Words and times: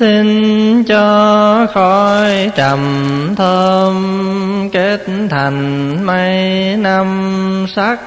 Xin 0.00 0.84
cho 0.84 1.66
khói 1.74 2.50
trầm 2.56 2.78
thơm. 3.36 3.94
Kết 4.72 5.00
thành 5.30 6.06
mây 6.06 6.76
năm, 6.76 7.66
sắc 7.76 7.98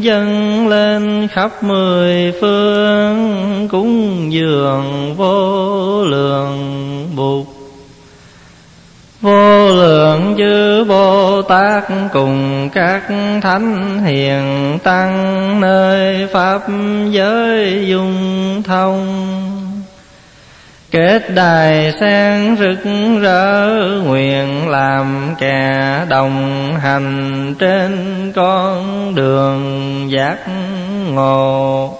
dâng 0.00 0.68
lên 0.68 1.28
khắp 1.28 1.62
mười 1.62 2.32
phương, 2.40 3.68
cúng 3.70 4.26
dường 4.32 5.14
vô 5.16 6.04
lượng 6.04 7.08
bụt. 7.16 7.46
Vô 9.20 9.68
lượng 9.68 10.34
chư 10.38 10.84
bồ 10.84 11.42
tát 11.42 11.84
cùng 12.12 12.68
các 12.72 13.02
thánh 13.42 13.98
hiền 14.04 14.78
tăng 14.82 15.60
nơi 15.60 16.26
pháp 16.32 16.62
giới 17.10 17.84
dung 17.86 18.62
thông. 18.62 19.51
Kết 20.92 21.34
đài 21.34 21.92
sen 22.00 22.56
rực 22.56 22.78
rỡ, 23.22 23.68
nguyện 24.04 24.68
làm 24.68 25.34
kẻ 25.38 26.06
đồng 26.08 26.74
hành 26.82 27.54
trên 27.58 27.92
con 28.34 29.14
đường 29.14 29.62
giác 30.10 30.36
ngộ. 31.12 31.98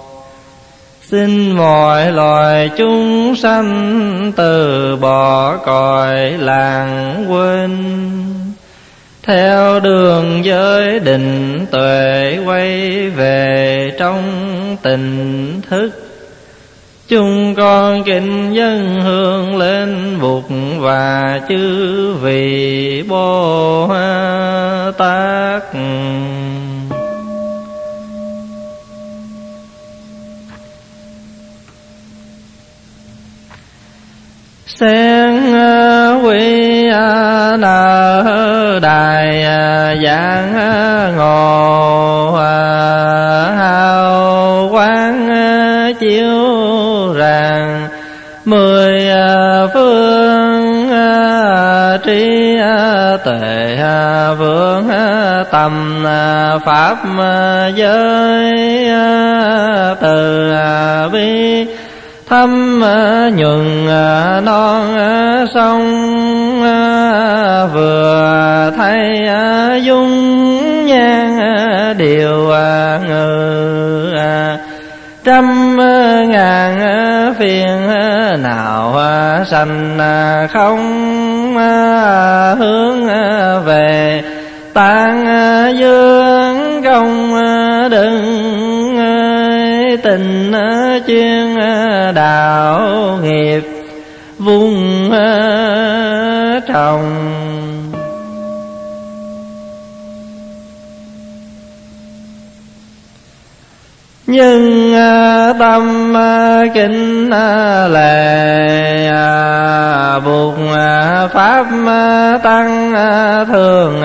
Xin 1.01 1.51
mọi 1.51 2.11
loài 2.11 2.69
chúng 2.77 3.35
sanh 3.35 4.31
từ 4.35 4.95
bỏ 4.95 5.57
cõi 5.57 6.31
làng 6.31 7.25
quên 7.29 7.93
theo 9.23 9.79
đường 9.79 10.45
giới 10.45 10.99
định 10.99 11.65
tuệ 11.71 12.39
quay 12.45 13.09
về 13.09 13.91
trong 13.99 14.23
tình 14.81 15.61
thức 15.69 16.12
Chúng 17.13 17.55
con 17.55 18.03
kính 18.03 18.53
dân 18.53 19.01
hương 19.01 19.57
lên 19.57 20.19
Bụt 20.21 20.43
và 20.79 21.39
chư 21.49 22.13
vị 22.13 23.03
Bồ 23.07 23.87
Tát. 24.97 25.63
Sen 34.65 35.53
quy 36.23 36.83
nở 37.59 38.79
đài, 38.81 39.43
giảng 40.03 40.53
ngộ 41.17 42.33
mười 48.45 49.09
à, 49.09 49.67
phương 49.73 50.91
à, 50.91 51.97
trí 52.05 52.55
à, 52.59 53.17
tề 53.25 53.77
vương 54.37 54.89
tầm 55.51 56.05
pháp 56.65 56.97
giới 57.75 58.53
từ 60.01 60.51
bi, 61.13 61.65
thâm 62.29 62.79
nhuận 63.35 63.85
non 64.45 64.95
sông 65.53 65.83
vừa, 67.73 68.71
thay 68.77 69.29
dung 69.83 70.85
nhan 70.85 71.37
điều 71.97 72.51
ngự 73.07 74.13
trăm 75.23 75.77
ngàn 76.29 76.79
phiền 77.39 77.87
nào 78.43 78.95
sanh 79.45 79.97
không 80.53 80.79
hướng 82.59 83.07
về 83.65 84.23
tan 84.73 85.25
dương 85.79 86.81
công 86.83 87.33
đừng 87.91 88.23
tình 90.03 90.51
chuyên 91.07 91.55
đạo 92.15 92.81
nghiệp 93.23 93.63
vùng 94.39 95.11
trồng 96.67 97.52
nhưng 104.33 104.93
tâm 105.59 106.13
kinh 106.73 107.29
lệ 107.89 109.11
buộc 110.25 110.55
pháp 111.33 111.65
tăng 112.43 112.93
thường 113.47 114.01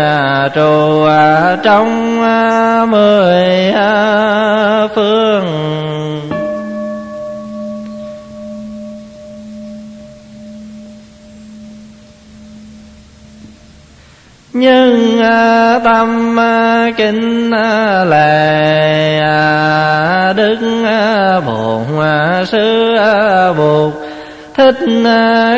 trụ 0.55 1.07
trong 1.63 2.21
mười 2.91 3.73
phương. 4.95 6.38
Nhưng 14.59 15.21
à, 15.23 15.79
tâm 15.85 16.41
à, 16.41 16.91
kinh 16.97 17.51
à, 17.51 18.05
lệ 18.05 19.21
đức 20.37 20.59
bổn 21.47 21.85
sư 22.47 22.97
bụt 23.57 23.93
thích 24.55 24.77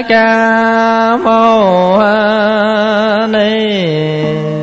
ca 0.09 1.17
mâu 1.17 2.03
ni. 3.29 4.60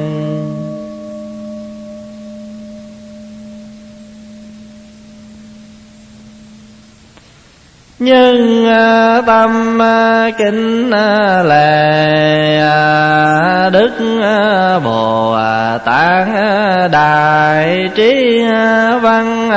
Nhưng 8.00 8.66
à, 8.68 9.22
tâm 9.28 9.81
à, 9.81 10.31
kính 10.38 10.91
à, 10.91 11.44
lệ 11.44 12.08
đức 13.69 13.91
bồ 14.84 15.38
tát 15.85 16.28
đại 16.91 17.90
trí 17.96 18.44
văn 19.02 19.50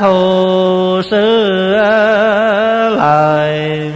thù 0.00 1.02
sư 1.10 1.48
lời. 2.96 3.92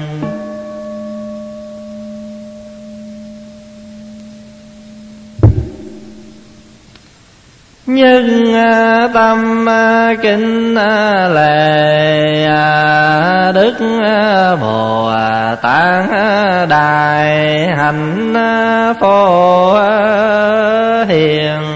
Nhưng 7.87 8.55
à, 8.55 9.09
tâm 9.15 9.69
à, 9.69 10.15
kinh 10.23 10.75
à, 10.75 11.29
lệ 11.29 12.47
đức 13.55 13.75
bồ 14.61 15.11
tát 15.63 16.09
đại 16.69 17.67
hạnh 17.77 18.35
phổ 19.01 19.75
hiền. 21.09 21.76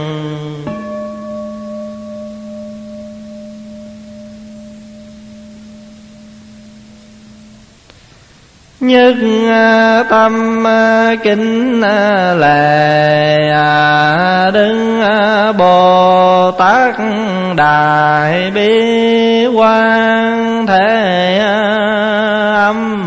Nhất 8.81 9.15
à, 9.51 10.05
tâm 10.11 10.67
à, 10.67 11.15
kính 11.23 11.81
à, 11.83 12.35
lệ 12.35 13.39
đứng 14.53 15.01
bồ 15.59 16.51
tát 16.51 16.95
đại 17.57 18.51
bi 18.51 19.47
quan 19.47 20.67
thế 20.67 21.39
âm 22.57 23.01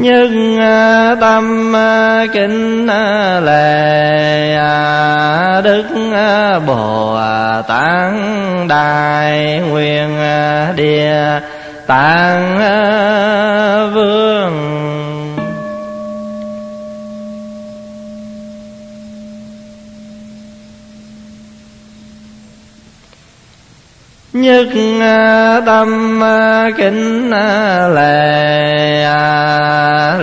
nhưng 0.00 0.58
à, 0.60 1.16
tâm 1.20 1.76
à, 1.76 2.26
kính 2.32 2.86
à, 2.86 3.40
lệ 3.40 4.56
đức 5.64 5.84
bồ 6.66 7.18
tát 7.68 8.12
đại 8.68 9.60
nguyện 9.70 10.18
địa 10.76 11.40
tạng 11.86 12.58
vương 13.94 15.09
nhất 24.32 24.68
ờ, 25.00 25.62
tâm 25.66 26.20
ờ, 26.20 26.70
kính 26.76 27.30
ờ, 27.30 27.88
lệ 27.88 28.60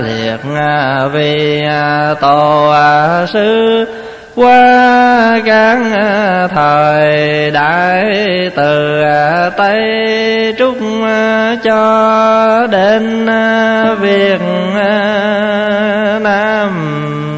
liệt 0.02 0.40
vi 1.14 1.64
tổ 2.22 2.74
sư 3.34 3.86
qua 4.36 5.40
các 5.46 5.78
thời, 6.56 7.52
đại, 7.52 8.16
từ 8.56 9.02
tây, 9.58 9.80
trúc 10.58 10.78
cho, 11.64 12.68
đến 12.72 13.26
việt 14.00 14.42
nam. 16.24 17.37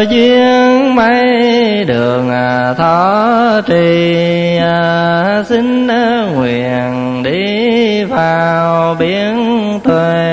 Duyên 0.00 0.94
mấy 0.94 1.84
đường 1.84 2.30
à, 2.30 2.74
thọ 2.78 3.60
trì 3.66 4.56
à, 4.56 5.42
xin 5.48 5.86
nguyện 6.34 7.22
đi 7.22 8.04
vào 8.04 8.94
biển 8.98 9.36
tuệ 9.84 10.25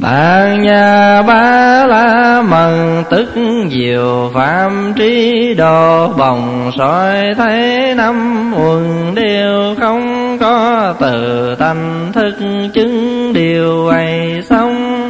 bạn 0.00 0.62
nhà 0.62 1.22
ba 1.22 1.86
la 1.86 2.42
mần 2.48 3.04
tức 3.10 3.28
diệu 3.70 4.30
phạm 4.34 4.94
trí 4.96 5.54
đồ 5.54 6.08
bồng 6.08 6.70
soi 6.78 7.34
thấy 7.36 7.94
năm 7.94 8.52
quần 8.56 9.14
đều 9.14 9.74
không 9.80 10.36
có 10.40 10.94
từ 11.00 11.54
tâm 11.58 12.10
thức 12.12 12.34
chứng 12.74 13.32
điều 13.32 13.86
ấy 13.86 14.42
xong. 14.48 15.08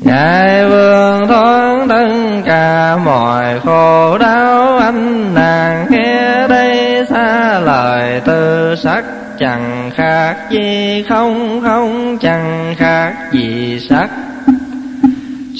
Ngài 0.00 0.68
vương 0.68 1.28
thoáng 1.28 1.88
tất 1.88 2.08
cả 2.46 2.96
mọi 3.04 3.60
khổ 3.60 4.18
đau 4.18 4.78
anh 4.78 5.34
nàng 5.34 5.86
nghe 5.90 6.48
đây 6.48 7.06
xa 7.10 7.60
lời 7.60 8.20
tư 8.24 8.74
sắc 8.76 9.04
chẳng 9.38 9.90
khác 9.94 10.36
gì 10.50 11.04
không 11.08 11.60
không 11.64 12.18
chẳng 12.20 12.74
khác 12.78 13.14
gì 13.32 13.78
sắc. 13.90 14.08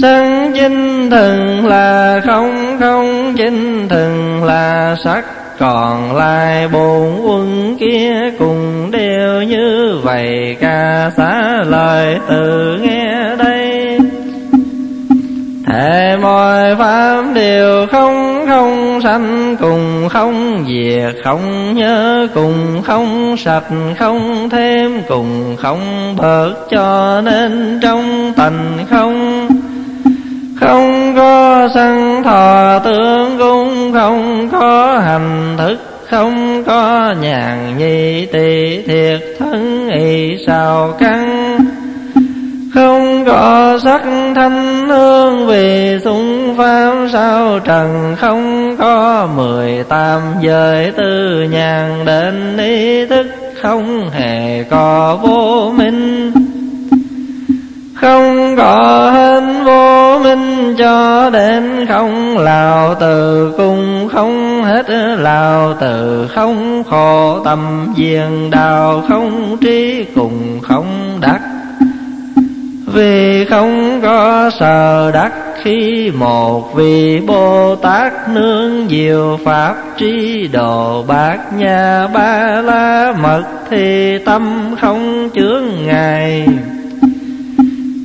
Sân 0.00 0.52
chính 0.54 1.10
thường 1.10 1.66
là 1.66 2.20
không 2.26 2.76
không 2.80 3.34
chính 3.36 3.88
thường 3.88 4.44
là 4.44 4.96
sắc. 5.04 5.24
Còn 5.58 6.16
lại 6.16 6.68
bốn 6.68 7.28
quân 7.28 7.76
kia 7.80 8.12
cùng 8.38 8.90
đều 8.90 9.42
như 9.42 9.94
vậy, 10.02 10.56
ca 10.60 11.10
xá 11.16 11.62
lời 11.66 12.18
từ 12.28 12.78
nghe 12.82 13.36
đây. 13.38 13.55
Thề 15.76 16.16
mọi 16.16 16.76
pháp 16.78 17.24
đều 17.34 17.86
không 17.86 18.44
không 18.48 19.00
sanh 19.02 19.56
cùng, 19.60 20.08
không 20.08 20.64
diệt, 20.68 21.24
không 21.24 21.74
nhớ 21.74 22.28
cùng, 22.34 22.82
không 22.82 23.36
sạch, 23.36 23.64
không 23.98 24.48
thêm 24.50 25.02
cùng, 25.08 25.56
không 25.58 25.80
bớt 26.16 26.54
cho 26.70 27.20
nên 27.24 27.80
trong 27.82 28.32
tình 28.36 28.78
không. 28.90 29.48
Không 30.60 31.14
có 31.16 31.68
sân 31.74 32.22
thọ 32.22 32.78
tướng 32.78 33.38
cũng 33.38 33.92
không 33.92 34.48
có 34.52 34.98
hành 34.98 35.56
thức, 35.58 35.76
không 36.08 36.64
có 36.66 37.14
nhàn 37.20 37.78
nhi 37.78 38.26
tỳ 38.32 38.82
thiệt 38.82 39.20
thân 39.38 39.88
y 39.88 40.36
sao 40.46 40.94
căn 40.98 41.58
không 42.76 43.24
có 43.24 43.78
sắc 43.82 44.02
thanh 44.34 44.88
hương 44.88 45.46
vì 45.46 45.98
xung 46.04 46.54
pháp 46.58 46.94
sao 47.12 47.58
trần, 47.64 48.16
không 48.18 48.76
có 48.78 49.28
mười 49.36 49.84
tam 49.88 50.20
giới 50.40 50.92
tư 50.96 51.42
nhàn 51.50 52.04
đến 52.04 52.56
ý 52.58 53.06
thức, 53.06 53.26
không 53.62 54.10
hề 54.10 54.64
có 54.70 55.18
vô 55.22 55.72
minh. 55.76 56.32
Không 57.94 58.56
có 58.56 59.10
hết 59.14 59.42
vô 59.64 60.18
minh 60.18 60.74
cho 60.78 61.30
đến 61.30 61.86
không 61.88 62.38
lào 62.38 62.94
từ 62.94 63.52
cung, 63.56 64.08
không 64.12 64.64
hết 64.64 64.90
lào 65.18 65.74
từ 65.80 66.28
không 66.34 66.82
khổ 66.90 67.40
tâm 67.44 67.88
diền 67.96 68.50
đào 68.50 69.02
không 69.08 69.56
trí 69.60 70.04
cùng 70.14 70.60
không 70.62 71.05
vì 72.96 73.44
không 73.44 74.00
có 74.02 74.50
sờ 74.60 75.10
đắc 75.12 75.32
khi 75.62 76.10
một 76.14 76.74
vị 76.74 77.20
Bồ 77.26 77.76
Tát 77.76 78.28
nương 78.28 78.88
diệu 78.88 79.38
Pháp 79.44 79.74
trí 79.96 80.48
độ 80.52 81.04
bát 81.08 81.38
nhà 81.52 82.08
ba 82.14 82.62
la 82.64 83.12
mật 83.22 83.42
thì 83.70 84.18
tâm 84.18 84.74
không 84.80 85.30
chướng 85.34 85.64
ngài 85.86 86.46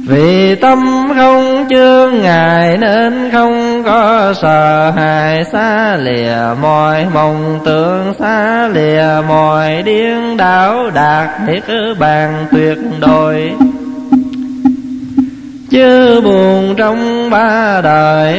vì 0.08 0.56
tâm 0.56 1.10
không 1.16 1.66
chướng 1.70 2.22
ngài 2.22 2.78
nên 2.78 3.30
không 3.32 3.84
có 3.86 4.34
sợ 4.42 4.92
hãi 4.96 5.46
xa 5.52 5.98
lìa 5.98 6.38
mọi 6.62 7.06
mộng 7.14 7.60
tưởng, 7.66 8.14
xa 8.20 8.68
lìa 8.68 9.22
mọi 9.28 9.84
điên 9.84 10.38
đảo 10.38 10.90
đạt 10.94 11.30
niết 11.48 11.64
bàn 12.00 12.46
tuyệt 12.52 12.78
đối. 13.00 13.52
Chớ 15.72 16.22
buồn 16.22 16.76
trong 16.78 17.30
ba 17.30 17.82
đời, 17.82 18.38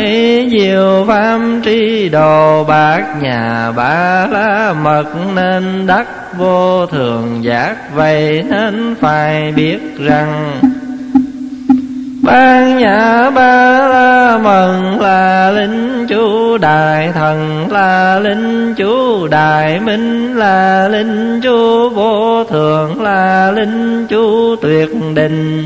nhiều 0.50 1.04
pháp 1.08 1.40
tri 1.64 2.08
đồ 2.08 2.64
bạc 2.64 3.02
nhà 3.20 3.72
ba 3.76 4.26
la 4.26 4.74
mật 4.82 5.04
Nên 5.34 5.86
đắc 5.86 6.06
vô 6.38 6.86
thường 6.86 7.44
giác. 7.44 7.76
Vậy 7.94 8.44
nên 8.48 8.94
phải 9.00 9.52
biết 9.52 9.78
rằng 9.98 10.60
Ban 12.22 12.78
nhà 12.78 13.30
ba 13.30 13.88
la 13.88 14.38
mật 14.38 14.98
là 15.00 15.50
linh 15.50 16.06
chú 16.08 16.58
đại 16.58 17.12
thần, 17.14 17.66
là 17.70 18.18
linh 18.18 18.74
chú 18.74 19.26
đại 19.26 19.80
minh, 19.80 20.34
là 20.36 20.88
linh 20.88 21.40
chú 21.42 21.88
vô 21.88 22.44
thường, 22.44 23.02
là 23.02 23.50
linh 23.50 24.06
chú 24.06 24.56
tuyệt 24.56 24.88
định 25.14 25.64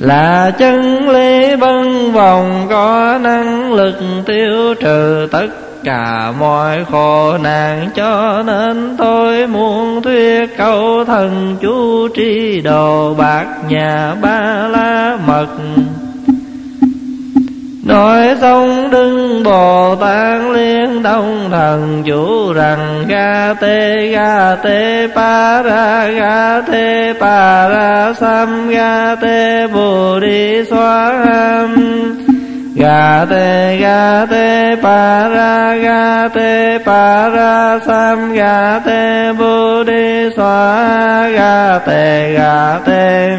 là 0.00 0.50
chân 0.58 1.08
lý 1.08 1.54
vân 1.54 2.12
vòng 2.12 2.66
có 2.70 3.18
năng 3.22 3.72
lực 3.72 3.94
tiêu 4.26 4.74
trừ 4.80 5.28
tất 5.32 5.46
cả 5.84 6.32
mọi 6.38 6.84
khổ 6.90 7.38
nạn. 7.38 7.88
Cho 7.94 8.42
nên 8.46 8.96
tôi 8.98 9.46
muốn 9.46 10.02
thuyết 10.02 10.56
câu 10.56 11.04
thần 11.04 11.56
chú 11.60 12.08
tri 12.14 12.60
đồ 12.60 13.14
bạc 13.14 13.46
nhà 13.68 14.14
ba 14.22 14.68
la 14.68 15.18
mật. 15.26 15.46
Nói 17.86 18.36
xong 18.40 18.90
đứng 18.90 19.42
Bồ 19.42 19.96
Tát 20.00 20.40
liên 20.54 21.02
đông 21.02 21.48
thần 21.50 22.02
chủ 22.06 22.52
rằng, 22.52 23.04
Ga 23.08 23.54
tê 23.60 24.06
ga 24.06 24.56
tê, 24.56 25.08
pa 25.14 25.62
ra, 25.62 26.06
ga 26.06 26.60
tê, 26.60 27.12
pa 27.20 27.68
ra 27.68 28.12
sam, 28.20 28.68
ga 28.68 29.14
tê, 29.14 29.66
bồ 29.66 30.20
đi 30.20 30.64
xoa 30.70 31.14
ham. 31.24 31.76
Ga 32.74 33.24
tê 33.30 33.76
ga 33.80 34.26
tê, 34.30 34.76
pa 34.82 35.28
ra, 35.28 35.74
ga 35.74 36.28
tê, 36.28 36.78
pa 36.86 37.28
ra 37.28 37.78
sam, 37.86 38.32
ga 38.34 38.80
tê, 38.86 39.32
bồ 39.32 39.84
đi 39.84 40.30
xoa, 40.36 41.28
ga 41.28 41.78
tê 41.78 42.32
ga 42.32 42.78
tê. 42.86 43.36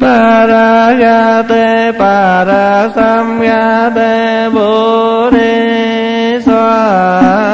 Paragate 0.00 1.92
Parasamgate 1.98 4.50
Bodhi 4.54 6.38
Swaham 6.44 7.48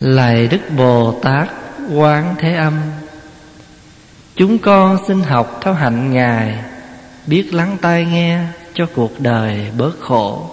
Lạy 0.00 0.48
Đức 0.48 0.60
Bồ 0.76 1.12
Tát 1.22 1.48
Quán 1.92 2.34
Thế 2.38 2.54
Âm, 2.54 2.72
Chúng 4.36 4.58
con 4.58 4.98
xin 5.08 5.22
học 5.22 5.60
theo 5.62 5.74
hạnh 5.74 6.12
Ngài, 6.12 6.58
Biết 7.26 7.54
lắng 7.54 7.76
tai 7.80 8.04
nghe 8.04 8.40
cho 8.74 8.86
cuộc 8.94 9.20
đời 9.20 9.70
bớt 9.78 10.00
khổ. 10.00 10.50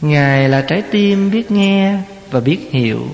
Ngài 0.00 0.48
là 0.48 0.60
trái 0.60 0.82
tim 0.90 1.30
biết 1.30 1.50
nghe 1.50 1.98
và 2.30 2.40
biết 2.40 2.58
hiểu. 2.70 3.06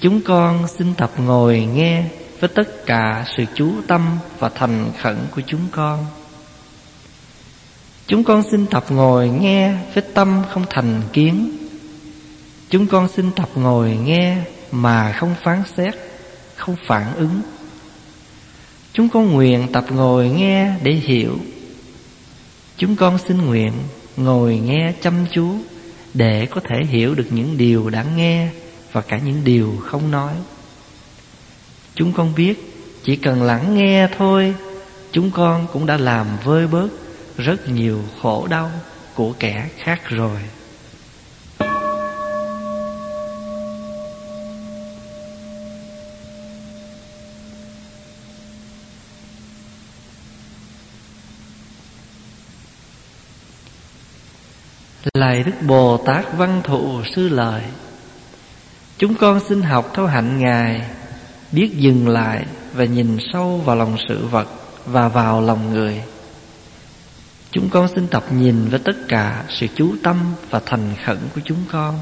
Chúng 0.00 0.20
con 0.20 0.68
xin 0.78 0.94
tập 0.94 1.10
ngồi 1.18 1.60
nghe 1.74 2.04
với 2.40 2.50
tất 2.54 2.86
cả 2.86 3.24
sự 3.36 3.44
chú 3.54 3.72
tâm 3.86 4.18
và 4.38 4.48
thành 4.48 4.92
khẩn 4.98 5.16
của 5.34 5.42
chúng 5.46 5.60
con. 5.70 6.06
Chúng 8.06 8.24
con 8.24 8.42
xin 8.50 8.66
tập 8.66 8.84
ngồi 8.88 9.28
nghe 9.28 9.74
với 9.94 10.04
tâm 10.14 10.42
không 10.50 10.64
thành 10.70 11.02
kiến. 11.12 11.56
Chúng 12.70 12.86
con 12.86 13.08
xin 13.08 13.30
tập 13.32 13.48
ngồi 13.54 13.98
nghe 14.04 14.36
mà 14.72 15.12
không 15.12 15.34
phán 15.42 15.62
xét, 15.76 15.94
không 16.56 16.76
phản 16.86 17.14
ứng. 17.16 17.40
Chúng 18.92 19.08
con 19.08 19.30
nguyện 19.30 19.68
tập 19.72 19.84
ngồi 19.90 20.28
nghe 20.28 20.72
để 20.82 20.92
hiểu. 20.92 21.38
Chúng 22.80 22.96
con 22.96 23.18
xin 23.18 23.46
nguyện 23.46 23.72
ngồi 24.16 24.56
nghe 24.56 24.92
chăm 25.00 25.14
chú 25.32 25.54
Để 26.14 26.46
có 26.46 26.60
thể 26.60 26.76
hiểu 26.88 27.14
được 27.14 27.26
những 27.30 27.58
điều 27.58 27.90
đã 27.90 28.04
nghe 28.16 28.48
Và 28.92 29.00
cả 29.00 29.18
những 29.18 29.44
điều 29.44 29.74
không 29.84 30.10
nói. 30.10 30.32
Chúng 31.94 32.12
con 32.12 32.32
biết 32.36 32.74
chỉ 33.02 33.16
cần 33.16 33.42
lắng 33.42 33.74
nghe 33.74 34.08
thôi, 34.18 34.54
Chúng 35.12 35.30
con 35.30 35.66
cũng 35.72 35.86
đã 35.86 35.96
làm 35.96 36.26
vơi 36.44 36.66
bớt 36.66 36.88
Rất 37.36 37.68
nhiều 37.68 37.98
khổ 38.22 38.46
đau 38.50 38.70
của 39.14 39.32
kẻ 39.38 39.68
khác 39.76 40.00
rồi. 40.08 40.38
Lạy 55.14 55.42
Đức 55.42 55.52
Bồ 55.66 55.96
Tát 55.96 56.24
Văn 56.36 56.60
Thụ 56.64 57.02
Sư 57.14 57.28
Lợi. 57.28 57.62
Chúng 58.98 59.14
con 59.14 59.40
xin 59.48 59.62
học 59.62 59.90
theo 59.94 60.06
hạnh 60.06 60.38
Ngài, 60.38 60.82
Biết 61.52 61.70
dừng 61.76 62.08
lại 62.08 62.46
và 62.72 62.84
nhìn 62.84 63.18
sâu 63.32 63.62
vào 63.64 63.76
lòng 63.76 63.96
sự 64.08 64.26
vật 64.26 64.48
Và 64.86 65.08
vào 65.08 65.40
lòng 65.40 65.72
người. 65.72 66.02
Chúng 67.50 67.70
con 67.70 67.88
xin 67.94 68.08
tập 68.08 68.24
nhìn 68.32 68.68
với 68.68 68.78
tất 68.78 68.96
cả 69.08 69.44
sự 69.48 69.66
chú 69.74 69.94
tâm 70.02 70.16
và 70.50 70.60
thành 70.66 70.94
khẩn 71.04 71.18
của 71.34 71.40
chúng 71.44 71.64
con. 71.72 71.98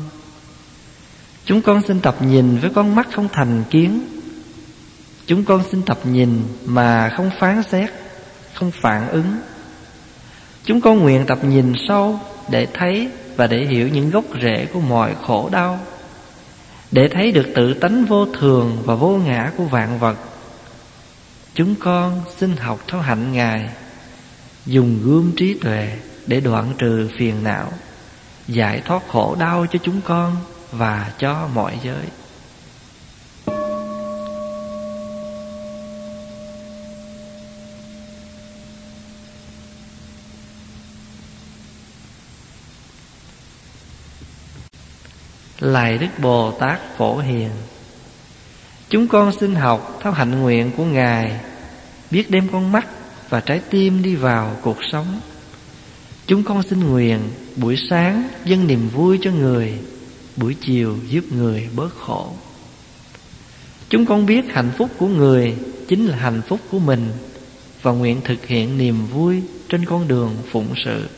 Chúng 1.44 1.62
con 1.62 1.82
xin 1.88 2.00
tập 2.00 2.16
nhìn 2.20 2.58
với 2.58 2.70
con 2.74 2.94
mắt 2.94 3.08
không 3.14 3.28
thành 3.32 3.64
kiến. 3.70 4.02
Chúng 5.26 5.44
con 5.44 5.62
xin 5.70 5.82
tập 5.82 5.98
nhìn 6.04 6.42
mà 6.64 7.12
không 7.16 7.30
phán 7.40 7.62
xét, 7.62 7.90
Không 8.54 8.70
phản 8.82 9.08
ứng. 9.08 9.36
Chúng 10.64 10.80
con 10.80 10.98
nguyện 10.98 11.26
tập 11.26 11.38
nhìn 11.44 11.72
sâu 11.88 12.20
để 12.50 12.66
thấy 12.74 13.08
và 13.36 13.46
để 13.46 13.66
hiểu 13.66 13.88
những 13.88 14.10
gốc 14.10 14.24
rễ 14.42 14.66
của 14.72 14.80
mọi 14.80 15.14
khổ 15.26 15.48
đau. 15.52 15.80
Để 16.90 17.08
thấy 17.08 17.32
được 17.32 17.46
tự 17.54 17.74
tánh 17.74 18.04
vô 18.04 18.26
thường 18.26 18.78
và 18.84 18.94
vô 18.94 19.16
ngã 19.16 19.52
của 19.56 19.64
vạn 19.64 19.98
vật. 19.98 20.16
Chúng 21.54 21.74
con 21.74 22.22
xin 22.36 22.56
học 22.56 22.80
theo 22.88 23.00
hạnh 23.00 23.32
ngài, 23.32 23.68
dùng 24.66 25.00
gươm 25.04 25.32
trí 25.36 25.54
tuệ 25.54 25.92
để 26.26 26.40
đoạn 26.40 26.72
trừ 26.78 27.08
phiền 27.18 27.44
não, 27.44 27.72
giải 28.48 28.82
thoát 28.84 29.02
khổ 29.08 29.36
đau 29.38 29.66
cho 29.70 29.78
chúng 29.82 30.00
con 30.04 30.36
và 30.72 31.12
cho 31.18 31.48
mọi 31.54 31.78
giới. 31.84 32.04
Lạy 45.60 45.98
Đức 45.98 46.06
Bồ 46.18 46.52
Tát 46.52 46.80
Phổ 46.96 47.18
Hiền. 47.18 47.50
Chúng 48.88 49.08
con 49.08 49.32
xin 49.40 49.54
học 49.54 49.98
theo 50.02 50.12
hạnh 50.12 50.40
nguyện 50.40 50.70
của 50.76 50.84
Ngài, 50.84 51.40
Biết 52.10 52.30
đem 52.30 52.48
con 52.52 52.72
mắt 52.72 52.86
và 53.28 53.40
trái 53.40 53.60
tim 53.70 54.02
đi 54.02 54.14
vào 54.14 54.56
cuộc 54.62 54.76
sống. 54.92 55.20
Chúng 56.26 56.42
con 56.42 56.62
xin 56.62 56.80
nguyện 56.80 57.20
buổi 57.56 57.76
sáng 57.90 58.28
dâng 58.44 58.66
niềm 58.66 58.88
vui 58.88 59.18
cho 59.22 59.30
người, 59.30 59.72
Buổi 60.36 60.54
chiều 60.60 60.96
giúp 61.08 61.24
người 61.32 61.68
bớt 61.76 61.94
khổ. 61.94 62.32
Chúng 63.88 64.06
con 64.06 64.26
biết 64.26 64.44
hạnh 64.48 64.70
phúc 64.78 64.90
của 64.98 65.08
người 65.08 65.56
chính 65.88 66.06
là 66.06 66.16
hạnh 66.16 66.42
phúc 66.48 66.60
của 66.70 66.78
mình 66.78 67.12
Và 67.82 67.92
nguyện 67.92 68.20
thực 68.24 68.46
hiện 68.46 68.78
niềm 68.78 69.06
vui 69.06 69.42
trên 69.68 69.84
con 69.84 70.08
đường 70.08 70.36
phụng 70.50 70.74
sự. 70.84 71.08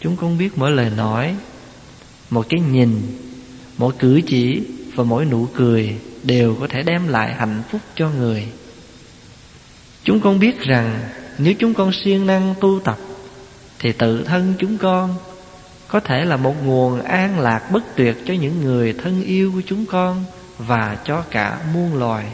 Chúng 0.00 0.16
con 0.16 0.38
biết 0.38 0.58
mở 0.58 0.70
lời 0.70 0.90
nói 0.96 1.36
một 2.30 2.46
cái 2.48 2.60
nhìn, 2.60 3.02
mỗi 3.78 3.92
cử 3.98 4.20
chỉ 4.26 4.62
và 4.94 5.04
mỗi 5.04 5.24
nụ 5.24 5.46
cười 5.54 5.96
đều 6.22 6.56
có 6.60 6.66
thể 6.68 6.82
đem 6.82 7.08
lại 7.08 7.34
hạnh 7.34 7.62
phúc 7.70 7.80
cho 7.94 8.10
người. 8.10 8.46
Chúng 10.04 10.20
con 10.20 10.38
biết 10.38 10.60
rằng 10.60 11.00
nếu 11.38 11.54
chúng 11.58 11.74
con 11.74 11.92
siêng 11.92 12.26
năng 12.26 12.54
tu 12.60 12.80
tập, 12.84 12.98
thì 13.78 13.92
tự 13.92 14.24
thân 14.24 14.54
chúng 14.58 14.78
con 14.78 15.14
có 15.88 16.00
thể 16.00 16.24
là 16.24 16.36
một 16.36 16.54
nguồn 16.64 17.02
an 17.02 17.40
lạc 17.40 17.70
bất 17.72 17.84
tuyệt 17.96 18.16
cho 18.26 18.34
những 18.34 18.60
người 18.60 18.92
thân 18.92 19.22
yêu 19.22 19.52
của 19.54 19.62
chúng 19.66 19.86
con 19.86 20.24
và 20.58 20.98
cho 21.04 21.24
cả 21.30 21.58
muôn 21.74 21.98
loài. 21.98 22.24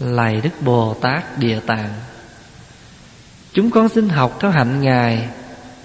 Lạy 0.00 0.40
Đức 0.42 0.50
Bồ 0.60 0.94
Tát 0.94 1.38
Địa 1.38 1.60
Tạng. 1.66 1.88
Chúng 3.52 3.70
con 3.70 3.88
xin 3.88 4.08
học 4.08 4.38
theo 4.40 4.50
hạnh 4.50 4.80
Ngài, 4.80 5.28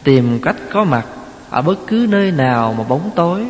Tìm 0.03 0.39
cách 0.41 0.55
có 0.73 0.83
mặt 0.83 1.05
ở 1.49 1.61
bất 1.61 1.79
cứ 1.87 2.07
nơi 2.09 2.31
nào 2.31 2.75
mà 2.77 2.83
bóng 2.83 3.09
tối, 3.15 3.45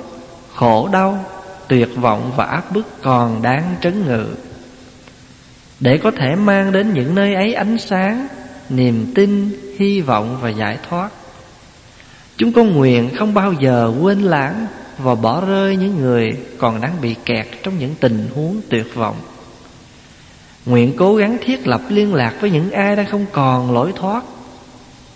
khổ 0.55 0.89
đau, 0.93 1.25
tuyệt 1.67 1.89
vọng 1.95 2.31
và 2.35 2.45
áp 2.45 2.71
bức 2.71 3.01
còn 3.01 3.41
đáng 3.41 3.75
trấn 3.81 4.05
ngự. 4.05 4.25
Để 5.79 5.97
có 5.97 6.11
thể 6.11 6.35
mang 6.35 6.71
đến 6.71 6.93
những 6.93 7.15
nơi 7.15 7.33
ấy 7.33 7.53
ánh 7.53 7.77
sáng, 7.77 8.27
niềm 8.69 9.11
tin, 9.15 9.51
hy 9.79 10.01
vọng 10.01 10.37
và 10.41 10.49
giải 10.49 10.77
thoát. 10.89 11.09
Chúng 12.37 12.53
con 12.53 12.71
nguyện 12.71 13.09
không 13.15 13.33
bao 13.33 13.53
giờ 13.53 13.93
quên 14.01 14.21
lãng 14.21 14.67
và 14.97 15.15
bỏ 15.15 15.45
rơi 15.45 15.75
những 15.75 16.01
người 16.01 16.29
còn 16.57 16.81
đang 16.81 17.01
bị 17.01 17.15
kẹt 17.25 17.47
trong 17.63 17.79
những 17.79 17.95
tình 17.99 18.29
huống 18.35 18.61
tuyệt 18.69 18.95
vọng 18.95 19.15
nguyện 20.65 20.93
cố 20.97 21.15
gắng 21.15 21.37
thiết 21.45 21.67
lập 21.67 21.81
liên 21.89 22.13
lạc 22.13 22.37
với 22.41 22.51
những 22.51 22.71
ai 22.71 22.95
đang 22.95 23.05
không 23.05 23.25
còn 23.31 23.71
lối 23.71 23.93
thoát. 23.95 24.23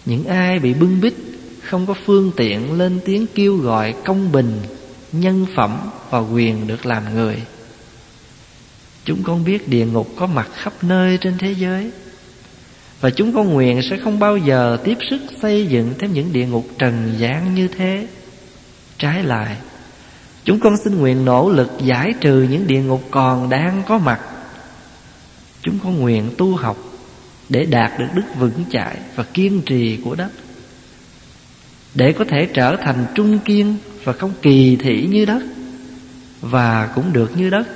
Những 0.05 0.25
ai 0.25 0.59
bị 0.59 0.73
bưng 0.73 1.01
bít, 1.01 1.13
không 1.61 1.85
có 1.85 1.93
phương 2.05 2.31
tiện 2.35 2.77
lên 2.77 2.99
tiếng 3.05 3.25
kêu 3.35 3.57
gọi 3.57 3.95
công 4.05 4.31
bình, 4.31 4.59
nhân 5.11 5.45
phẩm 5.55 5.77
và 6.09 6.19
quyền 6.19 6.67
được 6.67 6.85
làm 6.85 7.13
người. 7.13 7.41
Chúng 9.05 9.23
con 9.23 9.43
biết 9.43 9.67
địa 9.67 9.85
ngục 9.85 10.07
có 10.15 10.27
mặt 10.27 10.49
khắp 10.53 10.73
nơi 10.81 11.17
trên 11.21 11.37
thế 11.37 11.51
giới. 11.51 11.91
Và 13.01 13.09
chúng 13.09 13.33
con 13.33 13.53
nguyện 13.53 13.81
sẽ 13.89 13.97
không 13.97 14.19
bao 14.19 14.37
giờ 14.37 14.77
tiếp 14.83 14.97
sức 15.09 15.21
xây 15.41 15.67
dựng 15.67 15.93
thêm 15.99 16.13
những 16.13 16.33
địa 16.33 16.45
ngục 16.45 16.65
trần 16.77 17.15
gian 17.17 17.55
như 17.55 17.67
thế. 17.67 18.07
Trái 18.97 19.23
lại, 19.23 19.57
chúng 20.43 20.59
con 20.59 20.77
xin 20.83 20.97
nguyện 20.97 21.25
nỗ 21.25 21.49
lực 21.49 21.71
giải 21.83 22.13
trừ 22.21 22.47
những 22.49 22.67
địa 22.67 22.81
ngục 22.81 23.03
còn 23.11 23.49
đang 23.49 23.83
có 23.87 23.97
mặt 23.97 24.19
chúng 25.65 25.79
con 25.83 25.99
nguyện 25.99 26.31
tu 26.37 26.55
học 26.55 26.77
để 27.49 27.65
đạt 27.65 27.99
được 27.99 28.07
đức 28.13 28.23
vững 28.39 28.63
chãi 28.71 28.97
và 29.15 29.23
kiên 29.23 29.61
trì 29.61 29.97
của 30.03 30.15
đất. 30.15 30.29
Để 31.95 32.13
có 32.13 32.25
thể 32.25 32.47
trở 32.53 32.75
thành 32.75 33.05
trung 33.15 33.39
kiên 33.39 33.77
và 34.03 34.13
không 34.13 34.33
kỳ 34.41 34.75
thị 34.75 35.07
như 35.11 35.25
đất, 35.25 35.43
và 36.41 36.89
cũng 36.95 37.13
được 37.13 37.37
như 37.37 37.49
đất, 37.49 37.67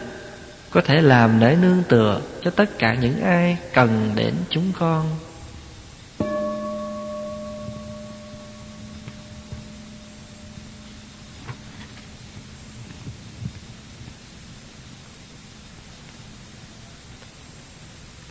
có 0.69 0.81
thể 0.81 1.01
làm 1.01 1.39
để 1.39 1.57
nương 1.61 1.83
tựa 1.89 2.21
cho 2.43 2.51
tất 2.51 2.79
cả 2.79 2.95
những 3.01 3.21
ai 3.21 3.57
cần 3.73 4.11
đến 4.15 4.33
chúng 4.49 4.71
con. 4.79 5.05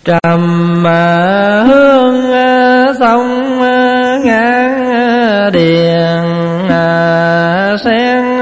Trầm 0.09 0.85
hương 1.69 2.33
ờ, 2.33 2.95
sông 3.01 3.61
ờ, 3.61 4.19
ngang 4.25 4.91
ờ, 4.91 5.51
điền 5.51 6.23
sen 7.85 8.39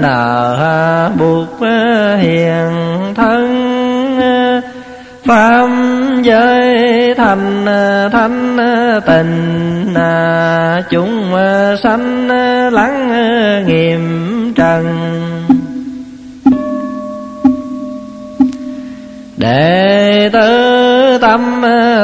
nở 0.00 1.10
buộc 1.18 1.60
hiền 2.18 2.70
thân 3.14 3.48
phạm 5.24 5.70
giới 6.22 7.14
thành 7.16 7.66
thanh 8.12 8.58
tình 9.06 9.94
chúng 10.90 11.32
sanh 11.82 12.28
lắng 12.72 13.12
nghiêm 13.66 14.52
trần. 14.56 14.98
Đệ 19.36 20.30
tử 20.32 20.91
tâm 21.20 21.62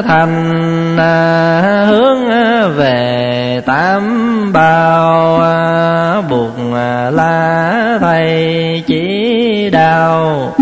thành 0.09 0.97
à, 0.99 1.85
hướng 1.89 2.29
về 2.77 3.63
tam 3.67 4.03
bảo 4.53 5.41
à, 5.41 6.23
buộc 6.31 6.75
à, 6.75 7.11
la 7.11 7.99
thầy 8.01 8.85
chỉ 8.87 9.71
đạo. 9.73 10.55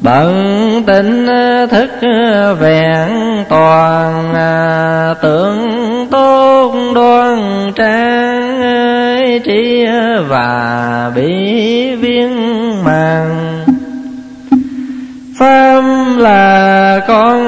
Bận 0.00 0.34
tính 0.86 1.26
thức 1.70 1.90
vẹn 2.60 3.08
toàn 3.48 4.34
tưởng 5.22 5.58
tốt 6.10 6.72
đoan 6.94 7.38
trang 7.76 9.40
trí 9.44 9.86
và 10.28 11.12
bí 11.14 11.94
viên 11.94 12.34
màng. 12.84 13.64
Pháp 15.38 15.99
là 16.20 17.00
con 17.08 17.42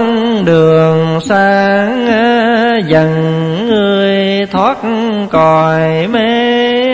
đường 0.45 1.21
sáng 1.29 2.07
dần 2.89 3.11
người 3.67 4.47
thoát 4.53 4.79
còi 5.31 6.07
mê, 6.07 6.93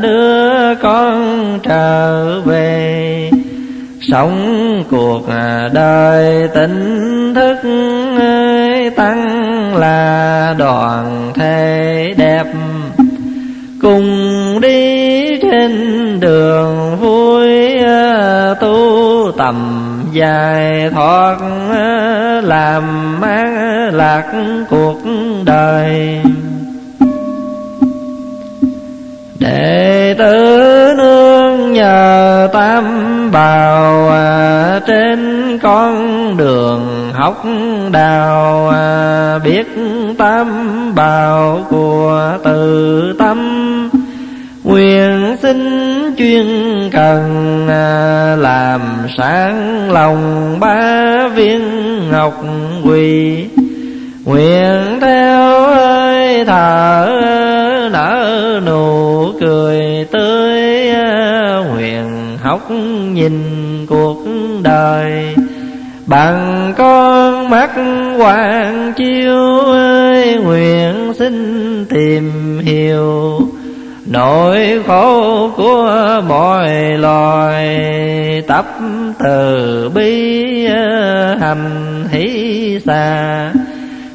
đưa 0.00 0.74
con 0.82 1.58
trở 1.62 2.40
về. 2.40 3.30
Sống 4.12 4.82
cuộc 4.90 5.22
đời 5.72 6.48
tỉnh 6.54 7.34
thức 7.34 7.58
tăng 8.96 9.76
là 9.76 10.54
đoàn 10.58 11.32
thể 11.34 12.14
đẹp. 12.16 12.44
Cùng 13.82 14.60
đi 14.60 15.24
trên 15.42 15.70
đường 16.20 16.96
vui, 17.00 17.48
tu 18.60 19.32
tầm 19.38 19.86
dài 20.12 20.90
thoát, 20.90 21.36
làm 22.42 23.16
mát 23.20 23.90
lạc 23.92 24.24
cuộc 24.70 24.98
đời. 25.44 26.22
Đệ 29.38 30.14
tử 30.18 30.94
nương 30.96 31.72
nhờ 31.72 32.48
tam 32.52 32.84
bào 33.32 34.08
à, 34.08 34.80
trên 34.86 35.58
con 35.62 36.36
đường 36.36 37.12
học 37.14 37.44
đào 37.92 38.68
à, 38.68 39.38
biết 39.44 39.66
tam 40.18 40.48
bào 40.94 41.66
của 41.70 42.38
từ 42.44 43.14
tâm. 43.18 43.59
Nguyện 44.70 45.36
xin 45.42 45.58
chuyên 46.18 46.46
cần 46.92 47.66
à, 47.68 48.36
làm 48.38 48.80
sáng 49.18 49.90
lòng 49.90 50.56
ba 50.60 51.28
viên 51.28 51.60
ngọc 52.10 52.44
quỳ. 52.84 53.44
Nguyện 54.24 54.98
theo 55.00 55.64
ơi, 55.64 56.44
thở 56.46 57.08
nở 57.92 58.60
nụ 58.66 59.32
cười 59.40 60.06
tươi 60.12 60.90
à, 60.90 61.64
Nguyện 61.70 62.38
học 62.42 62.70
nhìn 63.12 63.42
cuộc 63.88 64.18
đời. 64.62 65.34
Bằng 66.06 66.72
con 66.76 67.50
mắt 67.50 67.70
hoàng 68.18 68.92
chiếu 68.96 69.58
ơi, 69.72 70.40
Nguyện 70.44 71.12
xin 71.18 71.86
tìm 71.88 72.58
hiểu 72.64 73.49
nỗi 74.10 74.82
khổ 74.86 75.50
của 75.56 76.22
mọi 76.28 76.98
loài 76.98 77.78
tập 78.46 78.66
từ 79.18 79.90
bi 79.94 80.66
hành 81.40 82.04
hỷ 82.10 82.78
xa. 82.86 83.52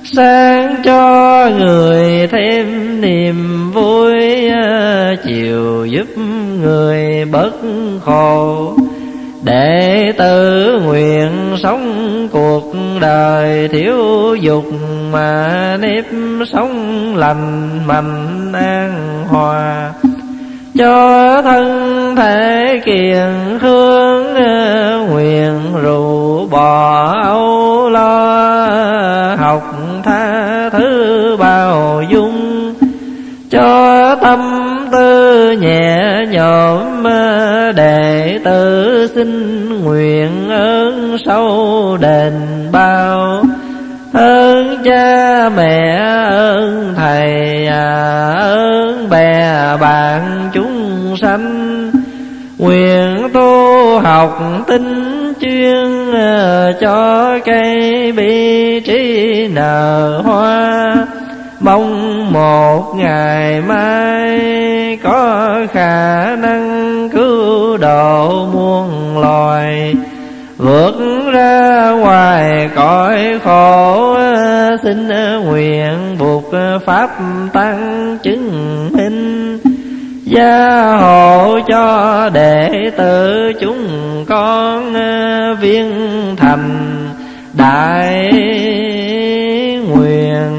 Sáng 0.04 0.76
cho 0.84 1.50
người 1.60 2.28
thêm 2.28 3.02
niềm 3.02 3.72
vui, 3.72 4.14
chiều 5.26 5.86
giúp 5.86 6.18
người 6.62 7.26
bớt 7.26 7.54
khổ. 8.06 8.74
Để 9.44 10.14
tự 10.18 10.80
nguyện 10.86 11.30
sống 11.64 12.28
cuộc 12.32 12.74
đời 13.02 13.68
thiếu 13.68 14.36
dục 14.36 14.66
mà 15.12 15.78
nếp 15.82 16.06
sống 16.54 17.16
lành 17.18 17.80
mạnh 17.88 18.52
an 18.54 19.15
hòa. 19.30 19.94
Cho 20.78 21.42
thân 21.42 22.16
thể 22.16 22.82
kiền 22.86 23.60
hương 23.62 24.34
nguyện 25.10 25.60
rủ 25.84 26.48
bỏ 26.48 27.14
âu 27.24 27.90
lo. 27.90 29.36
Học 29.36 29.64
tha 30.04 30.70
thứ 30.70 31.36
bao 31.40 32.02
dung. 32.10 32.74
Cho 33.50 34.16
tâm 34.22 34.40
tư 34.92 35.52
nhẹ 35.52 36.26
nhõm, 36.32 37.04
đệ 37.76 38.40
tử 38.44 39.08
xin 39.16 39.70
nguyện 39.84 40.50
ơn 40.50 41.18
sâu 41.26 41.98
đền 42.02 42.34
bao 42.72 43.44
cha 44.86 45.50
mẹ 45.56 45.96
ơn, 46.30 46.94
thầy 46.98 47.68
ơn, 47.68 49.10
bè 49.10 49.52
bạn 49.82 50.50
chúng 50.54 51.16
sanh. 51.22 51.92
Nguyện 52.58 53.30
tu 53.34 54.00
học 54.00 54.40
tinh 54.68 55.34
chuyên 55.42 56.12
ờ, 56.12 56.74
cho 56.82 57.40
cây 57.46 58.12
bi 58.12 58.80
trí 58.80 59.48
nở 59.54 60.22
hoa. 60.26 60.96
Mong 61.60 62.34
một 62.34 62.94
ngày 62.96 63.62
mai 63.62 64.40
có 65.04 65.50
khả 65.74 66.36
năng 66.36 67.10
cứu 67.10 67.78
độ 67.78 68.46
muôn 68.54 69.18
loài. 69.22 69.96
Vượt 70.58 70.96
ra 71.34 71.90
ngoài 71.92 72.70
cõi 72.76 73.40
khổ 73.44 74.15
xin 74.84 75.08
nguyện 75.46 76.18
buộc 76.20 76.44
pháp 76.86 77.10
tăng 77.54 78.18
chứng 78.24 78.90
minh, 78.92 79.60
gia 80.24 80.96
hộ 80.98 81.60
cho 81.68 82.30
đệ 82.34 82.70
tử 82.98 83.52
chúng 83.62 84.26
con 84.28 84.94
viên 85.60 85.92
thành 86.38 86.90
đại 87.54 88.32
nguyện. 89.88 90.52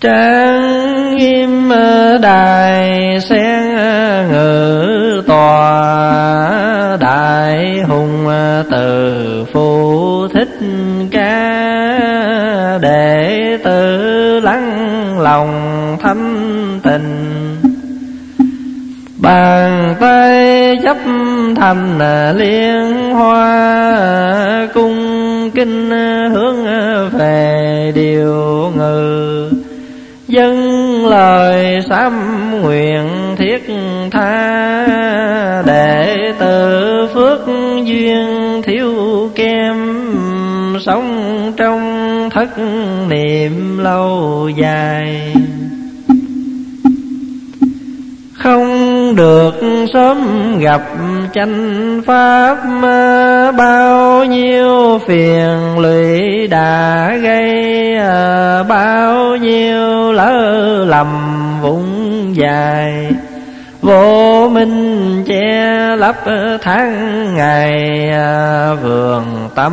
Trang 0.00 1.16
nghiêm 1.16 1.70
đài 2.22 3.20
sen 3.20 3.67
từ 8.70 9.44
phụ 9.52 10.28
thích 10.28 10.58
ca 11.10 12.78
đệ 12.82 13.58
tử 13.64 14.40
lắng 14.40 15.20
lòng 15.20 15.96
thâm 16.02 16.18
tình 16.82 17.56
bàn 19.16 19.94
tay 20.00 20.76
chấp 20.82 20.96
thành 21.56 21.98
liên 22.36 23.10
hoa 23.12 24.68
cung 24.74 25.50
kinh 25.54 25.90
hướng 26.32 26.66
về 27.18 27.92
điều 27.94 28.72
ngự. 28.76 29.50
Dân 30.28 30.56
lời 31.06 31.80
sám 31.88 32.12
nguyện 32.62 33.08
thiết 33.38 33.62
tha 34.10 35.62
để 35.66 36.16
từ 36.38 37.08
phước 37.14 37.40
duyên 37.84 38.37
sống 40.86 41.52
trong 41.56 41.80
thất 42.30 42.58
niệm 43.08 43.78
lâu 43.78 44.48
dài. 44.56 45.34
Không 48.34 49.14
được 49.16 49.54
sớm 49.92 50.18
gặp 50.58 50.82
chánh 51.34 52.00
pháp 52.06 52.56
bao 53.58 54.24
nhiêu 54.24 55.00
phiền 55.06 55.78
lụy 55.78 56.46
đã 56.46 57.16
gây, 57.22 57.94
bao 58.68 59.36
nhiêu 59.36 60.12
lỡ 60.12 60.84
lầm 60.88 61.08
vũng 61.62 62.34
dài 62.36 63.10
vô 63.80 64.48
minh 64.48 65.24
che 65.26 65.96
lấp 65.96 66.16
tháng 66.62 67.34
ngày, 67.34 68.10
vườn 68.82 69.48
tâm 69.54 69.72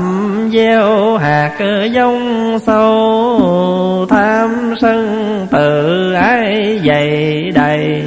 gieo 0.53 1.17
hạt 1.17 1.51
giống 1.91 2.57
sâu. 2.65 4.07
Tham 4.09 4.73
sân 4.81 5.47
tự 5.51 6.13
ái 6.13 6.79
dày 6.87 7.43
đầy. 7.55 8.03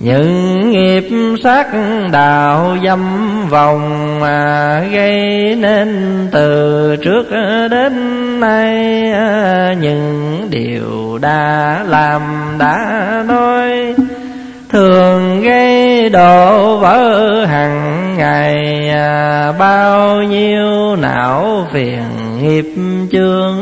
Những 0.00 0.70
nghiệp 0.70 1.08
sát 1.42 1.66
đạo 2.12 2.76
dâm 2.84 3.00
vòng 3.50 4.20
mà 4.20 4.80
gây 4.92 5.20
nên 5.58 5.88
từ 6.32 6.96
trước 6.96 7.26
đến 7.70 7.94
nay, 8.40 8.74
những 9.80 10.46
điều 10.50 11.18
đã 11.18 11.84
làm 11.86 12.22
đã 12.58 13.24
nói 13.28 13.94
thường 14.70 15.40
gây 15.42 16.08
đổ 16.08 16.76
vỡ 16.76 17.44
hàng 17.44 18.14
ngày 18.18 18.88
à, 18.88 19.52
bao 19.58 20.22
nhiêu 20.22 20.96
não 20.96 21.66
phiền 21.72 22.02
nghiệp 22.42 22.64
chướng. 23.12 23.56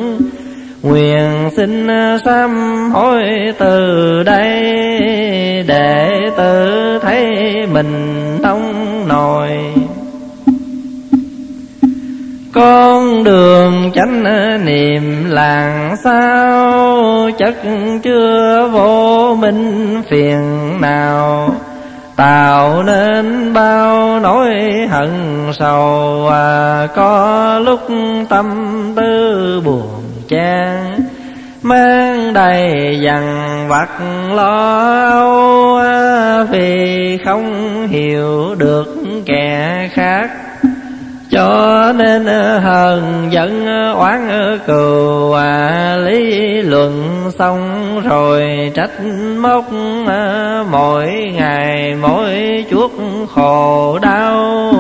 Nguyện 0.83 1.51
xin 1.57 1.89
sám 2.25 2.51
hối 2.93 3.23
từ 3.59 4.23
đây 4.23 4.63
Để 5.67 6.09
tự 6.37 6.99
thấy 7.03 7.27
mình 7.73 8.28
đường 13.25 13.91
chánh 13.95 14.25
niệm 14.65 15.25
làng 15.31 15.97
sao? 16.05 17.31
Chất 17.39 17.55
chưa 18.03 18.69
vô 18.73 19.35
minh 19.41 20.03
phiền 20.11 20.41
nào? 20.81 21.55
Tạo 22.17 22.83
nên 22.83 23.53
bao 23.53 24.21
nỗi 24.21 24.51
hận 24.91 25.11
sầu 25.59 26.29
à, 26.29 26.87
có 26.97 27.61
lúc 27.65 27.81
tâm 28.29 28.47
tư 28.97 29.63
buồn 29.65 30.03
chán 30.29 31.01
mang 31.63 32.33
đầy 32.33 32.99
dằn 33.03 33.67
vặt 33.69 33.89
lo 34.35 34.79
âu 35.11 35.77
à, 35.77 36.45
vì 36.51 37.19
không 37.25 37.87
hiểu 37.89 38.55
được 38.55 38.97
kẻ 39.27 39.89
khác 39.93 40.31
cho 41.31 41.93
nên 41.97 42.27
hờn 42.63 43.29
giận 43.31 43.67
oán 43.97 44.29
cừu 44.67 45.33
à, 45.33 45.97
lý 45.97 46.49
luận 46.63 47.23
xong 47.39 47.61
rồi 48.09 48.45
trách 48.75 48.91
móc 49.39 49.65
à, 50.07 50.65
mỗi 50.71 51.09
ngày 51.35 51.95
mỗi 52.03 52.65
chuốc 52.71 52.93
khổ 53.35 53.99
đau. 54.03 54.73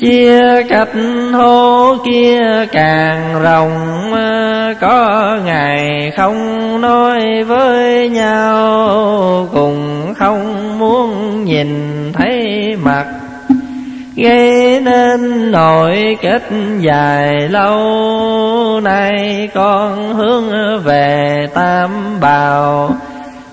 Chia 0.00 0.62
cách 0.68 0.88
hô 1.32 1.96
kia 2.04 2.66
càng 2.72 3.42
rộng 3.42 4.12
à, 4.14 4.74
có 4.80 5.38
ngày 5.44 6.12
không 6.16 6.80
nói 6.80 7.44
với 7.44 8.08
nhau 8.08 9.48
cùng 9.52 10.14
không 10.18 10.78
muốn 10.78 11.44
nhìn 11.44 12.12
thấy 12.12 12.76
mặt 12.82 13.06
gây 14.18 14.80
nên 14.80 15.50
nội 15.52 16.18
kết 16.22 16.42
dài 16.80 17.48
lâu 17.48 18.80
nay 18.82 19.48
con 19.54 20.14
hướng 20.14 20.52
về 20.84 21.46
tam 21.54 21.90
bào. 22.20 22.90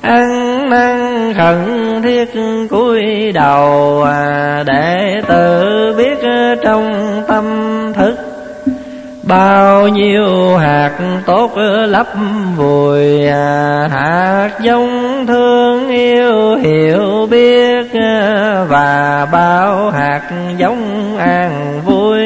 Ăn 0.02 0.70
năn 0.70 1.34
khẩn 1.38 1.58
thiết 2.04 2.26
cúi 2.70 3.32
đầu 3.32 4.04
à, 4.04 4.64
để 4.68 5.22
tự 5.28 5.94
biết 5.98 6.18
trong 6.64 6.94
tâm 7.28 7.44
thức 7.94 8.25
bao 9.28 9.88
nhiêu 9.88 10.58
hạt 10.58 11.22
tốt 11.26 11.52
lấp 11.88 12.08
vùi, 12.58 13.28
hạt 13.92 14.50
giống 14.62 15.26
thương 15.28 15.90
yêu 15.90 16.56
hiểu 16.56 17.28
biết, 17.32 17.88
và 18.68 19.28
bao 19.32 19.92
hạt 19.92 20.22
giống 20.58 21.18
an 21.18 21.82
vui. 21.86 22.22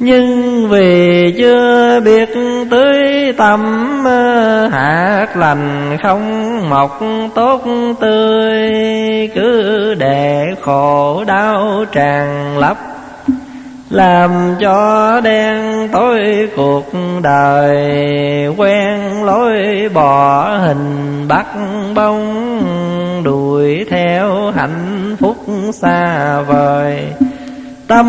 Nhưng 0.00 0.68
vì 0.68 1.34
chưa 1.38 2.00
biết 2.04 2.28
tưới 2.70 3.32
tâm, 3.36 3.64
hạt 4.72 5.26
lành 5.34 5.96
không 6.02 6.24
mọc 6.70 7.00
tốt 7.34 7.64
tươi, 8.00 8.70
cứ 9.34 9.94
để 9.94 10.46
khổ 10.62 11.24
đau 11.26 11.84
tràn 11.92 12.58
lấp 12.58 12.76
làm 13.90 14.56
cho 14.60 15.20
đen 15.24 15.88
tối 15.92 16.48
cuộc 16.56 16.84
đời, 17.22 17.76
quen 18.56 19.24
lối 19.24 19.88
bỏ 19.94 20.48
hình 20.56 21.24
bắt 21.28 21.46
bông, 21.94 22.62
đuổi 23.24 23.86
theo 23.90 24.50
hạnh 24.50 25.16
phúc 25.20 25.36
xa 25.72 26.40
vời. 26.40 27.12
Tâm 27.86 28.06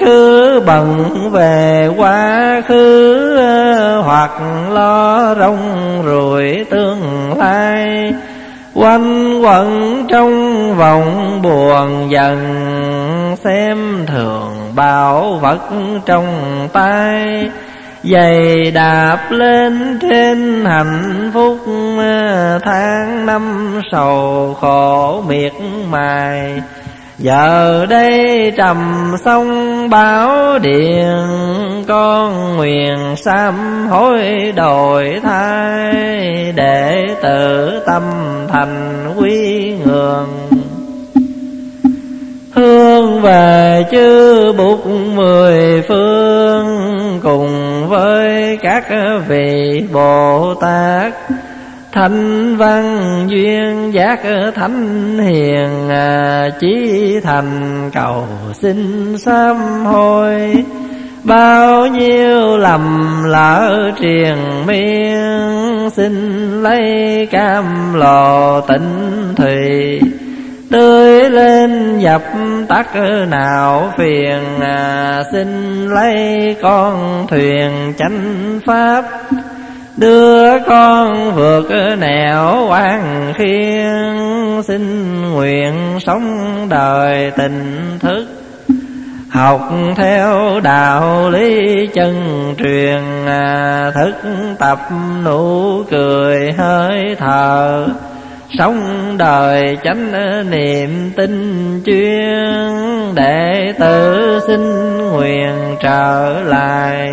cứ 0.00 0.62
bận 0.66 1.10
về 1.32 1.88
quá 1.96 2.62
khứ, 2.68 4.02
hoặc 4.04 4.30
lo 4.70 5.34
rong 5.34 6.02
ruổi 6.06 6.64
tương 6.70 7.32
lai. 7.38 8.12
Quanh 8.74 9.40
quẩn 9.42 10.04
trong 10.08 10.74
vòng 10.76 11.40
buồn 11.42 12.10
dần, 12.10 12.38
xem 13.44 14.06
thường 14.06 14.61
bảo 14.74 15.38
vật 15.42 15.60
trong 16.06 16.26
tay. 16.72 17.50
Giày 18.04 18.70
đạp 18.70 19.18
lên 19.30 19.98
trên 20.00 20.64
hạnh 20.64 21.30
phúc, 21.34 21.58
tháng 22.64 23.26
năm 23.26 23.74
sầu 23.92 24.56
khổ 24.60 25.22
miệt 25.28 25.52
mài. 25.90 26.62
Giờ 27.18 27.86
đây 27.88 28.52
trầm 28.56 29.12
sông 29.24 29.90
báo 29.90 30.58
điện, 30.58 31.16
Con 31.88 32.56
nguyện 32.56 33.14
sám 33.16 33.86
hối 33.90 34.52
đổi 34.56 35.20
thay 35.22 35.92
Để 36.56 37.06
tự 37.22 37.70
tâm 37.86 38.02
thành 38.52 39.04
quy 39.16 39.72
ngường. 39.84 40.28
Hương 42.54 43.22
về 43.22 43.84
chư 43.90 44.52
bụt 44.52 44.86
mười 45.14 45.82
phương 45.88 46.66
Cùng 47.22 47.86
với 47.88 48.58
các 48.62 48.84
vị 49.28 49.82
Bồ 49.92 50.54
Tát 50.60 51.12
Thanh 51.92 52.56
văn 52.56 53.26
duyên 53.30 53.90
giác 53.94 54.20
thánh 54.54 55.18
hiền 55.18 55.88
Chí 56.60 57.20
thành 57.22 57.90
cầu 57.94 58.26
xin 58.54 59.18
sám 59.18 59.84
hối. 59.84 60.64
Bao 61.24 61.86
nhiêu 61.86 62.58
lầm 62.58 63.14
lỡ 63.24 63.90
triền 64.00 64.36
miên, 64.66 65.90
Xin 65.90 66.12
lấy 66.62 66.82
cam 67.30 67.94
lò 67.94 68.60
tịnh 68.60 69.34
thùy. 69.36 70.00
Tươi 70.72 71.30
lên 71.30 71.98
dập 71.98 72.22
tắt 72.68 72.86
nào 73.28 73.92
phiền 73.98 74.60
à, 74.60 75.22
Xin 75.32 75.86
lấy 75.86 76.56
con 76.62 77.26
thuyền 77.28 77.94
chánh 77.98 78.60
pháp. 78.66 79.04
Đưa 79.96 80.58
con 80.58 81.34
vượt 81.34 81.96
nẻo 81.98 82.66
oan 82.68 83.32
khiên 83.36 84.62
Xin 84.62 85.12
nguyện 85.32 85.74
sống 86.06 86.66
đời 86.68 87.32
tình 87.36 87.82
thức. 88.00 88.26
Học 89.28 89.70
theo 89.96 90.60
đạo 90.60 91.30
lý 91.30 91.86
chân 91.94 92.14
truyền 92.58 93.26
à, 93.26 93.90
Thức 93.94 94.14
tập 94.58 94.78
nụ 95.24 95.82
cười 95.90 96.52
hơi 96.52 97.16
thở. 97.18 97.86
Sống 98.58 99.14
đời 99.18 99.78
chánh 99.84 100.12
niệm 100.50 101.10
tinh 101.16 101.80
chuyên 101.86 103.14
Để 103.14 103.74
tử 103.78 104.40
xin 104.46 104.60
nguyện 105.12 105.76
trở 105.80 106.42
lại. 106.44 107.10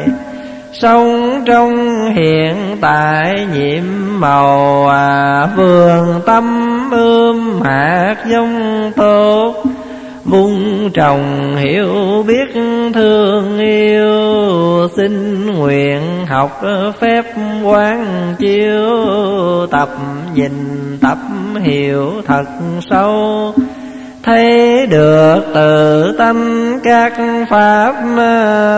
Sống 0.73 1.41
trong 1.45 1.75
hiện 2.15 2.55
tại 2.81 3.47
nhiệm 3.53 3.83
màu 4.19 4.87
à, 4.87 5.47
Vườn 5.55 6.21
tâm 6.25 6.79
ươm 6.91 7.61
hạt 7.61 8.15
giống 8.25 8.91
tốt. 8.95 9.63
Vung 10.29 10.89
trồng 10.93 11.55
hiểu 11.55 12.23
biết 12.27 12.61
thương 12.93 13.59
yêu, 13.59 14.09
Xin 14.97 15.45
nguyện 15.45 16.01
học 16.27 16.61
phép 16.99 17.25
quán 17.63 18.35
chiếu. 18.39 18.87
Tập 19.71 19.89
nhìn, 20.33 20.51
tập 21.01 21.17
hiểu 21.61 22.11
thật 22.25 22.43
sâu. 22.89 23.53
Thấy 24.23 24.87
được 24.87 25.41
từ 25.53 26.11
tâm 26.17 26.37
các 26.83 27.13
pháp 27.49 27.93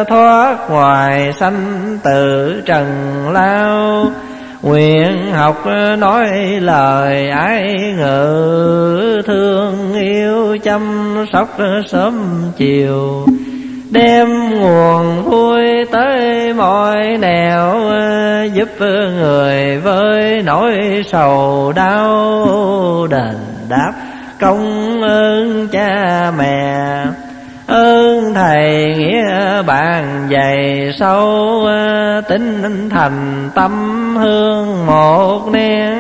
thoát 0.10 0.58
ngoài 0.70 1.34
sanh 1.40 1.98
tử 2.04 2.54
trần 2.66 2.86
lao 3.34 4.12
nguyện 4.62 5.32
học 5.32 5.65
nói 6.00 6.30
lời 6.60 7.30
ái 7.30 7.76
ngự 7.97 9.21
thương 9.26 9.93
yêu 9.93 10.58
chăm 10.63 11.15
sóc 11.34 11.58
sớm 11.88 12.13
chiều. 12.58 13.26
Đem 13.91 14.60
nguồn 14.60 15.24
vui 15.24 15.86
tới 15.91 16.54
mọi 16.54 17.17
nẻo, 17.17 17.76
giúp 18.54 18.69
người 19.19 19.78
với 19.78 20.41
nỗi 20.45 21.04
sầu 21.06 21.74
đau. 21.76 23.08
Đền 23.10 23.36
đáp 23.69 23.93
công 24.39 25.02
ơn 25.02 25.67
cha 25.71 26.32
mẹ 26.38 27.06
ơn 27.72 28.34
thầy 28.34 28.96
nghĩa 28.98 29.62
bạn 29.62 30.28
dày 30.32 30.92
sâu, 31.00 31.68
tính 32.30 32.90
thành 32.90 33.50
tâm 33.56 33.72
hương 34.18 34.86
một 34.86 35.50
nén 35.52 35.96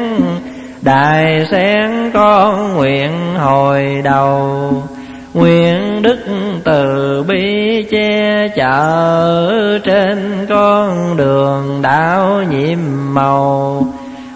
đại 0.81 1.47
sen 1.51 2.11
con 2.13 2.73
nguyện 2.73 3.11
hồi 3.37 4.01
đầu, 4.03 4.73
nguyện 5.33 6.01
đức 6.01 6.19
từ 6.63 7.23
bi 7.27 7.85
che 7.91 8.47
chở. 8.55 9.79
Trên 9.83 10.45
con 10.49 11.17
đường 11.17 11.79
đạo 11.81 12.43
nhiệm 12.49 12.79
màu 13.13 13.85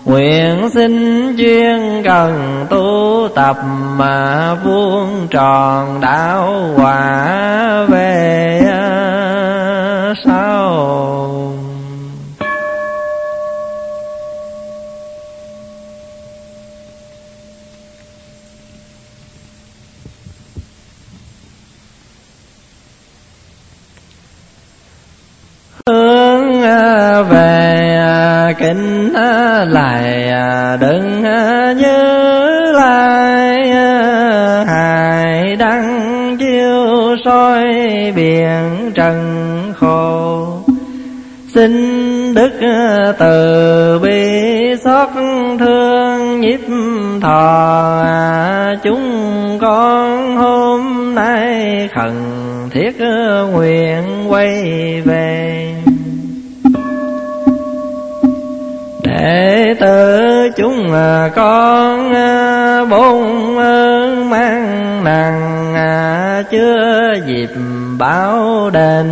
Nguyện 0.06 0.70
xin 0.74 1.36
chuyên 1.38 2.04
cần 2.04 2.65
tu 2.70 3.28
tập 3.36 3.58
mà 3.98 4.56
vuông 4.63 5.28
tròn 5.30 6.02
đạo 6.02 6.74
quả 6.76 7.86
về 7.89 8.62
sau. 10.26 10.72
Hướng 25.88 26.62
về 27.30 28.54
kinh 28.60 29.05
lại 29.65 30.29
à, 30.29 30.77
đừng 30.81 31.23
à, 31.23 31.73
nhớ 31.77 32.71
lại 32.73 33.71
à, 33.71 34.65
hài 34.67 35.55
đăng 35.55 36.38
chiêu 36.39 37.15
soi 37.25 37.65
biển 38.15 38.91
trần 38.95 39.73
khổ. 39.77 40.47
Xin 41.53 41.73
đức 42.33 42.51
từ 43.19 43.99
bi 43.99 44.75
xót 44.83 45.09
thương 45.59 46.41
nhiếp 46.41 46.59
thọ 47.21 48.05
chúng 48.83 49.57
con 49.61 50.38
hôm 50.38 51.15
nay 51.15 51.89
khẩn 51.95 52.13
thiết 52.71 52.91
nguyện 53.51 54.03
quay 54.29 54.51
về. 55.05 55.74
Đệ 59.25 59.73
tử 59.79 60.21
chúng 60.55 60.93
à, 60.93 61.29
con 61.35 62.13
à, 62.13 62.85
bốn 62.89 63.57
à, 63.59 64.07
mang 64.31 65.03
nặng 65.03 66.43
chưa 66.51 67.13
dịp 67.27 67.49
báo 67.97 68.69
đền. 68.73 69.07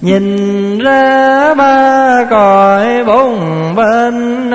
Nhìn 0.00 0.78
ra 0.78 1.54
ba 1.54 2.24
cõi 2.30 3.04
bốn 3.04 3.38
bên 3.76 4.50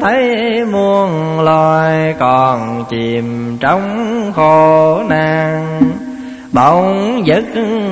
Thấy 0.00 0.64
muôn 0.64 1.40
loài 1.40 2.14
còn 2.18 2.84
chìm 2.90 3.56
trong 3.60 3.82
khổ 4.36 5.02
nạn. 5.08 5.80
Bỗng 6.52 7.22
giật 7.26 7.44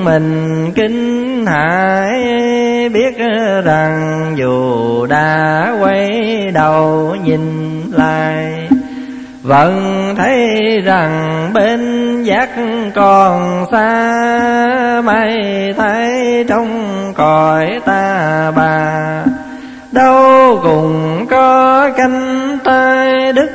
mình 0.03 0.71
kinh 0.75 1.26
hãy 1.45 2.47
Biết 2.89 3.17
rằng 3.65 4.33
dù 4.37 5.05
đã 5.05 5.73
quay 5.81 6.09
đầu 6.53 7.15
nhìn 7.23 7.81
lại, 7.91 8.69
Vẫn 9.43 10.13
thấy 10.17 10.57
rằng 10.85 11.49
bên 11.53 11.81
giác 12.23 12.49
còn 12.95 13.65
xa 13.71 15.01
Mây 15.05 15.39
thấy 15.77 16.45
trong 16.47 16.67
cõi 17.15 17.79
ta 17.85 18.51
bà. 18.55 19.23
Đâu 19.91 20.59
cùng 20.63 21.25
có 21.29 21.89
canh 21.97 22.57
tay 22.63 23.33
đức 23.33 23.49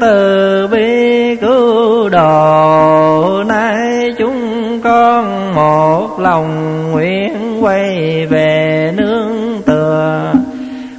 từ 0.00 0.68
bi 0.72 1.36
cứu 1.40 2.08
độ, 2.08 3.42
Nay 3.46 4.14
chúng 4.18 4.45
con 4.96 5.54
một 5.54 6.20
lòng 6.20 6.82
nguyện 6.92 7.64
quay 7.64 8.26
về 8.26 8.92
nương 8.96 9.62
tựa. 9.66 10.32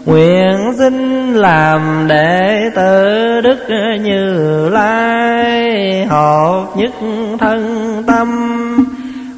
Nguyện 0.05 0.73
xin 0.77 1.33
làm 1.35 2.05
đệ 2.07 2.69
tử 2.75 3.05
Đức 3.41 3.57
Như 4.03 4.69
Lai, 4.69 6.05
Hợp 6.05 6.65
nhất 6.75 6.91
thân 7.39 8.03
tâm. 8.07 8.27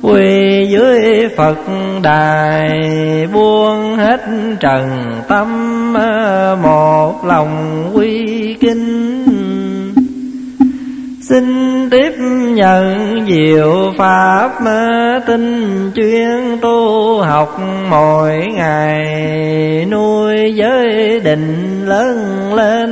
Quỳ 0.02 0.68
dưới 0.70 1.30
Phật 1.38 1.58
đài, 2.04 2.70
Buông 3.34 3.96
hết 3.96 4.22
trần 4.60 5.16
tâm, 5.28 5.94
Một 6.62 7.26
lòng 7.26 7.84
quy 7.94 8.54
kinh. 8.62 9.09
Xin 11.30 11.90
tiếp 11.90 12.14
nhận 12.54 12.96
diệu 13.28 13.94
pháp 13.98 14.50
tinh 15.28 15.92
chuyên 15.96 16.58
tu 16.62 17.22
học 17.22 17.60
mỗi 17.90 18.48
ngày, 18.54 19.06
nuôi 19.92 20.54
giới 20.56 21.20
định 21.20 21.82
lớn 21.86 22.54
lên. 22.54 22.92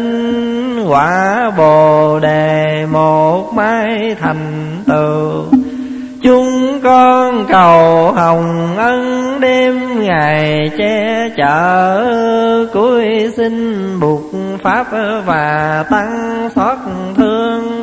Quả 0.88 1.52
bồ 1.58 2.19
đề 2.19 2.86
một 2.91 3.54
mai 3.54 4.15
thành 4.19 4.82
tựu. 4.88 5.60
Chúng 6.23 6.80
con 6.84 7.45
cầu 7.50 8.12
hồng 8.12 8.76
ân 8.78 9.26
đêm 9.39 10.04
ngày 10.04 10.71
che 10.78 11.30
chở, 11.38 12.67
cuối 12.73 13.32
xin 13.38 13.78
buộc 14.00 14.21
pháp 14.63 14.88
và 15.26 15.84
tăng 15.89 16.50
xót 16.56 16.78
thương 17.17 17.82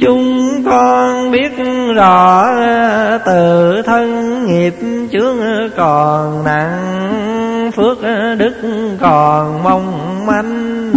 chúng 0.00 0.62
con 0.66 1.30
biết 1.30 1.52
rõ 1.94 2.44
tự 3.26 3.82
thân 3.82 4.06
nghiệp 4.46 4.74
chướng 5.12 5.38
còn 5.76 6.44
nặng, 6.44 7.70
phước 7.76 7.98
đức 8.38 8.54
còn 9.00 9.62
mong 9.62 10.26
manh. 10.26 10.92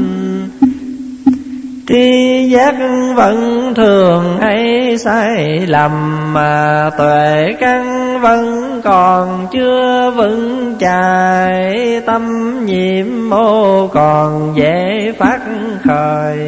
Tri 1.88 2.50
giác 2.50 2.76
vẫn 3.16 3.74
thường 3.76 4.38
hay 4.42 4.98
sai 4.98 5.60
lầm, 5.68 5.94
mà 6.34 6.90
tuệ 6.98 7.54
căn 7.60 7.84
vẫn 8.22 8.82
còn 8.84 9.48
chưa 9.52 10.12
vững 10.16 10.76
chài. 10.80 12.02
Tâm 12.06 12.26
nhiệm 12.66 13.30
mô 13.30 13.88
còn 13.88 14.54
dễ 14.56 15.14
phát 15.20 15.40
khởi. 15.84 16.48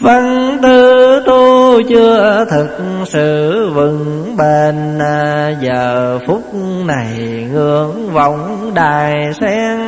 Văn 0.00 0.58
tư 0.62 1.20
tu 1.26 1.82
chưa 1.88 2.44
thực 2.50 2.78
sự 3.06 3.70
vững 3.74 4.36
bền 4.36 4.98
à, 4.98 5.50
Giờ 5.60 6.18
phút 6.26 6.54
này 6.86 7.46
ngưỡng 7.52 8.10
vọng 8.12 8.70
đài 8.74 9.14
sen. 9.40 9.78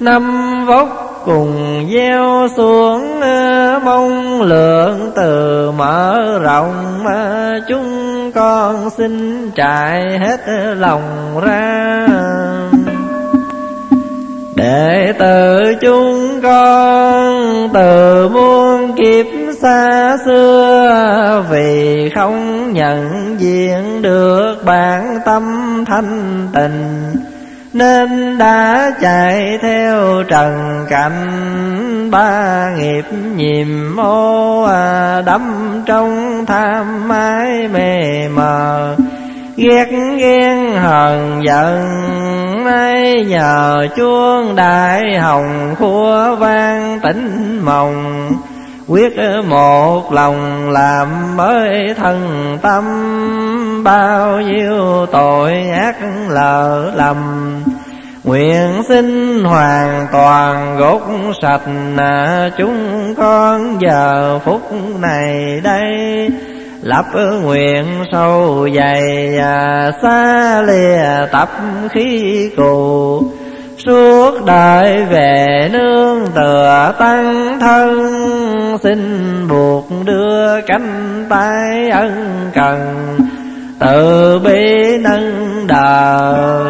Năm 0.00 0.52
vóc 0.66 1.22
cùng 1.24 1.86
gieo 1.92 2.48
xuống 2.56 3.20
à, 3.20 3.80
Mong 3.84 4.42
lượng 4.42 5.12
từ 5.16 5.70
mở 5.70 6.38
rộng 6.42 7.06
à, 7.06 7.52
Chúng 7.68 8.32
con 8.34 8.90
xin 8.90 9.50
trải 9.50 10.18
hết 10.18 10.40
lòng 10.76 11.40
ra. 11.42 12.06
Đệ 14.64 15.12
tử 15.18 15.74
chúng 15.80 16.40
con 16.42 17.68
từ 17.74 18.28
muôn 18.28 18.96
kiếp 18.96 19.26
xa 19.62 20.16
xưa 20.24 21.44
Vì 21.50 22.10
không 22.14 22.72
nhận 22.72 23.34
diện 23.38 24.02
được 24.02 24.54
bản 24.64 25.18
tâm 25.24 25.42
thanh 25.86 26.48
tình 26.52 27.12
Nên 27.72 28.38
đã 28.38 28.92
chạy 29.00 29.58
theo 29.62 30.22
trần 30.28 30.84
cảnh 30.88 31.30
Ba 32.10 32.70
nghiệp 32.78 33.04
nhiệm 33.36 33.96
ô 33.96 34.62
à, 34.62 35.22
đắm 35.26 35.42
trong 35.86 36.44
tham 36.46 37.08
mái 37.08 37.68
mê 37.68 38.28
mờ 38.28 38.96
ghét 39.56 39.88
ghen 40.18 40.76
hờn 40.76 41.42
giận. 41.44 41.84
Nay 42.64 43.24
nhờ 43.28 43.86
chuông 43.96 44.56
đại 44.56 45.18
hồng 45.18 45.74
khua 45.78 46.36
vang 46.38 47.00
tỉnh 47.02 47.60
mộng 47.64 48.30
quyết 48.88 49.12
một 49.48 50.12
lòng 50.12 50.70
làm 50.70 51.36
mới 51.36 51.94
thân 51.96 52.58
tâm. 52.62 52.84
Bao 53.84 54.40
nhiêu 54.40 55.06
tội 55.12 55.52
ác 55.70 55.96
lỡ 56.28 56.92
lầm. 56.94 57.16
Nguyện 58.24 58.82
xin 58.88 59.38
hoàn 59.44 60.06
toàn 60.12 60.76
gốc 60.76 61.02
sạch 61.42 61.62
chúng 62.58 63.14
con. 63.16 63.78
Giờ 63.80 64.38
phút 64.44 64.62
này 65.00 65.60
đây 65.64 66.28
lập 66.84 67.04
nguyện 67.42 67.84
sâu 68.12 68.68
dày 68.76 69.36
à, 69.38 69.90
xa 70.02 70.62
lìa 70.62 71.26
tập 71.32 71.48
khí 71.90 72.50
cù 72.56 73.22
suốt 73.86 74.44
đời 74.46 75.04
về 75.04 75.68
nương 75.72 76.26
tựa 76.34 76.94
tăng 76.98 77.58
thân, 77.60 78.78
xin 78.82 78.98
buộc 79.48 79.88
đưa 80.04 80.60
cánh 80.66 81.24
tay 81.28 81.90
ân 81.90 82.50
cần 82.54 82.78
từ 83.78 84.38
bi 84.38 84.98
nâng 85.00 85.66
đời 85.66 86.64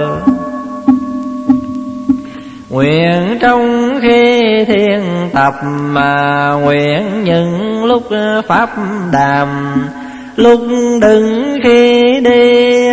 Nguyện 2.71 3.39
trong 3.41 3.93
khi 4.03 4.65
thiên 4.65 5.03
tập 5.35 5.55
mà 5.65 6.53
nguyện 6.63 7.25
những 7.25 7.85
lúc 7.85 8.03
pháp 8.49 8.71
đàm 9.13 9.49
Lúc 10.37 10.61
đừng 11.01 11.57
khi 11.63 12.03
đi, 12.21 12.91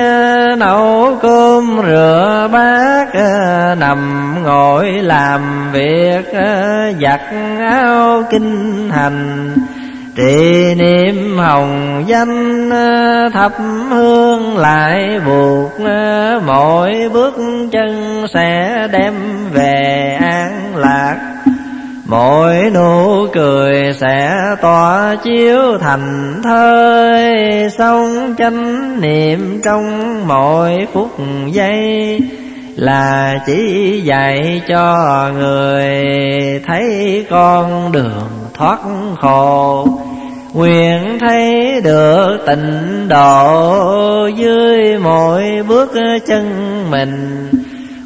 nấu 0.58 1.18
cơm 1.22 1.82
rửa 1.88 2.50
bát, 2.52 3.08
Nằm 3.80 4.34
ngồi 4.44 4.88
làm 4.92 5.42
việc, 5.74 6.26
giặt 7.02 7.22
áo 7.60 8.24
kinh 8.30 8.90
hành. 8.90 9.52
Trì 10.16 10.76
niệm 10.76 11.38
hồng 11.38 12.04
danh, 12.08 12.70
thắp 13.34 13.52
hương 13.90 14.58
lại 14.58 15.20
buộc, 15.26 15.72
Mỗi 16.46 17.10
bước 17.14 17.36
chân 17.72 18.26
sẽ 18.34 18.88
đem 18.92 19.14
về 19.54 20.18
an 20.22 20.76
lạc. 20.76 21.31
Mỗi 22.12 22.72
nụ 22.74 23.28
cười 23.34 23.94
sẽ 23.94 24.36
tỏa 24.62 25.16
chiếu 25.24 25.78
thành 25.82 26.34
thơi, 26.44 27.34
Sống 27.78 28.36
chánh 28.38 29.02
niệm 29.02 29.62
trong 29.64 29.84
mỗi 30.28 30.88
phút 30.94 31.10
giây. 31.52 32.20
Là 32.76 33.40
chỉ 33.46 34.02
dạy 34.04 34.62
cho 34.68 34.96
người 35.38 35.94
thấy 36.68 37.26
con 37.30 37.92
đường 37.92 38.30
thoát 38.54 38.80
khổ. 39.22 39.88
Nguyện 40.54 41.18
thấy 41.20 41.82
được 41.84 42.38
tịnh 42.48 43.08
độ 43.08 44.28
dưới 44.38 44.98
mỗi 44.98 45.44
bước 45.68 45.92
chân 46.28 46.46
mình. 46.92 47.48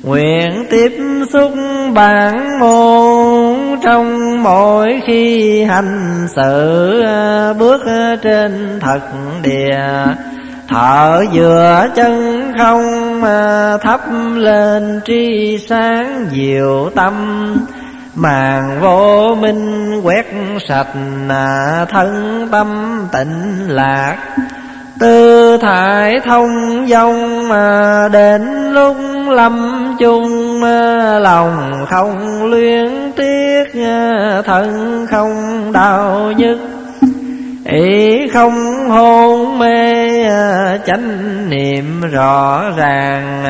Nguyện 0.06 0.66
tiếp 0.70 0.98
xúc 1.34 1.52
bản 1.94 2.60
môn 2.60 3.80
trong 3.84 4.44
mỗi 4.44 5.02
khi 5.08 5.64
hành 5.64 6.28
sự, 6.36 7.04
bước 7.60 7.82
trên 8.22 8.80
thật 8.82 9.00
địa. 9.44 9.80
Thở 10.68 11.24
vừa 11.34 11.88
chân 11.96 12.42
không, 12.58 13.22
thắp 13.82 14.02
lên 14.36 15.02
tri 15.06 15.58
sáng 15.70 16.28
diệu 16.32 16.90
tâm. 16.96 17.14
Màn 18.16 18.80
vô 18.82 19.36
minh 19.42 20.02
quét 20.04 20.26
sạch, 20.68 20.94
thân 21.90 22.48
tâm 22.52 23.00
tịnh 23.12 23.68
lạc 23.68 24.18
tư 25.00 25.58
thải 25.62 26.20
thông 26.20 26.50
dông 26.88 27.50
mà 27.50 28.10
đến 28.12 28.72
lúc 28.74 28.98
lâm 29.30 29.86
chung, 30.00 30.64
lòng 31.22 31.86
không 31.90 32.44
luyến 32.44 33.12
tiếc, 33.16 33.64
thân 34.46 35.06
không 35.12 35.32
đau 35.72 36.32
nhức. 36.38 36.58
Ý 37.66 38.28
không 38.34 38.90
hôn 38.90 39.60
mê, 39.60 40.24
chánh 40.86 41.50
niệm 41.50 42.02
rõ 42.12 42.64
ràng, 42.78 43.44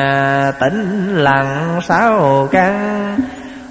tĩnh 0.60 1.14
lặng 1.16 1.80
sáu 1.88 2.48
căn 2.52 3.16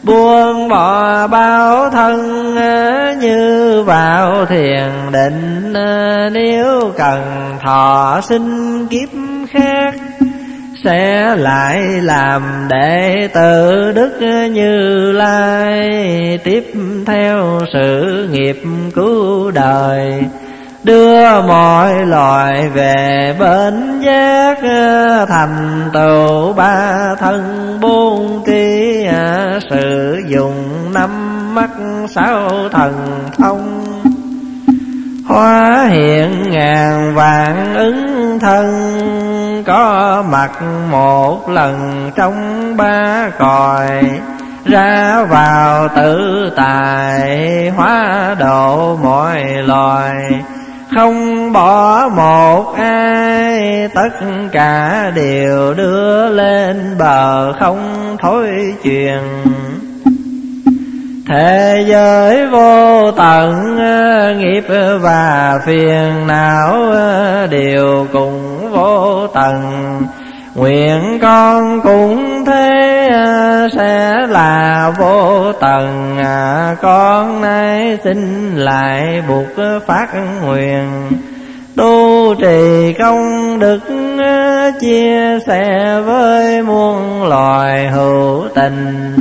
buông 0.05 0.69
bỏ 0.69 1.27
bao 1.27 1.89
thân 1.89 2.19
ờ, 2.55 3.13
như 3.21 3.83
vào 3.85 4.45
thiền 4.45 4.89
định 5.11 5.73
ờ, 5.73 6.29
nếu 6.33 6.93
cần 6.97 7.21
thọ 7.65 8.19
sinh 8.23 8.87
kiếp 8.87 9.09
khác, 9.49 9.95
sẽ 10.83 11.35
lại 11.35 11.81
làm 12.01 12.41
đệ 12.69 13.29
tử 13.33 13.91
đức 13.95 14.11
như 14.51 15.11
lai 15.11 15.89
tiếp 16.43 16.73
theo 17.05 17.59
sự 17.73 18.27
nghiệp 18.31 18.57
cứu 18.95 19.51
đời 19.51 20.23
đưa 20.85 21.41
mọi 21.41 22.05
loài 22.05 22.69
về 22.69 23.35
bên 23.39 24.01
giác 24.01 24.57
ờ, 24.61 25.25
thành 25.29 25.89
tựu 25.93 26.53
ba 26.53 27.15
thân 27.19 27.77
buôn 27.81 28.43
tri 28.45 29.05
ờ, 29.05 29.59
sử 29.69 30.21
dụng 30.27 30.53
năm 30.93 31.09
mắt 31.55 31.69
sáu 32.09 32.49
thần 32.71 33.23
thông. 33.37 33.85
Hóa 35.27 35.87
hiện 35.89 36.51
ngàn 36.51 37.15
vạn 37.15 37.75
ứng 37.75 38.39
thân, 38.39 38.65
Có 39.65 40.23
mặt 40.29 40.51
một 40.91 41.49
lần 41.49 42.11
trong 42.15 42.33
ba 42.77 43.29
còi, 43.39 44.03
Ra 44.65 45.23
vào 45.29 45.87
tự 45.95 46.49
tài 46.55 47.69
hóa 47.75 48.35
độ 48.39 48.95
mọi 49.03 49.43
loài 49.43 50.15
không 50.95 51.51
bỏ 51.53 52.09
một 52.15 52.73
ai, 52.77 53.87
tất 53.95 54.09
cả 54.51 55.11
đều 55.15 55.73
đưa 55.73 56.29
lên 56.29 56.95
bờ 56.99 57.53
không 57.59 58.17
thối 58.21 58.49
truyền 58.83 59.19
thế 61.29 61.83
giới 61.87 62.47
vô 62.47 63.11
tận, 63.11 63.75
nghiệp 64.39 64.63
và 65.01 65.59
phiền 65.65 66.27
não, 66.27 66.93
đều 67.49 68.07
cùng 68.13 68.69
vô 68.71 69.27
tận. 69.27 69.61
Nguyện 70.55 71.19
con 71.21 71.81
cũng 71.81 72.45
thế 72.45 72.74
sẽ 73.75 74.27
là 74.29 74.91
vô 74.97 75.51
tận. 75.53 76.17
À, 76.17 76.75
con 76.81 77.41
nay 77.41 77.97
xin 78.03 78.51
lại 78.55 79.23
buộc 79.27 79.65
phát 79.87 80.07
nguyện. 80.43 81.09
Tu 81.75 82.35
trì 82.35 82.93
công 82.99 83.59
đức 83.59 83.79
à, 84.19 84.71
chia 84.81 85.39
sẻ 85.47 85.95
với 86.05 86.63
muôn 86.63 87.23
loài 87.29 87.89
hữu 87.89 88.43
tình. 88.55 89.15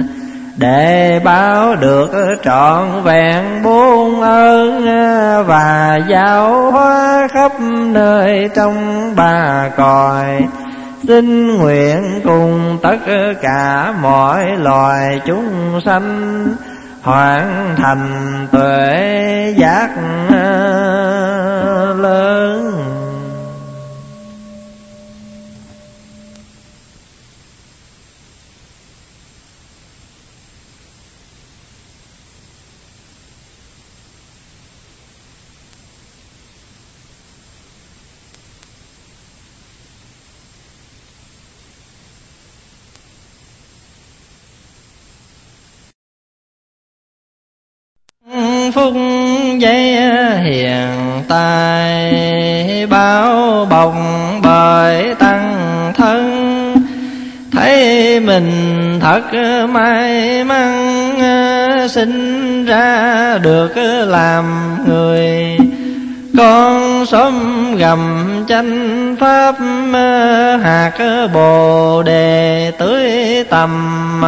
Để 0.56 1.20
báo 1.24 1.76
được 1.76 2.10
trọn 2.44 3.02
vẹn 3.04 3.62
bốn 3.62 4.20
ơn 4.20 4.86
à, 4.86 5.42
và 5.42 5.98
giáo 6.08 6.70
hóa 6.70 7.28
khắp 7.32 7.52
nơi 7.92 8.50
trong 8.54 8.76
ba 9.16 9.70
cõi 9.76 10.44
xin 11.08 11.56
nguyện 11.58 12.20
cùng 12.24 12.78
tất 12.82 12.98
cả 13.42 13.94
mọi 14.02 14.56
loài 14.56 15.20
chúng 15.26 15.80
sanh 15.84 16.46
hoàn 17.02 17.74
thành 17.76 18.46
tuệ 18.52 19.54
giác 19.58 19.90
lớn. 21.98 22.72
Phúc 48.74 48.94
giấy 49.58 49.96
hiện 50.42 50.88
tài 51.28 52.86
bao 52.90 53.66
bọc 53.70 53.94
bởi 54.42 55.14
tăng 55.14 55.92
thân. 55.96 56.44
Thấy 57.52 58.20
mình 58.20 58.50
thật 59.00 59.22
may 59.72 60.44
mắn, 60.44 61.18
sinh 61.88 62.64
ra 62.64 63.38
được 63.42 63.76
làm 64.06 64.44
người. 64.86 65.58
Con 66.38 67.06
sớm 67.06 67.34
gầm 67.76 68.28
chanh 68.48 69.03
pháp 69.16 69.54
hạt 70.62 70.92
bồ 71.34 72.02
đề 72.02 72.72
tưới 72.78 73.44
tầm 73.50 74.20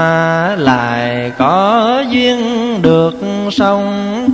lại 0.59 1.33
có 1.39 2.05
duyên 2.11 2.39
được 2.83 3.15
sông 3.51 4.29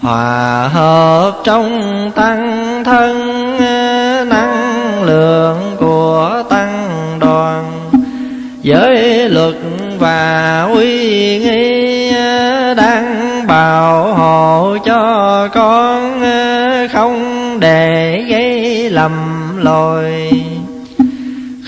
hòa 0.00 0.68
hợp 0.68 1.32
trong 1.44 2.10
tăng 2.14 2.84
thân, 2.84 3.18
năng 4.28 5.02
lượng 5.02 5.76
của 5.78 6.42
tăng 6.50 6.88
đoàn. 7.20 7.90
Giới 8.62 9.28
luật 9.28 9.54
và 9.98 10.62
uy 10.72 11.38
nghi 11.38 12.10
đang 12.76 13.46
bảo 13.46 14.14
hộ 14.14 14.76
cho 14.84 15.48
con 15.54 16.22
không 16.92 17.60
để 17.60 18.24
gây 18.28 18.90
lầm 18.90 19.37
lỗi 19.62 20.32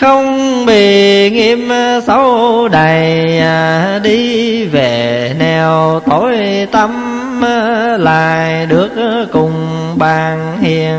không 0.01 0.67
bị 0.67 1.31
nghiêm 1.31 1.69
xấu 2.07 2.69
đầy 2.69 3.39
à, 3.39 4.01
đi 4.03 4.65
về 4.65 5.35
neo 5.39 6.01
tối 6.11 6.37
tâm 6.73 6.91
à, 7.45 7.97
lại 7.99 8.67
được 8.67 8.91
cùng 9.33 9.53
bàn 9.97 10.59
hiền. 10.61 10.99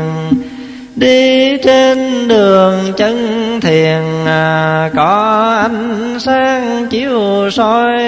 Đi 0.96 1.56
trên 1.64 2.28
đường 2.28 2.78
chân 2.96 3.16
thiền 3.60 4.26
à, 4.26 4.90
có 4.94 5.42
ánh 5.62 6.16
sáng 6.18 6.86
chiếu 6.90 7.50
soi 7.50 7.98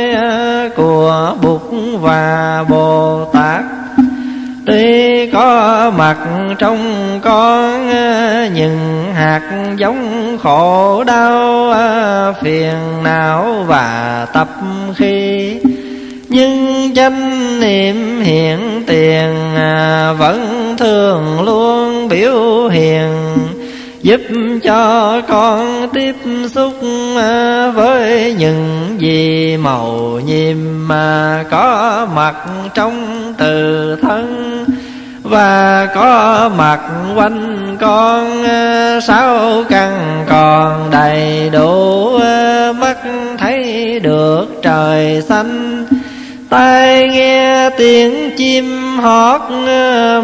của 0.77 1.37
bụt 1.43 1.63
và 2.01 2.65
bồ 2.69 3.25
tát. 3.33 3.63
Tuy 4.67 5.27
có 5.27 5.93
mặt 5.97 6.17
trong 6.59 6.79
con 7.23 7.87
những 8.55 9.05
hạt 9.15 9.75
giống 9.77 10.39
khổ 10.43 11.05
đau 11.05 11.71
à, 11.71 12.33
phiền 12.43 13.03
não 13.03 13.65
và 13.67 14.27
tập 14.33 14.49
khi. 14.97 15.57
Nhưng 16.29 16.91
chánh 16.95 17.61
niệm 17.61 18.21
hiện 18.21 18.59
tiền 18.87 19.55
à, 19.57 20.13
vẫn 20.19 20.75
thường 20.79 21.43
luôn 21.43 22.09
biểu 22.09 22.69
hiện 22.69 23.09
giúp 24.05 24.21
cho 24.65 25.23
con 25.29 25.89
tiếp 25.93 26.15
xúc 26.55 26.73
với 27.75 28.35
những 28.39 28.97
gì 28.99 29.57
màu 29.57 30.21
nhiệm 30.27 30.89
mà 30.89 31.45
có 31.51 32.07
mặt 32.15 32.35
trong 32.75 33.35
từ 33.39 33.97
thân 34.03 34.65
và 35.23 35.89
có 35.95 36.51
mặt 36.57 36.81
quanh 37.17 37.77
con 37.81 38.45
sáu 39.07 39.65
căn 39.69 40.25
còn 40.29 40.91
đầy 40.91 41.51
đủ 41.53 42.19
mắt 42.79 42.97
thấy 43.39 44.01
được 44.01 44.47
trời 44.63 45.23
xanh. 45.29 45.85
Tai 46.51 47.09
nghe 47.09 47.71
tiếng 47.79 48.31
chim 48.37 48.99
hót 48.99 49.41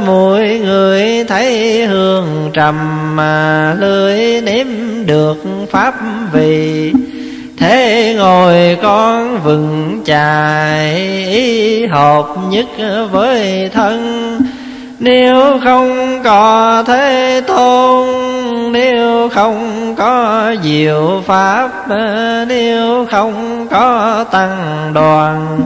mỗi 0.07 0.61
người 0.65 1.25
thấy 1.29 1.87
hương 1.87 2.51
trầm 2.55 3.00
mà 3.17 3.75
lưỡi 3.79 4.41
nếm 4.41 4.67
được 5.07 5.37
pháp 5.71 5.95
vị. 6.33 6.93
Thế 7.59 8.15
ngồi 8.19 8.79
con 8.83 9.41
vững 9.43 10.03
chài, 10.05 10.97
ý 11.27 11.87
hợp 11.87 12.27
nhất 12.51 12.67
với 13.11 13.71
thân. 13.75 14.39
Nếu 14.99 15.61
không 15.65 16.21
có 16.25 16.85
thế 16.87 17.43
tôn, 17.47 18.09
nếu 18.73 19.29
không 19.29 19.95
có 19.99 20.45
diệu 20.63 21.23
pháp, 21.27 21.71
nếu 22.49 23.07
không 23.11 23.67
có 23.71 24.25
tăng 24.31 24.91
đoàn 24.95 25.61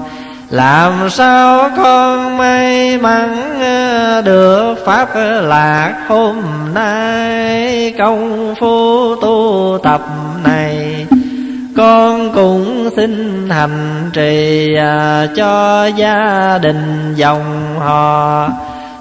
làm 0.55 1.11
sao 1.11 1.71
con 1.77 2.37
may 2.37 2.99
mắn 2.99 3.59
ờ, 3.61 4.23
được 4.23 4.75
pháp 4.87 5.09
lạc 5.43 5.95
hôm 6.09 6.43
nay? 6.75 7.95
Công 7.99 8.55
phu 8.61 9.17
tu 9.17 9.79
tập 9.83 10.01
này, 10.45 11.07
con 11.77 12.33
cũng 12.35 12.91
xin 12.97 13.45
hành 13.51 14.11
trì 14.13 14.75
ờ, 14.75 15.27
cho 15.37 15.87
gia 15.87 16.59
đình 16.63 17.15
dòng 17.17 17.77
họ, 17.79 18.49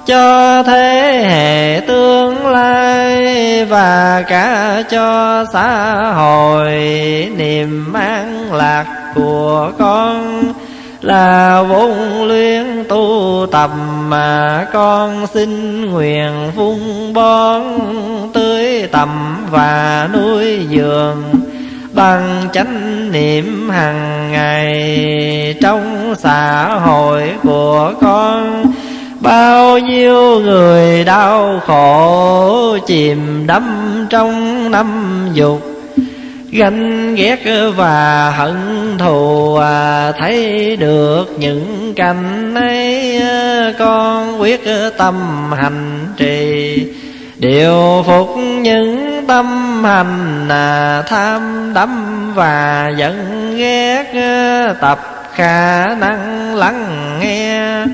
cho 0.06 0.64
thế 0.64 1.24
hệ 1.30 1.88
tương 1.88 2.48
lai 2.48 3.66
và 3.66 4.24
cả 4.28 4.84
cho 4.92 5.46
xã 5.54 5.96
hội. 6.14 6.72
Niềm 7.38 7.94
an 7.94 8.54
lạc 8.54 8.86
của 9.16 9.72
con 9.80 10.44
là 11.04 11.62
vốn 11.62 12.24
luyện 12.28 12.84
tu 12.90 13.46
tập 13.52 13.72
mà 14.08 14.66
con 14.74 15.28
xin 15.34 15.82
nguyện 15.86 16.32
vung 16.56 17.14
bón 17.14 17.62
tưới 18.34 18.88
tầm 18.92 19.38
và 19.52 20.10
nuôi 20.14 20.66
giường 20.70 21.24
bằng 21.94 22.48
chánh 22.54 23.12
niệm 23.12 23.70
hàng 23.70 24.32
ngày 24.32 25.56
trong 25.62 26.16
xã 26.18 26.66
hội 26.76 27.32
của 27.44 27.94
con, 28.02 28.66
bao 29.20 29.80
nhiêu 29.80 30.40
người 30.40 31.04
đau 31.04 31.62
khổ 31.66 32.78
chìm 32.88 33.48
đắm 33.48 33.64
trong 34.10 34.72
năm 34.72 34.88
dục 35.34 35.62
ganh 36.54 37.16
ghét 37.16 37.40
và 37.76 38.30
hận 38.30 38.58
thù 38.98 39.56
à, 39.56 40.12
thấy 40.12 40.76
được 40.76 41.26
những 41.38 41.94
cảnh 41.96 42.56
ấy 42.56 43.18
à, 43.18 43.74
con 43.80 44.42
quyết 44.42 44.62
tâm 44.98 45.16
hành 45.52 46.08
trì. 46.18 46.88
Điều 47.38 48.04
phục 48.08 48.38
những 48.38 49.24
tâm 49.28 49.48
hành 49.84 50.50
à, 50.50 51.02
tham 51.08 51.72
đắm 51.74 52.32
và 52.36 52.92
giận 52.98 53.54
ghét 53.58 54.06
à, 54.14 54.74
tập 54.82 55.30
khả 55.36 55.96
năng 55.96 56.56
lắng 56.56 57.20
nghe 57.20 57.86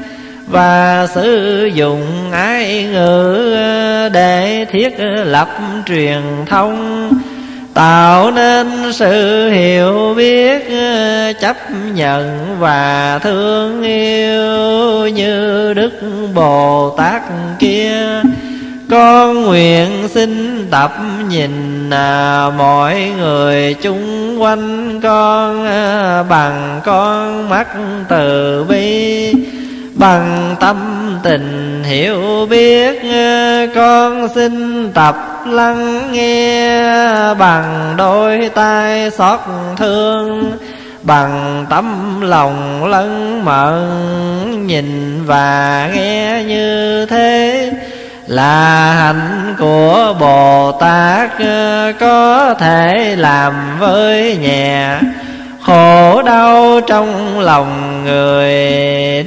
và 0.47 1.07
sử 1.13 1.65
dụng 1.73 2.31
ái 2.31 2.87
ngữ 2.91 3.55
để 4.13 4.65
thiết 4.71 4.93
lập 5.25 5.49
truyền 5.85 6.21
thông 6.45 7.09
tạo 7.73 8.31
nên 8.31 8.93
sự 8.93 9.49
hiểu 9.49 10.13
biết 10.17 10.61
chấp 11.41 11.57
nhận 11.93 12.55
và 12.59 13.19
thương 13.23 13.83
yêu 13.83 15.07
như 15.07 15.73
đức 15.73 15.91
bồ 16.33 16.95
tát 16.97 17.21
kia. 17.59 18.21
Con 18.89 19.45
nguyện 19.45 20.07
xin 20.09 20.65
tập 20.71 20.93
nhìn 21.29 21.89
à, 21.89 22.49
mọi 22.57 23.11
người 23.17 23.73
chung 23.73 24.35
quanh 24.41 24.99
con 25.01 25.65
à, 25.65 26.23
bằng 26.23 26.81
con 26.85 27.49
mắt 27.49 27.67
từ 28.09 28.63
bi 28.69 29.33
bằng 29.99 30.55
tâm 30.59 30.77
tình 31.23 31.83
hiểu 31.83 32.47
biết, 32.49 33.01
con 33.75 34.27
xin 34.35 34.91
tập 34.93 35.15
lắng 35.47 36.11
nghe. 36.11 36.79
Bằng 37.33 37.93
đôi 37.97 38.49
tay 38.55 39.11
xót 39.11 39.39
thương, 39.77 40.57
bằng 41.01 41.65
tấm 41.69 42.21
lòng 42.21 42.85
lân 42.85 43.41
mận, 43.45 44.67
nhìn 44.67 45.19
và 45.25 45.89
nghe 45.93 46.43
như 46.47 47.05
thế 47.05 47.71
là 48.27 48.93
hạnh 48.93 49.55
của 49.59 50.15
bồ 50.19 50.71
tát, 50.71 51.29
có 51.99 52.53
thể 52.59 53.15
làm 53.17 53.53
với 53.79 54.37
nhẹ 54.41 54.99
khổ 55.69 56.21
đau 56.21 56.81
trong 56.87 57.39
lòng 57.39 58.03
người, 58.05 58.53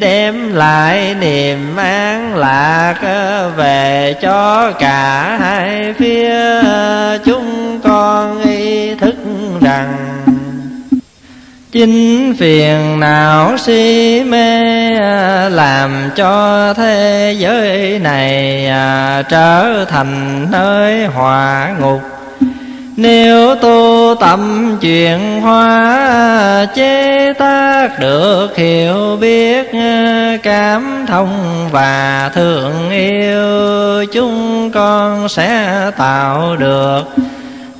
đem 0.00 0.54
lại 0.54 1.14
niềm 1.20 1.76
an 1.76 2.36
lạc 2.36 2.94
về 3.56 4.14
cho 4.22 4.72
cả 4.78 5.36
hai 5.40 5.94
phía. 5.98 6.34
Chúng 7.24 7.80
con 7.84 8.42
ý 8.42 8.94
thức 8.94 9.14
rằng 9.60 9.94
chính 11.72 12.34
phiền 12.38 13.00
não 13.00 13.58
si 13.58 14.22
mê 14.28 14.60
làm 15.48 16.10
cho 16.16 16.74
thế 16.74 17.34
giới 17.38 17.98
này 17.98 18.66
trở 19.28 19.84
thành 19.84 20.46
nơi 20.50 21.06
hỏa 21.06 21.74
ngục 21.80 22.11
nếu 22.96 23.54
tu 23.54 24.14
tâm 24.20 24.76
chuyển 24.80 25.40
hóa 25.40 26.66
chế 26.74 27.32
tác 27.32 27.88
được 28.00 28.56
hiểu 28.56 29.16
biết 29.20 29.70
cảm 30.42 31.04
thông 31.08 31.68
và 31.70 32.30
thương 32.34 32.90
yêu 32.90 34.04
chúng 34.12 34.70
con 34.70 35.28
sẽ 35.28 35.90
tạo 35.96 36.56
được 36.56 37.02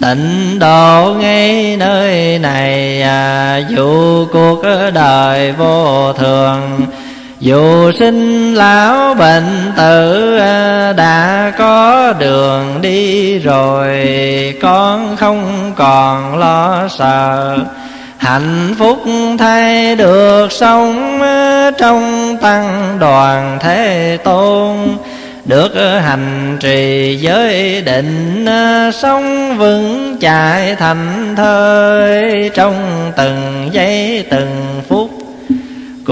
tịnh 0.00 0.58
độ 0.58 1.14
ngay 1.20 1.76
nơi 1.76 2.38
này. 2.38 3.02
À, 3.02 3.60
dù 3.68 4.26
cuộc 4.32 4.62
đời 4.94 5.52
vô 5.52 6.12
thường 6.12 6.86
dù 7.42 7.92
sinh 7.98 8.54
lão 8.54 9.14
bệnh 9.14 9.72
tử 9.76 10.36
à, 10.38 10.92
đã 10.92 11.52
có 11.58 12.12
đường 12.18 12.78
đi 12.80 13.38
rồi, 13.38 14.06
con 14.62 15.16
không 15.16 15.72
còn 15.76 16.38
lo 16.38 16.88
sợ. 16.98 17.58
Hạnh 18.18 18.74
phúc 18.78 18.98
thay 19.38 19.96
được 19.96 20.52
sống 20.52 21.20
à, 21.22 21.70
trong 21.78 22.36
tăng 22.40 22.96
đoàn 23.00 23.58
thế 23.60 24.18
tôn. 24.24 24.76
Được 25.44 26.00
hành 26.04 26.56
trì 26.60 27.16
giới 27.20 27.82
định 27.82 28.44
à, 28.44 28.90
sống 28.94 29.56
vững 29.58 30.16
chạy 30.20 30.76
thành 30.76 31.34
thơi, 31.36 32.50
trong 32.54 33.12
từng 33.16 33.68
giây, 33.72 34.26
từng 34.30 34.82
phút 34.88 35.21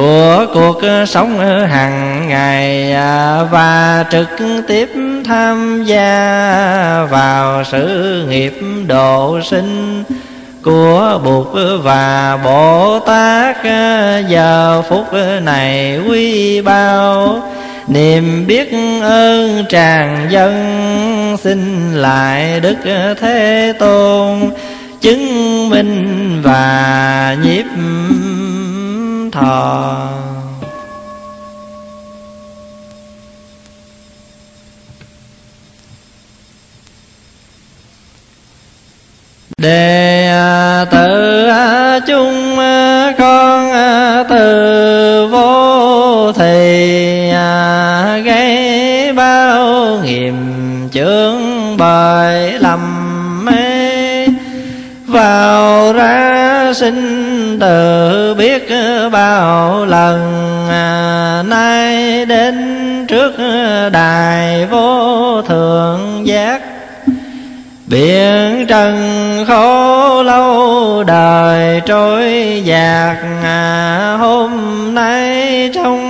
của 0.00 0.46
cuộc 0.54 0.80
sống 1.06 1.38
hàng 1.68 2.28
ngày 2.28 2.92
à, 2.92 3.42
và 3.50 4.04
trực 4.10 4.28
tiếp 4.68 4.88
tham 5.24 5.84
gia 5.84 7.06
vào 7.10 7.64
sự 7.64 8.24
nghiệp 8.28 8.60
độ 8.86 9.40
sinh 9.42 10.04
của 10.62 11.20
Bụt 11.24 11.82
và 11.82 12.38
Bồ 12.44 12.98
Tát. 12.98 13.56
Giờ 14.28 14.82
phút 14.88 15.06
này 15.42 16.00
quy 16.08 16.60
bao 16.60 17.42
niềm 17.88 18.46
biết 18.46 18.72
ơn 19.02 19.64
tràn 19.68 20.26
dân 20.30 20.52
xin 21.42 21.92
lại 21.94 22.60
Đức 22.60 22.76
Thế 23.20 23.72
Tôn 23.78 24.50
chứng 25.00 25.68
minh 25.70 26.40
và 26.42 27.36
nhiếp 27.42 27.66
thọ 29.32 30.08
đề 39.58 40.26
à, 40.26 40.84
tự 40.90 41.46
à, 41.46 42.00
chung 42.06 42.58
à, 42.58 43.14
con 43.18 43.70
từ 44.28 45.26
vô 45.26 46.32
thì 46.32 47.30
gây 48.24 49.12
bao 49.12 49.98
nghiệm 50.04 50.36
chướng 50.92 51.40
bởi 51.76 52.58
lầm 52.58 53.44
mê. 53.44 54.26
Vào 55.06 55.92
ra 55.92 56.72
sinh 56.74 57.29
từ 57.60 58.34
biết 58.34 58.68
bao 59.12 59.84
lần 59.86 60.20
à, 60.70 61.42
nay 61.46 62.24
đến 62.24 62.56
trước 63.08 63.32
đài 63.92 64.66
vô 64.66 65.42
thượng 65.42 66.22
giác. 66.24 66.60
Biển 67.86 68.66
trần 68.68 68.96
khổ 69.48 70.22
lâu 70.22 71.04
đời 71.06 71.80
trôi 71.86 72.62
dạt 72.64 73.16
à, 73.42 74.16
hôm 74.20 74.50
nay 74.94 75.70
trông 75.74 76.00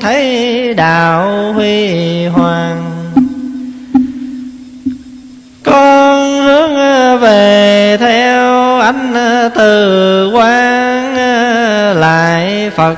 thấy 0.00 0.74
đạo 0.74 1.52
huy 1.52 2.26
hoàng. 2.26 2.84
Con 5.64 6.42
hướng 6.42 6.76
về 7.20 7.96
theo 8.00 8.37
ánh 8.88 9.14
ờ, 9.14 9.48
từ 9.48 10.30
quang 10.32 11.16
ờ, 11.16 11.94
lại 11.94 12.70
phật 12.76 12.96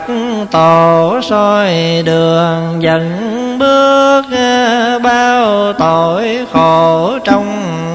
tổ 0.51 1.20
soi 1.22 1.72
đường, 2.07 2.76
dẫn 2.80 3.11
bước 3.59 4.22
ờ, 4.32 4.99
bao 5.03 5.72
tội 5.72 6.47
khổ 6.53 7.18
trong 7.24 7.47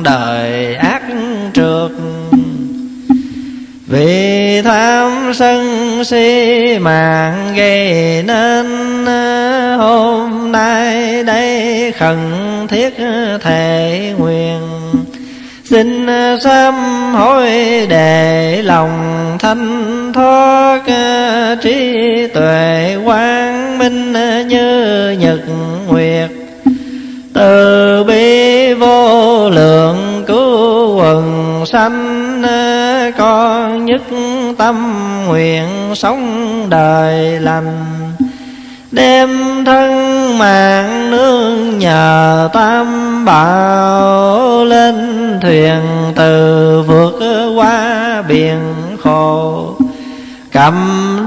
đời 0.03 0.75
ác 0.75 1.01
trượt. 1.53 1.91
Vì 3.87 4.61
tham 4.61 5.33
sân 5.33 6.03
si 6.03 6.77
mạng 6.79 7.53
gây 7.55 8.23
nên 8.27 8.65
hôm 9.77 10.51
nay 10.51 11.23
đây 11.23 11.91
khẩn 11.91 12.17
thiết 12.69 12.93
thể 13.41 14.13
nguyện 14.17 14.84
xin 15.65 16.07
sám 16.43 16.75
hối 17.13 17.49
để 17.89 18.61
lòng 18.61 18.89
thanh 19.39 20.11
thoát, 20.13 20.81
trí 21.61 21.93
tuệ 22.33 22.97
quang 23.05 23.77
minh 23.77 24.13
như 24.47 25.09
nhật 25.19 25.39
nguyệt. 25.87 26.29
Từ 27.33 28.03
bi 28.03 28.73
vô 28.73 29.49
lượng 29.49 30.23
cứu 30.27 30.95
quần 30.97 31.63
sanh 31.65 32.41
con 33.17 33.85
nhất 33.85 34.01
tâm 34.57 34.93
nguyện 35.27 35.65
sống 35.95 36.65
đời 36.69 37.39
lành 37.39 38.04
đem 38.95 39.29
thân 39.65 39.91
mạng 40.37 41.11
nương 41.11 41.79
nhờ 41.79 42.49
tam 42.53 42.85
bảo 43.25 44.65
lên 44.65 44.95
thuyền 45.41 45.81
từ 46.15 46.81
vượt 46.87 47.19
qua 47.55 48.21
biển 48.27 48.59
khổ. 49.03 49.75
Cầm 50.51 50.73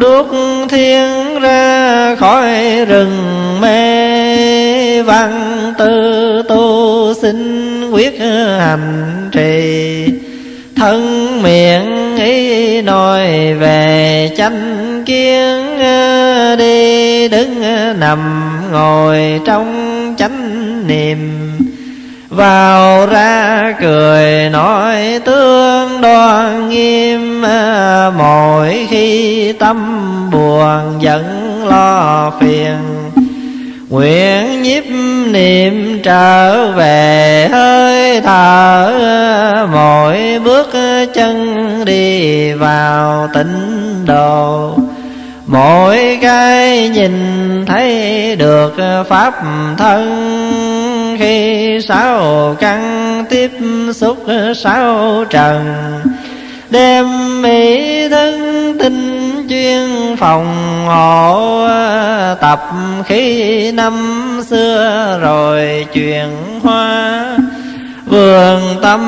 đuốc 0.01 0.27
thiên 0.69 1.41
ra 1.41 2.15
khỏi 2.15 2.51
rừng 2.85 3.17
mê 3.61 5.03
văn 5.03 5.33
tư 5.79 6.43
tu 6.49 7.15
sinh 7.23 7.91
quyết 7.91 8.21
hành 8.59 9.29
trì. 9.33 10.07
Thân 10.77 11.18
miệng 11.43 12.17
ý 12.17 12.83
nói 12.83 13.55
về 13.55 14.31
chánh 14.37 15.03
kiến 15.07 15.79
ờ, 15.81 16.57
đi 16.57 17.29
đứng 17.29 17.63
ờ, 17.63 17.93
nằm 17.99 18.51
ngồi 18.73 19.41
trong 19.45 20.15
chánh 20.19 20.87
niệm. 20.87 21.19
Vào 22.29 23.07
ra 23.07 23.75
cười 23.81 24.51
nói 24.51 25.21
tương 25.25 26.01
đoan 26.01 26.69
nghiêm 26.69 27.43
ờ, 27.43 28.13
mỗi 28.19 28.87
khi 28.91 29.53
tâm 29.53 29.77
buồn 30.31 30.99
giận 31.01 31.25
lo 31.69 32.33
phiền. 32.41 32.77
Nguyện 33.89 34.63
nhiếp 34.63 34.85
niệm 35.33 36.01
trở 36.03 36.73
về 36.73 37.49
hơi 37.51 38.21
thở 38.21 39.69
Mỗi 39.73 40.41
bước 40.45 40.69
chân 41.15 41.85
đi 41.85 42.53
vào 42.53 43.29
tịnh 43.35 44.05
độ. 44.07 44.75
Mỗi 45.47 46.19
cái 46.23 46.89
nhìn 46.89 47.15
thấy 47.67 48.37
được 48.37 48.73
pháp 49.09 49.35
thân, 49.79 51.17
Khi 51.19 51.79
sáu 51.89 52.57
căn 52.61 53.25
tiếp 53.31 53.51
xúc 53.95 54.19
sáu 54.57 55.25
trần, 55.31 55.75
Đem 56.71 57.07
mỹ 57.43 58.09
thân 58.09 58.39
tinh 58.79 59.29
chuyên 59.49 60.17
phòng 60.17 60.47
hộ 60.87 61.69
Tập. 62.41 62.61
Khí 63.05 63.73
năm 63.73 63.95
xưa 64.51 65.19
rồi 65.23 65.87
chuyển 65.93 66.29
hoa 66.63 67.39
Vườn 68.09 68.77
tâm 68.83 69.01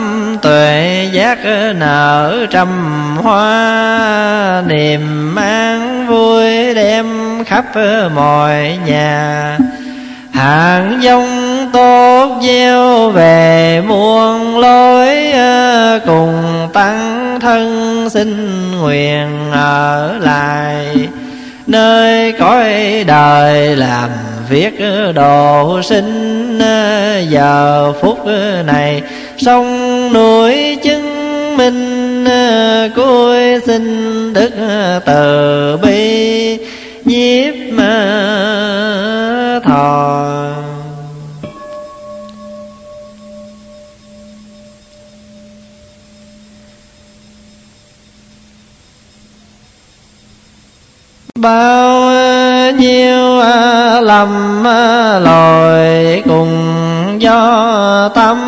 tuệ 0.43 1.09
giác 1.13 1.39
nở 1.77 2.47
trăm 2.51 2.69
hoa, 3.17 4.63
Niềm 4.67 5.37
an 5.37 6.07
vui 6.07 6.75
đem 6.75 7.07
khắp 7.45 7.65
mọi 8.15 8.79
nhà. 8.87 9.59
Hạng 10.33 11.01
dông 11.03 11.29
tốt 11.73 12.41
gieo 12.43 13.11
về 13.11 13.83
muôn 13.87 14.59
lối, 14.59 15.17
Cùng 16.07 16.69
tăng 16.73 17.39
thân 17.41 18.09
xin 18.11 18.71
nguyện 18.81 19.51
ở 19.53 20.15
lại. 20.21 21.09
Nơi 21.67 22.33
cõi 22.33 23.05
đời 23.07 23.77
làm 23.77 24.11
việc 24.49 24.81
độ 25.15 25.83
sinh 25.83 26.30
Ờ, 26.61 27.21
giờ 27.29 27.93
phút 28.01 28.19
ờ, 28.25 28.63
này. 28.67 29.03
Sông 29.39 29.67
núi 30.13 30.79
chứng 30.83 31.57
minh 31.57 32.25
ờ, 32.25 32.89
Cuối 32.97 33.61
xin 33.67 34.33
đức 34.33 34.51
từ 35.07 35.77
bi. 35.83 36.59
Nhiếp 37.05 37.55
thọ. 39.65 40.27
Bao 51.41 52.13
nhiêu 52.73 53.41
lầm 54.01 54.65
lồi 55.25 56.23
cùng 56.29 57.17
do 57.19 58.09
tâm 58.15 58.39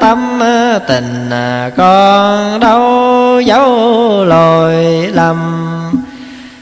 tâm 0.00 0.40
tình 0.86 1.30
con 1.76 2.60
đâu 2.60 3.40
dấu 3.40 4.24
lồi 4.24 4.74
lầm. 5.12 5.36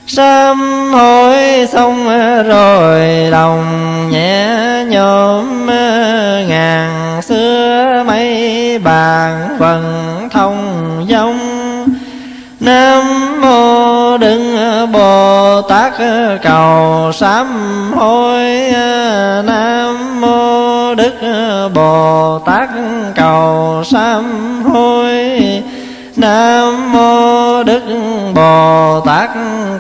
Sớm 0.07 0.59
hối 0.93 1.67
xong 1.73 2.09
rồi 2.49 3.01
lòng 3.31 3.65
nhẹ 4.11 4.85
nhõm, 4.89 5.67
ngàn 6.49 7.23
xưa 7.23 8.05
mấy 8.07 8.79
bàn 8.79 9.57
phần 9.59 9.83
thông 10.33 11.07
dông 11.11 11.39
nam 12.61 13.05
mô 13.41 14.17
đừng 14.19 14.57
bồ 15.63 15.69
tát 15.69 15.93
ờ, 15.99 15.99
ờ, 15.99 16.29
ờ, 16.29 16.39
cầu 16.43 17.13
sám 17.13 17.47
hối 17.97 18.45
nam 19.45 20.21
mô 20.21 20.95
đức 20.95 21.15
bồ 21.75 22.39
tát 22.47 22.69
cầu 23.17 23.83
sám 23.85 24.25
hối. 24.65 25.63
Nam 26.17 26.93
mô 26.93 27.63
đức 27.63 27.83
bồ 28.35 29.01
tát 29.01 29.31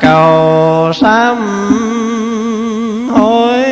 cầu 0.00 0.92
sám 0.94 1.36
hối. 3.10 3.64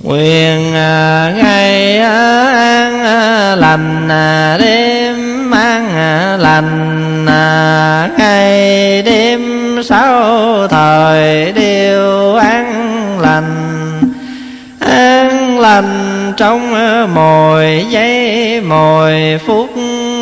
Nguyện 0.00 0.72
ngày 0.72 1.98
an 1.98 3.02
lành 3.58 4.08
đêm 4.60 5.27
an 5.52 5.88
à, 5.94 6.36
lành 6.40 7.26
à, 7.26 8.10
ngày 8.18 9.02
đêm 9.02 9.40
sáu 9.84 10.68
thời 10.68 11.52
đều 11.52 12.34
an 12.34 13.20
lành. 13.20 13.54
An 14.80 15.58
lành 15.60 16.32
trong 16.36 16.74
mồi 17.14 17.86
giây 17.90 18.60
mồi 18.60 19.40
phút 19.46 19.70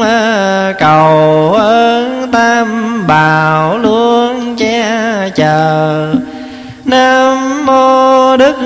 à, 0.02 0.72
cầu 0.78 1.52
ơn 1.52 2.28
tam 2.32 3.02
bảo 3.06 3.78
luôn 3.78 4.56
che 4.58 5.30
chở 5.34 6.14
nam 6.86 7.66
mô 7.66 8.36
đức 8.36 8.56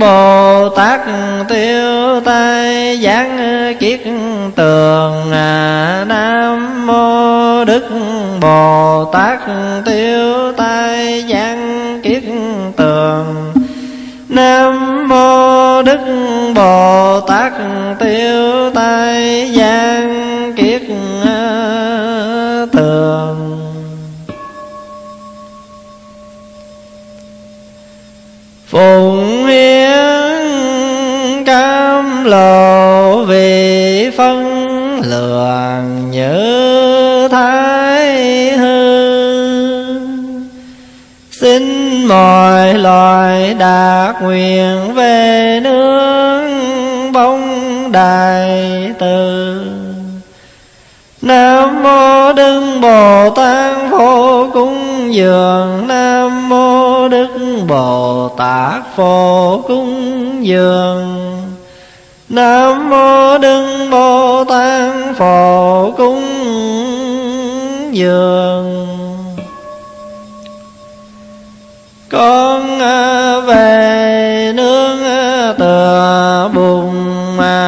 bồ 0.00 0.68
tát 0.68 1.00
tiêu 1.48 2.20
tai 2.24 3.00
giảng 3.02 3.74
kiết 3.80 4.00
tường 4.56 5.30
nam 6.08 6.86
mô 6.86 7.64
đức 7.64 7.84
bồ 8.40 9.04
tát 9.12 9.40
tiêu 9.84 10.52
tai 10.56 11.24
giảng 11.28 12.00
kiết 12.02 12.22
tường 12.76 13.54
nam 14.28 15.08
mô 15.08 15.82
đức 15.82 16.00
bồ 16.54 17.20
tát 17.20 17.52
tiêu 17.98 18.70
tai 18.74 19.52
giang 19.56 20.25
phụng 28.76 29.46
hiến 29.46 29.94
cam 31.46 32.24
lộ 32.24 33.24
vì 33.24 34.10
phân 34.16 34.44
lượng 35.00 36.10
như 36.10 37.28
thái 37.28 38.50
hư 38.50 39.86
xin 41.40 41.62
mọi 42.08 42.74
loài 42.74 43.54
đạt 43.58 44.22
nguyện 44.22 44.94
về 44.94 45.60
nước 45.62 46.48
bóng 47.12 47.92
đại 47.92 48.50
từ. 48.98 49.60
Nam 51.22 51.82
mô 51.82 52.32
Đức 52.32 52.78
Bồ 52.82 53.30
Tát 53.30 53.76
vô 53.90 54.46
Cúng 54.52 55.14
Dường 55.14 55.86
Nam 55.88 56.48
mô 56.48 56.65
Đức 57.08 57.28
Bồ 57.68 58.28
Tát 58.28 58.82
Phổ 58.96 59.58
Cúng 59.58 60.46
Dường. 60.46 61.42
Nam 62.28 62.90
mô 62.90 63.38
Đức 63.38 63.88
Bồ 63.90 64.44
Tát 64.44 65.16
Phổ 65.16 65.90
Cúng 65.90 66.22
Dường. 67.92 68.86
Con 72.10 72.80
à, 72.80 73.40
về 73.40 74.52
nương 74.56 75.04
à, 75.04 75.54
tựa 75.58 76.50
bùng 76.54 77.36
mà 77.36 77.66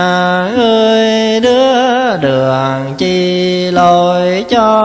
chi 2.99 3.70
lỗi 3.70 4.45
cho 4.49 4.78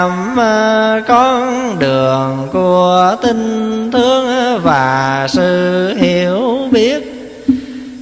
phạm 0.00 0.36
ờ, 0.36 1.02
con 1.08 1.78
đường 1.78 2.48
của 2.52 3.16
tình 3.22 3.90
thương 3.92 4.60
và 4.62 5.26
sự 5.30 5.94
hiểu 5.96 6.68
biết. 6.70 7.02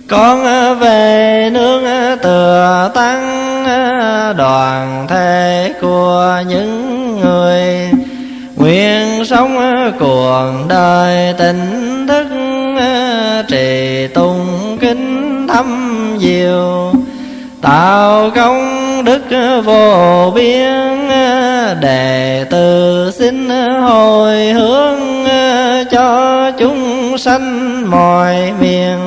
Con 0.09 0.45
ờ, 0.45 0.75
về 0.75 1.51
nương 1.53 1.85
ờ, 1.85 2.17
tựa 2.23 2.91
tăng 2.95 3.25
đoàn 4.37 5.07
thể 5.09 5.73
của 5.81 6.43
những 6.49 7.21
người. 7.21 7.91
Nguyện 8.57 9.25
sống 9.25 9.57
cuộc 9.99 10.53
đời 10.69 11.35
tỉnh 11.39 12.07
thức 12.09 12.27
trì 13.49 14.07
tùng 14.15 14.79
kính 14.81 15.47
thâm 15.49 16.19
diệu 16.21 16.93
tạo 17.63 18.31
công 18.35 18.88
đức 19.05 19.23
vô 19.65 20.33
biên, 20.35 21.09
đệ 21.81 22.45
tử 22.51 23.11
xin 23.19 23.49
hồi 23.81 24.53
hướng 24.53 25.01
cho 25.91 26.51
chúng 26.59 27.19
sanh 27.19 27.91
mọi 27.91 28.53
miền. 28.61 28.99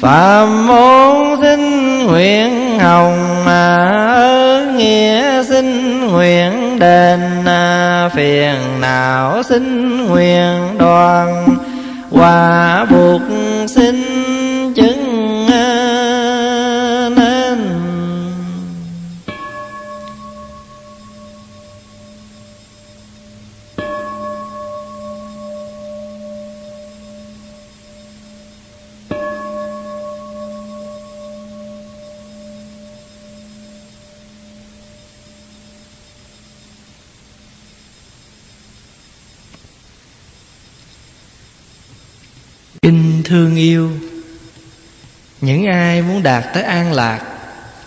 Phạm 0.00 0.66
môn 0.66 1.38
xin 1.42 1.60
nguyện 2.06 2.78
hồng 2.78 3.44
ơn 3.46 4.76
nghĩa 4.76 5.42
xin 5.42 6.00
nguyện 6.06 6.78
đền 6.78 7.20
phiền 8.14 8.80
não 8.80 9.42
xin 9.42 9.96
nguyện 10.06 10.78
đoàn 10.78 11.56
hòa 12.10 12.86
buộc 12.90 13.20
xin 13.66 14.02
chứng 14.74 15.27
thương 43.28 43.56
yêu. 43.56 43.90
Những 45.40 45.66
ai 45.66 46.02
muốn 46.02 46.22
đạt 46.22 46.44
tới 46.54 46.62
an 46.62 46.92
lạc 46.92 47.24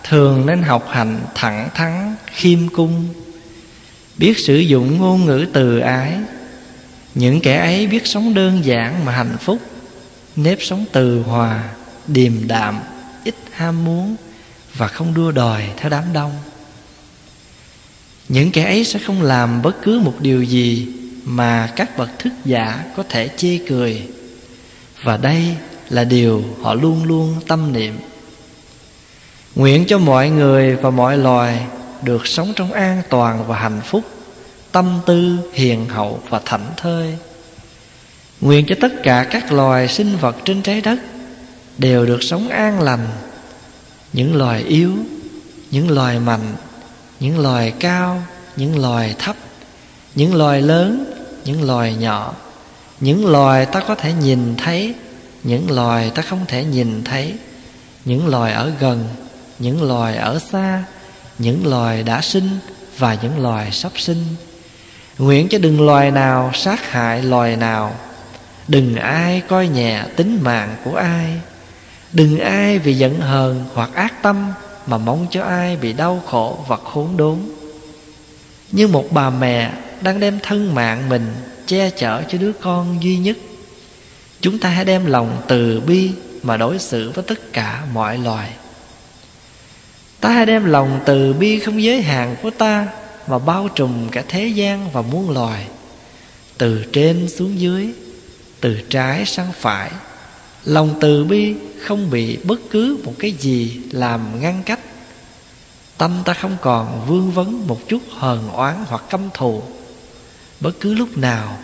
Thường 0.04 0.46
nên 0.46 0.62
học 0.62 0.88
hành 0.90 1.20
thẳng 1.34 1.68
thắn, 1.74 2.14
khiêm 2.26 2.68
cung 2.68 3.08
Biết 4.16 4.38
sử 4.38 4.58
dụng 4.58 4.98
ngôn 4.98 5.26
ngữ 5.26 5.46
từ 5.52 5.78
ái. 5.78 6.14
Những 7.14 7.40
kẻ 7.40 7.58
ấy 7.58 7.86
biết 7.86 8.06
sống 8.06 8.34
đơn 8.34 8.64
giản 8.64 9.04
mà 9.04 9.12
hạnh 9.12 9.36
phúc 9.40 9.58
Nếp 10.36 10.58
sống 10.60 10.84
từ 10.92 11.22
hòa, 11.22 11.64
điềm 12.06 12.32
đạm, 12.48 12.80
ít 13.24 13.34
ham 13.52 13.84
muốn 13.84 14.16
Và 14.74 14.88
không 14.88 15.14
đua 15.14 15.30
đòi 15.30 15.62
theo 15.76 15.90
đám 15.90 16.04
đông. 16.12 16.32
Những 18.28 18.52
kẻ 18.52 18.64
ấy 18.64 18.84
sẽ 18.84 18.98
không 18.98 19.22
làm 19.22 19.62
bất 19.62 19.82
cứ 19.82 19.98
một 19.98 20.14
điều 20.20 20.42
gì 20.42 20.88
Mà 21.24 21.72
các 21.76 21.98
bậc 21.98 22.18
thức 22.18 22.32
giả 22.44 22.84
có 22.96 23.02
thể 23.08 23.28
chê 23.36 23.58
cười 23.68 24.08
và 25.02 25.16
đây 25.16 25.56
là 25.88 26.04
điều 26.04 26.44
họ 26.62 26.74
luôn 26.74 27.04
luôn 27.04 27.34
tâm 27.48 27.72
niệm. 27.72 27.98
Nguyện 29.54 29.84
cho 29.88 29.98
mọi 29.98 30.30
người 30.30 30.76
và 30.76 30.90
mọi 30.90 31.18
loài 31.18 31.66
Được 32.02 32.26
sống 32.26 32.52
trong 32.56 32.72
an 32.72 33.02
toàn 33.08 33.46
và 33.46 33.58
hạnh 33.58 33.80
phúc, 33.84 34.04
Tâm 34.72 35.00
tư 35.06 35.36
hiền 35.52 35.88
hậu 35.88 36.20
và 36.28 36.40
thảnh 36.44 36.66
thơi. 36.76 37.18
Nguyện 38.40 38.64
cho 38.68 38.74
tất 38.80 38.92
cả 39.02 39.26
các 39.30 39.52
loài 39.52 39.88
sinh 39.88 40.16
vật 40.16 40.36
trên 40.44 40.62
trái 40.62 40.80
đất 40.80 40.98
Đều 41.78 42.06
được 42.06 42.22
sống 42.22 42.48
an 42.48 42.80
lành. 42.80 43.06
Những 44.12 44.36
loài 44.36 44.62
yếu, 44.62 44.92
Những 45.70 45.90
loài 45.90 46.18
mạnh, 46.18 46.54
Những 47.20 47.38
loài 47.38 47.72
cao, 47.80 48.22
Những 48.56 48.78
loài 48.78 49.14
thấp, 49.18 49.36
Những 50.14 50.34
loài 50.34 50.62
lớn, 50.62 51.04
Những 51.44 51.62
loài 51.62 51.94
nhỏ 51.94 52.34
những 53.02 53.26
loài 53.26 53.66
ta 53.66 53.80
có 53.80 53.94
thể 53.94 54.12
nhìn 54.12 54.56
thấy, 54.56 54.94
những 55.42 55.70
loài 55.70 56.10
ta 56.14 56.22
không 56.22 56.44
thể 56.48 56.64
nhìn 56.64 57.04
thấy. 57.04 57.34
Những 58.04 58.26
loài 58.26 58.52
ở 58.52 58.72
gần, 58.80 59.08
những 59.58 59.82
loài 59.82 60.16
ở 60.16 60.38
xa, 60.52 60.84
những 61.38 61.66
loài 61.66 62.02
đã 62.02 62.20
sinh 62.20 62.48
và 62.98 63.16
những 63.22 63.42
loài 63.42 63.72
sắp 63.72 63.92
sinh. 63.96 64.24
Nguyện 65.18 65.48
cho 65.48 65.58
đừng 65.58 65.86
loài 65.86 66.10
nào 66.10 66.50
sát 66.54 66.90
hại 66.90 67.22
loài 67.22 67.56
nào. 67.56 67.94
Đừng 68.68 68.96
ai 68.96 69.42
coi 69.48 69.68
nhẹ 69.68 70.02
tính 70.16 70.38
mạng 70.42 70.76
của 70.84 70.94
ai. 70.96 71.40
Đừng 72.12 72.38
ai 72.38 72.78
vì 72.78 72.94
giận 72.94 73.20
hờn 73.20 73.64
hoặc 73.74 73.90
ác 73.94 74.22
tâm 74.22 74.52
mà 74.86 74.98
mong 74.98 75.26
cho 75.30 75.42
ai 75.42 75.76
bị 75.76 75.92
đau 75.92 76.22
khổ 76.26 76.64
và 76.68 76.76
khốn 76.76 77.16
đốn. 77.16 77.38
Như 78.72 78.88
một 78.88 79.04
bà 79.10 79.30
mẹ 79.30 79.72
đang 80.00 80.20
đem 80.20 80.38
thân 80.42 80.74
mạng 80.74 81.08
mình 81.08 81.34
che 81.66 81.90
chở 81.90 82.22
cho 82.28 82.38
đứa 82.38 82.52
con 82.52 83.02
duy 83.02 83.18
nhất. 83.18 83.36
Chúng 84.40 84.58
ta 84.58 84.68
hãy 84.68 84.84
đem 84.84 85.06
lòng 85.06 85.42
từ 85.48 85.80
bi 85.80 86.10
mà 86.42 86.56
đối 86.56 86.78
xử 86.78 87.10
với 87.10 87.24
tất 87.24 87.52
cả 87.52 87.84
mọi 87.92 88.18
loài. 88.18 88.50
Ta 90.20 90.28
hãy 90.28 90.46
đem 90.46 90.64
lòng 90.64 91.00
từ 91.06 91.32
bi 91.32 91.58
không 91.58 91.82
giới 91.82 92.02
hạn 92.02 92.36
của 92.42 92.50
ta 92.50 92.88
mà 93.26 93.38
bao 93.38 93.68
trùm 93.68 94.08
cả 94.08 94.22
thế 94.28 94.46
gian 94.46 94.90
và 94.90 95.02
muôn 95.02 95.30
loài, 95.30 95.66
từ 96.58 96.84
trên 96.92 97.28
xuống 97.28 97.60
dưới, 97.60 97.88
từ 98.60 98.80
trái 98.88 99.26
sang 99.26 99.52
phải. 99.52 99.90
Lòng 100.64 100.94
từ 101.00 101.24
bi 101.24 101.54
không 101.80 102.10
bị 102.10 102.36
bất 102.36 102.60
cứ 102.70 102.98
một 103.04 103.14
cái 103.18 103.32
gì 103.32 103.80
làm 103.90 104.40
ngăn 104.40 104.62
cách. 104.62 104.80
Tâm 105.98 106.22
ta 106.24 106.34
không 106.34 106.56
còn 106.60 107.06
vương 107.06 107.30
vấn 107.30 107.66
một 107.66 107.88
chút 107.88 108.02
hờn 108.10 108.48
oán 108.48 108.84
hoặc 108.88 109.04
căm 109.10 109.20
thù 109.34 109.62
bất 110.62 110.80
cứ 110.80 110.94
lúc 110.94 111.18
nào, 111.18 111.58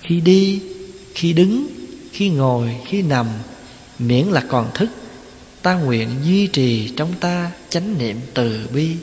khi 0.00 0.20
đi, 0.20 0.62
khi 1.14 1.32
đứng, 1.32 1.66
khi 2.12 2.30
ngồi, 2.30 2.76
khi 2.86 3.02
nằm, 3.02 3.26
miễn 3.98 4.26
là 4.26 4.44
còn 4.48 4.70
thức, 4.74 4.88
ta 5.62 5.74
nguyện 5.74 6.08
duy 6.24 6.46
trì 6.46 6.88
trong 6.96 7.14
ta 7.20 7.50
chánh 7.68 7.98
niệm 7.98 8.20
từ 8.34 8.68
bi. 8.74 8.96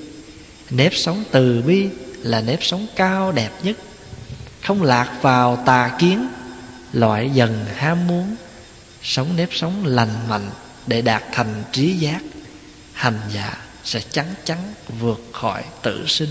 Nếp 0.69 0.95
sống 0.95 1.23
từ 1.31 1.61
bi 1.61 1.87
là 2.21 2.41
nếp 2.41 2.63
sống 2.63 2.87
cao 2.95 3.31
đẹp 3.31 3.51
nhất. 3.63 3.77
Không 4.63 4.83
lạc 4.83 5.17
vào 5.21 5.63
tà 5.65 5.97
kiến, 5.99 6.27
loại 6.93 7.29
dần 7.33 7.65
ham 7.75 8.07
muốn. 8.07 8.35
Sống 9.03 9.35
nếp 9.35 9.49
sống 9.51 9.85
lành 9.85 10.29
mạnh 10.29 10.49
để 10.87 11.01
đạt 11.01 11.23
thành 11.31 11.63
trí 11.71 11.93
giác, 11.93 12.21
hành 12.93 13.19
giả 13.33 13.57
sẽ 13.83 14.01
chắn 14.11 14.25
chắn 14.45 14.57
vượt 14.99 15.23
khỏi 15.31 15.63
tự 15.83 16.05
sinh. 16.07 16.29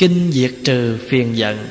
Kinh 0.00 0.32
diệt 0.32 0.50
trừ 0.64 0.98
phiền 1.08 1.36
giận. 1.36 1.68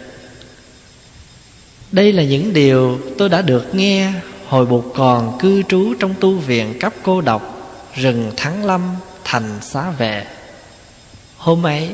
Đây 1.92 2.14
là 2.14 2.24
những 2.24 2.54
điều 2.54 3.00
tôi 3.18 3.30
đã 3.30 3.42
được 3.42 3.76
nghe 3.76 4.12
Hồi 4.48 4.66
bụt 4.66 4.84
còn 4.96 5.40
cư 5.40 5.64
trú 5.64 5.94
trong 6.00 6.16
tu 6.20 6.34
viện 6.34 6.80
cấp 6.80 6.94
cô 7.04 7.22
độc 7.22 7.72
Rừng 7.96 8.32
Thắng 8.38 8.66
Lâm, 8.66 8.96
thành 9.24 9.60
xá 9.62 9.92
vệ. 9.92 10.26
Hôm 11.38 11.66
ấy, 11.66 11.90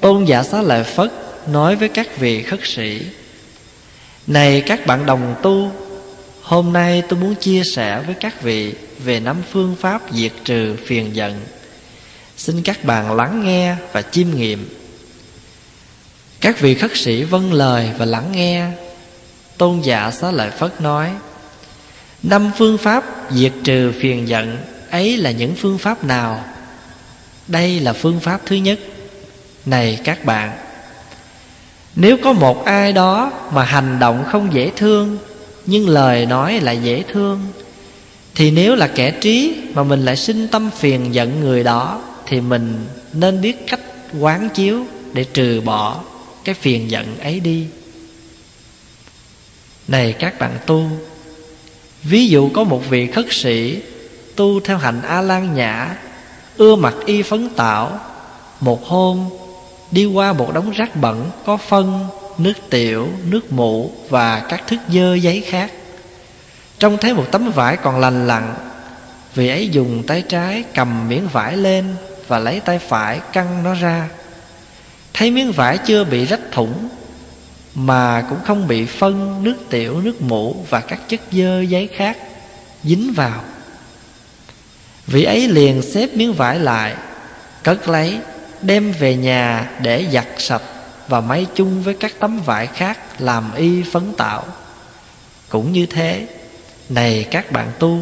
Tôn 0.00 0.24
giả 0.24 0.42
xá 0.42 0.62
lợi 0.62 0.84
Phất 0.84 1.12
nói 1.52 1.76
với 1.76 1.88
các 1.88 2.18
vị 2.18 2.42
khất 2.42 2.60
sĩ, 2.62 3.00
Này 4.26 4.60
các 4.60 4.86
bạn 4.86 5.06
đồng 5.06 5.34
tu, 5.42 5.72
Hôm 6.42 6.72
nay 6.72 7.02
tôi 7.08 7.20
muốn 7.20 7.34
chia 7.34 7.62
sẻ 7.74 8.02
với 8.06 8.14
các 8.20 8.42
vị 8.42 8.74
Về 9.04 9.20
năm 9.20 9.36
phương 9.50 9.76
pháp 9.80 10.02
diệt 10.12 10.32
trừ 10.44 10.76
phiền 10.86 11.16
giận. 11.16 11.40
Xin 12.36 12.62
các 12.62 12.84
bạn 12.84 13.12
lắng 13.12 13.44
nghe 13.44 13.76
và 13.92 14.02
chiêm 14.02 14.30
nghiệm 14.30 14.77
các 16.40 16.60
vị 16.60 16.74
khất 16.74 16.90
sĩ 16.94 17.22
vâng 17.24 17.52
lời 17.52 17.90
và 17.98 18.04
lắng 18.04 18.32
nghe. 18.32 18.66
Tôn 19.58 19.80
giả 19.80 20.10
xá 20.10 20.30
lợi 20.30 20.50
Phất 20.50 20.80
nói, 20.80 21.10
Năm 22.22 22.50
phương 22.58 22.78
pháp 22.78 23.04
diệt 23.30 23.52
trừ 23.64 23.92
phiền 24.00 24.28
giận, 24.28 24.58
Ấy 24.90 25.16
là 25.16 25.30
những 25.30 25.54
phương 25.54 25.78
pháp 25.78 26.04
nào? 26.04 26.44
Đây 27.48 27.80
là 27.80 27.92
phương 27.92 28.20
pháp 28.20 28.40
thứ 28.46 28.56
nhất. 28.56 28.78
Này 29.66 29.98
các 30.04 30.24
bạn, 30.24 30.52
Nếu 31.96 32.16
có 32.24 32.32
một 32.32 32.64
ai 32.64 32.92
đó 32.92 33.32
mà 33.52 33.64
hành 33.64 33.98
động 33.98 34.24
không 34.28 34.54
dễ 34.54 34.70
thương, 34.76 35.18
nhưng 35.66 35.88
lời 35.88 36.26
nói 36.26 36.60
lại 36.60 36.78
dễ 36.82 37.02
thương, 37.12 37.46
thì 38.34 38.50
nếu 38.50 38.74
là 38.74 38.86
kẻ 38.86 39.10
trí 39.10 39.56
mà 39.74 39.82
mình 39.82 40.04
lại 40.04 40.16
sinh 40.16 40.48
tâm 40.48 40.70
phiền 40.78 41.14
giận 41.14 41.40
người 41.40 41.64
đó, 41.64 42.02
thì 42.26 42.40
mình 42.40 42.86
nên 43.12 43.40
biết 43.40 43.66
cách 43.66 43.80
quán 44.18 44.48
chiếu 44.54 44.84
để 45.12 45.24
trừ 45.24 45.60
bỏ 45.64 46.00
cái 46.48 46.54
phiền 46.54 46.90
giận 46.90 47.18
ấy 47.20 47.40
đi. 47.40 47.66
Này 49.88 50.12
các 50.12 50.38
bạn 50.38 50.58
tu, 50.66 50.90
ví 52.02 52.28
dụ 52.28 52.50
có 52.54 52.64
một 52.64 52.82
vị 52.88 53.06
khất 53.06 53.26
sĩ 53.30 53.82
tu 54.36 54.60
theo 54.60 54.78
hạnh 54.78 55.02
a 55.02 55.20
lan 55.20 55.54
nhã, 55.54 55.96
ưa 56.56 56.76
mặc 56.76 56.94
y 57.06 57.22
phấn 57.22 57.48
tạo, 57.56 58.00
một 58.60 58.84
hôm 58.84 59.28
đi 59.90 60.04
qua 60.06 60.32
một 60.32 60.54
đống 60.54 60.70
rác 60.70 60.96
bẩn 60.96 61.30
có 61.46 61.56
phân, 61.56 62.06
nước 62.38 62.54
tiểu, 62.70 63.08
nước 63.24 63.52
mụ 63.52 63.92
và 64.08 64.40
các 64.48 64.66
thức 64.66 64.80
dơ 64.88 65.14
giấy 65.14 65.44
khác. 65.46 65.72
Trông 66.78 66.98
thấy 66.98 67.14
một 67.14 67.24
tấm 67.30 67.50
vải 67.50 67.76
còn 67.76 68.00
lành 68.00 68.26
lặn, 68.26 68.54
Vị 69.34 69.48
ấy 69.48 69.68
dùng 69.68 70.02
tay 70.06 70.22
trái 70.28 70.64
cầm 70.74 71.08
miếng 71.08 71.28
vải 71.28 71.56
lên 71.56 71.94
Và 72.28 72.38
lấy 72.38 72.60
tay 72.60 72.78
phải 72.78 73.20
căng 73.32 73.62
nó 73.62 73.74
ra. 73.74 74.08
Thấy 75.18 75.30
miếng 75.30 75.52
vải 75.52 75.78
chưa 75.78 76.04
bị 76.04 76.24
rách 76.24 76.52
thủng 76.52 76.88
Mà 77.74 78.24
cũng 78.28 78.38
không 78.46 78.68
bị 78.68 78.84
phân, 78.84 79.44
nước 79.44 79.56
tiểu, 79.70 80.00
nước 80.00 80.22
mũ 80.22 80.66
Và 80.70 80.80
các 80.80 81.00
chất 81.08 81.20
dơ 81.32 81.60
giấy 81.60 81.88
khác 81.96 82.18
dính 82.84 83.12
vào. 83.16 83.44
Vị 85.06 85.24
ấy 85.24 85.48
liền 85.48 85.82
xếp 85.82 86.14
miếng 86.14 86.32
vải 86.32 86.58
lại 86.58 86.94
Cất 87.62 87.88
lấy 87.88 88.18
Đem 88.62 88.92
về 88.92 89.16
nhà 89.16 89.70
để 89.82 90.06
giặt 90.12 90.26
sạch 90.38 90.62
Và 91.08 91.20
may 91.20 91.46
chung 91.54 91.82
với 91.82 91.94
các 91.94 92.12
tấm 92.18 92.40
vải 92.40 92.66
khác 92.66 92.98
Làm 93.20 93.54
y 93.54 93.82
phấn 93.82 94.12
tạo. 94.16 94.44
Cũng 95.48 95.72
như 95.72 95.86
thế 95.86 96.26
Này 96.88 97.26
các 97.30 97.52
bạn 97.52 97.68
tu 97.78 98.00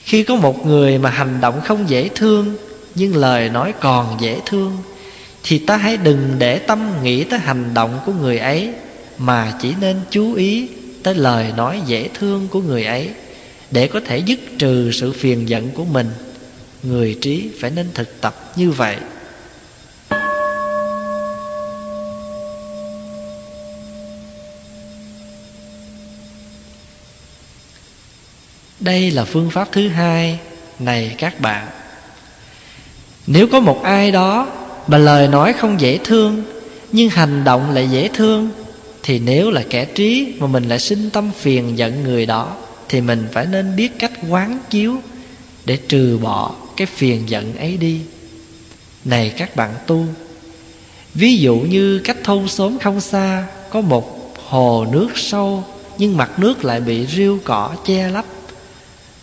Khi 0.00 0.24
có 0.24 0.34
một 0.34 0.66
người 0.66 0.98
mà 0.98 1.10
hành 1.10 1.40
động 1.40 1.60
không 1.64 1.88
dễ 1.88 2.08
thương 2.14 2.56
Nhưng 2.94 3.16
lời 3.16 3.48
nói 3.48 3.74
còn 3.80 4.16
dễ 4.20 4.40
thương 4.46 4.76
thì 5.42 5.58
ta 5.58 5.76
hãy 5.76 5.96
đừng 5.96 6.34
để 6.38 6.58
tâm 6.58 7.02
nghĩ 7.02 7.24
tới 7.24 7.38
hành 7.38 7.74
động 7.74 8.00
của 8.06 8.12
người 8.12 8.38
ấy, 8.38 8.70
Mà 9.18 9.52
chỉ 9.60 9.74
nên 9.80 10.00
chú 10.10 10.34
ý 10.34 10.68
tới 11.02 11.14
lời 11.14 11.52
nói 11.56 11.80
dễ 11.86 12.08
thương 12.14 12.48
của 12.48 12.60
người 12.60 12.84
ấy, 12.84 13.10
Để 13.70 13.86
có 13.86 14.00
thể 14.06 14.18
dứt 14.18 14.40
trừ 14.58 14.90
sự 14.92 15.12
phiền 15.12 15.48
giận 15.48 15.70
của 15.70 15.84
mình. 15.84 16.10
Người 16.82 17.18
trí 17.20 17.50
phải 17.60 17.70
nên 17.70 17.88
thực 17.94 18.20
tập 18.20 18.52
như 18.56 18.70
vậy. 18.70 18.96
Đây 28.80 29.10
là 29.10 29.24
phương 29.24 29.50
pháp 29.50 29.68
thứ 29.72 29.88
hai 29.88 30.38
Này 30.78 31.14
các 31.18 31.40
bạn. 31.40 31.68
Nếu 33.26 33.46
có 33.52 33.60
một 33.60 33.82
ai 33.82 34.10
đó 34.10 34.48
mà 34.90 34.98
lời 34.98 35.28
nói 35.28 35.52
không 35.52 35.80
dễ 35.80 35.98
thương, 36.04 36.42
Nhưng 36.92 37.10
hành 37.10 37.44
động 37.44 37.70
lại 37.70 37.88
dễ 37.90 38.08
thương. 38.08 38.50
Thì 39.02 39.18
nếu 39.18 39.50
là 39.50 39.62
kẻ 39.70 39.84
trí 39.84 40.32
Mà 40.38 40.46
mình 40.46 40.68
lại 40.68 40.78
sinh 40.78 41.10
tâm 41.10 41.30
phiền 41.38 41.78
giận 41.78 42.02
người 42.04 42.26
đó, 42.26 42.56
Thì 42.88 43.00
mình 43.00 43.28
phải 43.32 43.46
nên 43.46 43.76
biết 43.76 43.98
cách 43.98 44.12
quán 44.28 44.58
chiếu 44.70 44.96
Để 45.64 45.76
trừ 45.76 46.18
bỏ 46.22 46.54
cái 46.76 46.86
phiền 46.86 47.22
giận 47.26 47.56
ấy 47.56 47.76
đi. 47.76 48.00
Này 49.04 49.32
các 49.36 49.56
bạn 49.56 49.74
tu, 49.86 50.04
Ví 51.14 51.36
dụ 51.36 51.56
như 51.56 51.98
cách 51.98 52.16
thôn 52.24 52.48
xóm 52.48 52.78
không 52.78 53.00
xa 53.00 53.46
Có 53.70 53.80
một 53.80 54.34
hồ 54.48 54.86
nước 54.92 55.08
sâu, 55.14 55.64
Nhưng 55.98 56.16
mặt 56.16 56.38
nước 56.38 56.64
lại 56.64 56.80
bị 56.80 57.06
rêu 57.06 57.38
cỏ 57.44 57.74
che 57.84 58.08
lấp. 58.08 58.24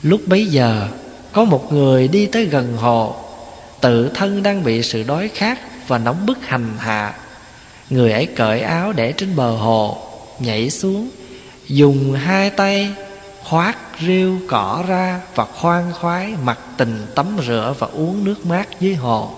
Lúc 0.04 0.22
bấy 0.26 0.46
giờ, 0.46 0.88
Có 1.32 1.44
một 1.44 1.74
người 1.74 2.08
đi 2.08 2.26
tới 2.26 2.46
gần 2.46 2.78
hồ 2.78 3.16
Tự 3.82 4.10
thân 4.10 4.44
đang 4.44 4.64
bị 4.64 4.84
sự 4.84 5.04
đói 5.04 5.30
khát 5.34 5.60
Và 5.88 5.98
nóng 5.98 6.26
bức 6.26 6.38
hành 6.46 6.78
hạ. 6.80 7.14
Người 7.90 8.12
ấy 8.12 8.26
cởi 8.26 8.62
áo 8.62 8.94
để 8.94 9.12
trên 9.12 9.36
bờ 9.36 9.52
hồ, 9.52 9.98
Nhảy 10.40 10.70
xuống, 10.70 11.10
Dùng 11.68 12.14
hai 12.14 12.50
tay 12.50 12.92
khoát 13.44 13.78
rêu 14.08 14.40
cỏ 14.48 14.84
ra 14.88 15.22
Và 15.36 15.46
khoan 15.46 15.94
khoái 15.94 16.34
mặc 16.44 16.60
tình 16.78 17.06
tắm 17.16 17.28
rửa 17.48 17.76
Và 17.80 17.88
uống 17.88 18.24
nước 18.24 18.46
mát 18.46 18.80
dưới 18.80 18.96
hồ. 18.96 19.32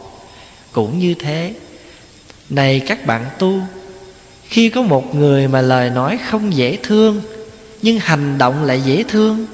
Cũng 0.71 0.99
như 0.99 1.13
thế, 1.13 1.53
Này 2.49 2.81
các 2.87 3.05
bạn 3.05 3.25
tu, 3.39 3.59
Khi 4.43 4.69
có 4.69 4.81
một 4.81 5.15
người 5.15 5.47
mà 5.47 5.61
lời 5.61 5.89
nói 5.89 6.19
không 6.29 6.53
dễ 6.53 6.77
thương, 6.83 7.21
Nhưng 7.81 7.99
hành 7.99 8.37
động 8.37 8.63
lại 8.63 8.81
dễ 8.81 9.03
thương, 9.03 9.45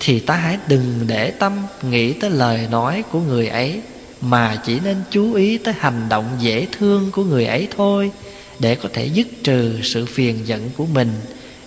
thì 0.00 0.20
ta 0.20 0.34
hãy 0.34 0.58
đừng 0.68 1.04
để 1.06 1.30
tâm 1.30 1.52
nghĩ 1.82 2.12
tới 2.12 2.30
lời 2.30 2.68
nói 2.70 3.04
của 3.12 3.20
người 3.20 3.48
ấy 3.48 3.80
mà 4.20 4.62
chỉ 4.64 4.80
nên 4.80 5.02
chú 5.10 5.34
ý 5.34 5.58
tới 5.58 5.74
hành 5.78 6.08
động 6.08 6.36
dễ 6.38 6.66
thương 6.72 7.10
của 7.10 7.24
người 7.24 7.46
ấy 7.46 7.68
thôi, 7.76 8.12
để 8.58 8.74
có 8.74 8.88
thể 8.92 9.06
dứt 9.06 9.26
trừ 9.44 9.80
sự 9.82 10.06
phiền 10.06 10.46
giận 10.46 10.70
của 10.76 10.86
mình. 10.86 11.12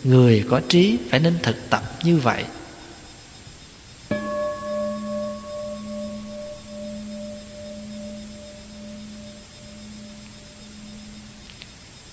Người 0.03 0.45
có 0.49 0.61
trí 0.69 0.97
phải 1.09 1.19
nên 1.19 1.33
thực 1.43 1.69
tập 1.69 1.83
như 2.03 2.17
vậy. 2.17 2.43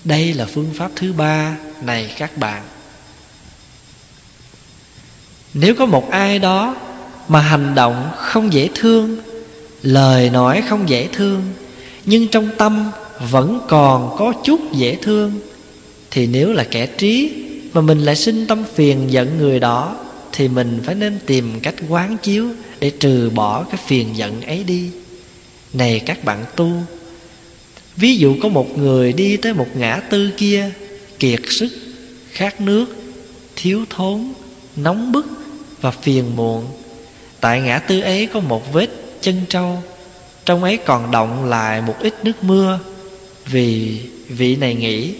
Đây 0.03 0.33
là 0.33 0.45
phương 0.45 0.73
pháp 0.73 0.91
thứ 0.95 1.13
ba 1.13 1.57
này 1.81 2.13
các 2.17 2.37
bạn. 2.37 2.63
Nếu 5.53 5.75
có 5.75 5.85
một 5.85 6.11
ai 6.11 6.39
đó 6.39 6.75
mà 7.27 7.41
hành 7.41 7.75
động 7.75 8.11
không 8.17 8.53
dễ 8.53 8.69
thương 8.75 9.17
lời 9.83 10.29
nói 10.29 10.63
không 10.69 10.89
dễ 10.89 11.07
thương, 11.13 11.41
nhưng 12.05 12.27
trong 12.27 12.49
tâm 12.57 12.91
vẫn 13.29 13.61
còn 13.67 14.15
có 14.17 14.33
chút 14.43 14.59
dễ 14.73 14.95
thương. 14.95 15.31
Thì 16.11 16.27
nếu 16.27 16.53
là 16.53 16.63
kẻ 16.63 16.85
trí 16.85 17.31
mà 17.73 17.81
mình 17.81 17.99
lại 17.99 18.15
sinh 18.15 18.47
tâm 18.47 18.63
phiền 18.75 19.11
giận 19.11 19.37
người 19.37 19.59
đó, 19.59 19.95
thì 20.31 20.47
mình 20.47 20.79
phải 20.83 20.95
nên 20.95 21.19
tìm 21.25 21.59
cách 21.59 21.75
quán 21.89 22.17
chiếu 22.17 22.47
để 22.79 22.89
trừ 22.89 23.31
bỏ 23.35 23.63
cái 23.63 23.79
phiền 23.87 24.07
giận 24.17 24.41
ấy 24.41 24.63
đi. 24.63 24.89
Này 25.73 25.99
các 25.99 26.23
bạn 26.23 26.45
tu, 26.55 26.71
ví 27.95 28.15
dụ 28.17 28.35
có 28.41 28.49
một 28.49 28.77
người 28.77 29.13
đi 29.13 29.37
tới 29.37 29.53
một 29.53 29.67
ngã 29.75 30.01
tư 30.09 30.29
kia, 30.37 30.71
kiệt 31.19 31.39
sức, 31.59 31.69
khát 32.31 32.61
nước, 32.61 32.85
thiếu 33.55 33.85
thốn, 33.89 34.33
nóng 34.75 35.11
bức 35.11 35.25
và 35.81 35.91
phiền 35.91 36.35
muộn. 36.35 36.65
Tại 37.39 37.61
ngã 37.61 37.79
tư 37.79 38.01
ấy 38.01 38.25
có 38.25 38.39
một 38.39 38.73
vết 38.73 38.89
chân 39.21 39.41
trâu 39.49 39.83
Trong 40.45 40.63
ấy 40.63 40.77
còn 40.77 41.11
động 41.11 41.49
lại 41.49 41.81
một 41.81 41.95
ít 41.99 42.13
nước 42.23 42.43
mưa. 42.43 42.79
Vì 43.45 44.01
vị 44.27 44.55
này 44.55 44.75
nghĩ 44.75 45.15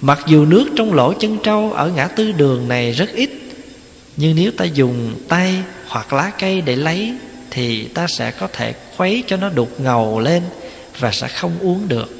Mặc 0.00 0.20
dù 0.26 0.44
nước 0.44 0.70
trong 0.76 0.94
lỗ 0.94 1.12
chân 1.12 1.38
trâu 1.42 1.72
ở 1.72 1.88
ngã 1.88 2.06
tư 2.06 2.32
đường 2.32 2.68
này 2.68 2.92
rất 2.92 3.12
ít 3.14 3.30
Nhưng 4.16 4.36
nếu 4.36 4.50
ta 4.56 4.64
dùng 4.64 5.14
tay 5.28 5.54
hoặc 5.88 6.12
lá 6.12 6.32
cây 6.38 6.60
để 6.60 6.76
lấy 6.76 7.12
Thì 7.50 7.84
ta 7.84 8.06
sẽ 8.06 8.30
có 8.30 8.48
thể 8.52 8.74
khuấy 8.96 9.24
cho 9.26 9.36
nó 9.36 9.48
đục 9.48 9.80
ngầu 9.80 10.20
lên 10.20 10.42
Và 10.98 11.12
sẽ 11.12 11.28
không 11.28 11.58
uống 11.60 11.88
được. 11.88 12.14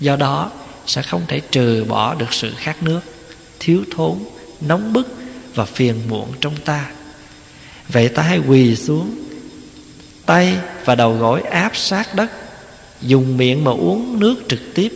Do 0.00 0.16
đó 0.16 0.50
sẽ 0.86 1.02
không 1.02 1.22
thể 1.28 1.40
trừ 1.40 1.84
bỏ 1.88 2.14
được 2.14 2.32
sự 2.32 2.52
khát 2.56 2.82
nước 2.82 3.00
Thiếu 3.60 3.82
thốn, 3.96 4.18
nóng 4.60 4.92
bức 4.92 5.08
và 5.54 5.64
phiền 5.64 5.94
muộn 6.08 6.28
trong 6.40 6.56
ta. 6.64 6.90
Vậy 7.88 8.08
ta 8.08 8.22
hãy 8.22 8.38
quỳ 8.38 8.76
xuống 8.76 9.23
Tay 10.26 10.56
và 10.84 10.94
đầu 10.94 11.16
gối 11.16 11.42
áp 11.42 11.76
sát 11.76 12.14
đất, 12.14 12.30
Dùng 13.02 13.36
miệng 13.36 13.64
mà 13.64 13.70
uống 13.70 14.20
nước 14.20 14.34
trực 14.48 14.60
tiếp. 14.74 14.92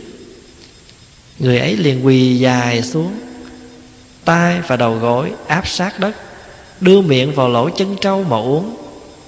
Người 1.39 1.59
ấy 1.59 1.77
liền 1.77 2.05
quỳ 2.05 2.35
dài 2.35 2.81
xuống, 2.81 3.19
tay 4.25 4.61
và 4.67 4.77
đầu 4.77 4.95
gối 4.95 5.31
áp 5.47 5.67
sát 5.67 5.99
đất, 5.99 6.15
Đưa 6.81 7.01
miệng 7.01 7.33
vào 7.35 7.49
lỗ 7.49 7.69
chân 7.69 7.95
trâu 8.01 8.23
mà 8.23 8.37
uống. 8.37 8.77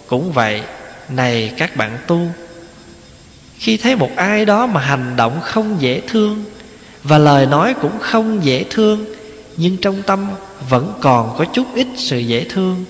Cũng 0.07 0.31
vậy, 0.31 0.61
Này 1.09 1.53
các 1.57 1.75
bạn 1.75 1.97
tu, 2.07 2.27
Khi 3.57 3.77
thấy 3.77 3.95
một 3.95 4.09
ai 4.15 4.45
đó 4.45 4.65
mà 4.65 4.81
hành 4.81 5.15
động 5.15 5.39
không 5.41 5.77
dễ 5.79 6.01
thương 6.07 6.43
Và 7.03 7.17
lời 7.17 7.45
nói 7.45 7.75
cũng 7.81 7.99
không 7.99 8.45
dễ 8.45 8.65
thương, 8.69 9.05
Nhưng 9.57 9.77
trong 9.77 10.01
tâm 10.01 10.27
vẫn 10.69 10.93
còn 11.01 11.35
có 11.37 11.45
chút 11.45 11.65
ít 11.75 11.87
sự 11.97 12.19
dễ 12.19 12.45
thương, 12.49 12.85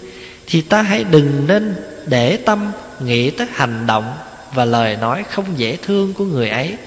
thì 0.48 0.62
ta 0.62 0.82
hãy 0.82 1.04
đừng 1.04 1.48
nên 1.48 1.76
để 2.06 2.38
tâm 2.38 2.72
nghĩ 3.06 3.30
tới 3.30 3.48
hành 3.54 3.88
động 3.88 4.14
và 4.54 4.66
lời 4.66 4.98
nói 4.98 5.24
không 5.30 5.46
dễ 5.58 5.78
thương 5.82 6.14
của 6.14 6.26
người 6.26 6.50
ấy 6.50 6.78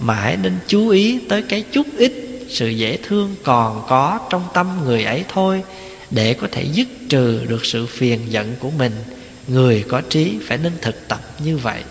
mà 0.00 0.14
hãy 0.14 0.36
nên 0.36 0.58
chú 0.66 0.88
ý 0.88 1.20
tới 1.28 1.42
cái 1.42 1.64
chút 1.72 1.86
ít 1.96 2.12
sự 2.48 2.68
dễ 2.68 2.98
thương 3.02 3.34
còn 3.44 3.84
có 3.88 4.20
trong 4.30 4.42
tâm 4.54 4.80
người 4.84 5.04
ấy 5.04 5.24
thôi, 5.28 5.62
để 6.10 6.34
có 6.34 6.48
thể 6.52 6.62
dứt 6.62 6.88
trừ 7.08 7.44
được 7.48 7.64
sự 7.64 7.86
phiền 7.86 8.20
giận 8.32 8.56
của 8.58 8.70
mình. 8.70 8.92
Người 9.48 9.84
có 9.88 10.00
trí 10.00 10.38
phải 10.46 10.58
nên 10.58 10.72
thực 10.82 11.08
tập 11.08 11.20
như 11.38 11.58
vậy. 11.58 11.82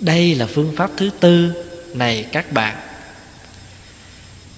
Đây 0.00 0.34
là 0.34 0.46
phương 0.46 0.72
pháp 0.76 0.90
thứ 0.96 1.10
tư. 1.20 1.52
Này 1.94 2.26
các 2.32 2.52
bạn 2.52 2.76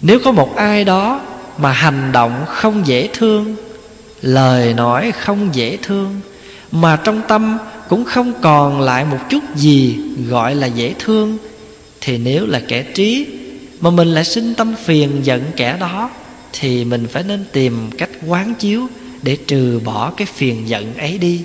nếu 0.02 0.18
có 0.24 0.32
một 0.32 0.56
ai 0.56 0.84
đó 0.84 1.20
Mà 1.58 1.72
hành 1.72 2.12
động 2.12 2.44
không 2.48 2.86
dễ 2.86 3.08
thương, 3.12 3.56
Lời 4.22 4.74
nói 4.74 5.12
không 5.12 5.54
dễ 5.54 5.78
thương, 5.82 6.20
Mà 6.72 6.96
trong 7.04 7.22
tâm 7.28 7.58
cũng 7.88 8.04
không 8.04 8.32
còn 8.42 8.80
lại 8.80 9.04
một 9.04 9.18
chút 9.30 9.42
gì 9.56 9.98
Gọi 10.28 10.54
là 10.54 10.66
dễ 10.66 10.94
thương, 10.98 11.38
Thì 12.00 12.18
nếu 12.18 12.46
là 12.46 12.60
kẻ 12.68 12.82
trí 12.82 13.26
Mà 13.80 13.90
mình 13.90 14.08
lại 14.08 14.24
sinh 14.24 14.54
tâm 14.54 14.74
phiền 14.84 15.10
giận 15.22 15.42
kẻ 15.56 15.76
đó, 15.80 16.10
Thì 16.52 16.84
mình 16.84 17.06
phải 17.06 17.22
nên 17.22 17.44
tìm 17.52 17.90
cách 17.98 18.10
quán 18.26 18.54
chiếu 18.54 18.86
Để 19.22 19.36
trừ 19.46 19.80
bỏ 19.84 20.12
cái 20.16 20.26
phiền 20.26 20.68
giận 20.68 20.94
ấy 20.98 21.18
đi. 21.18 21.42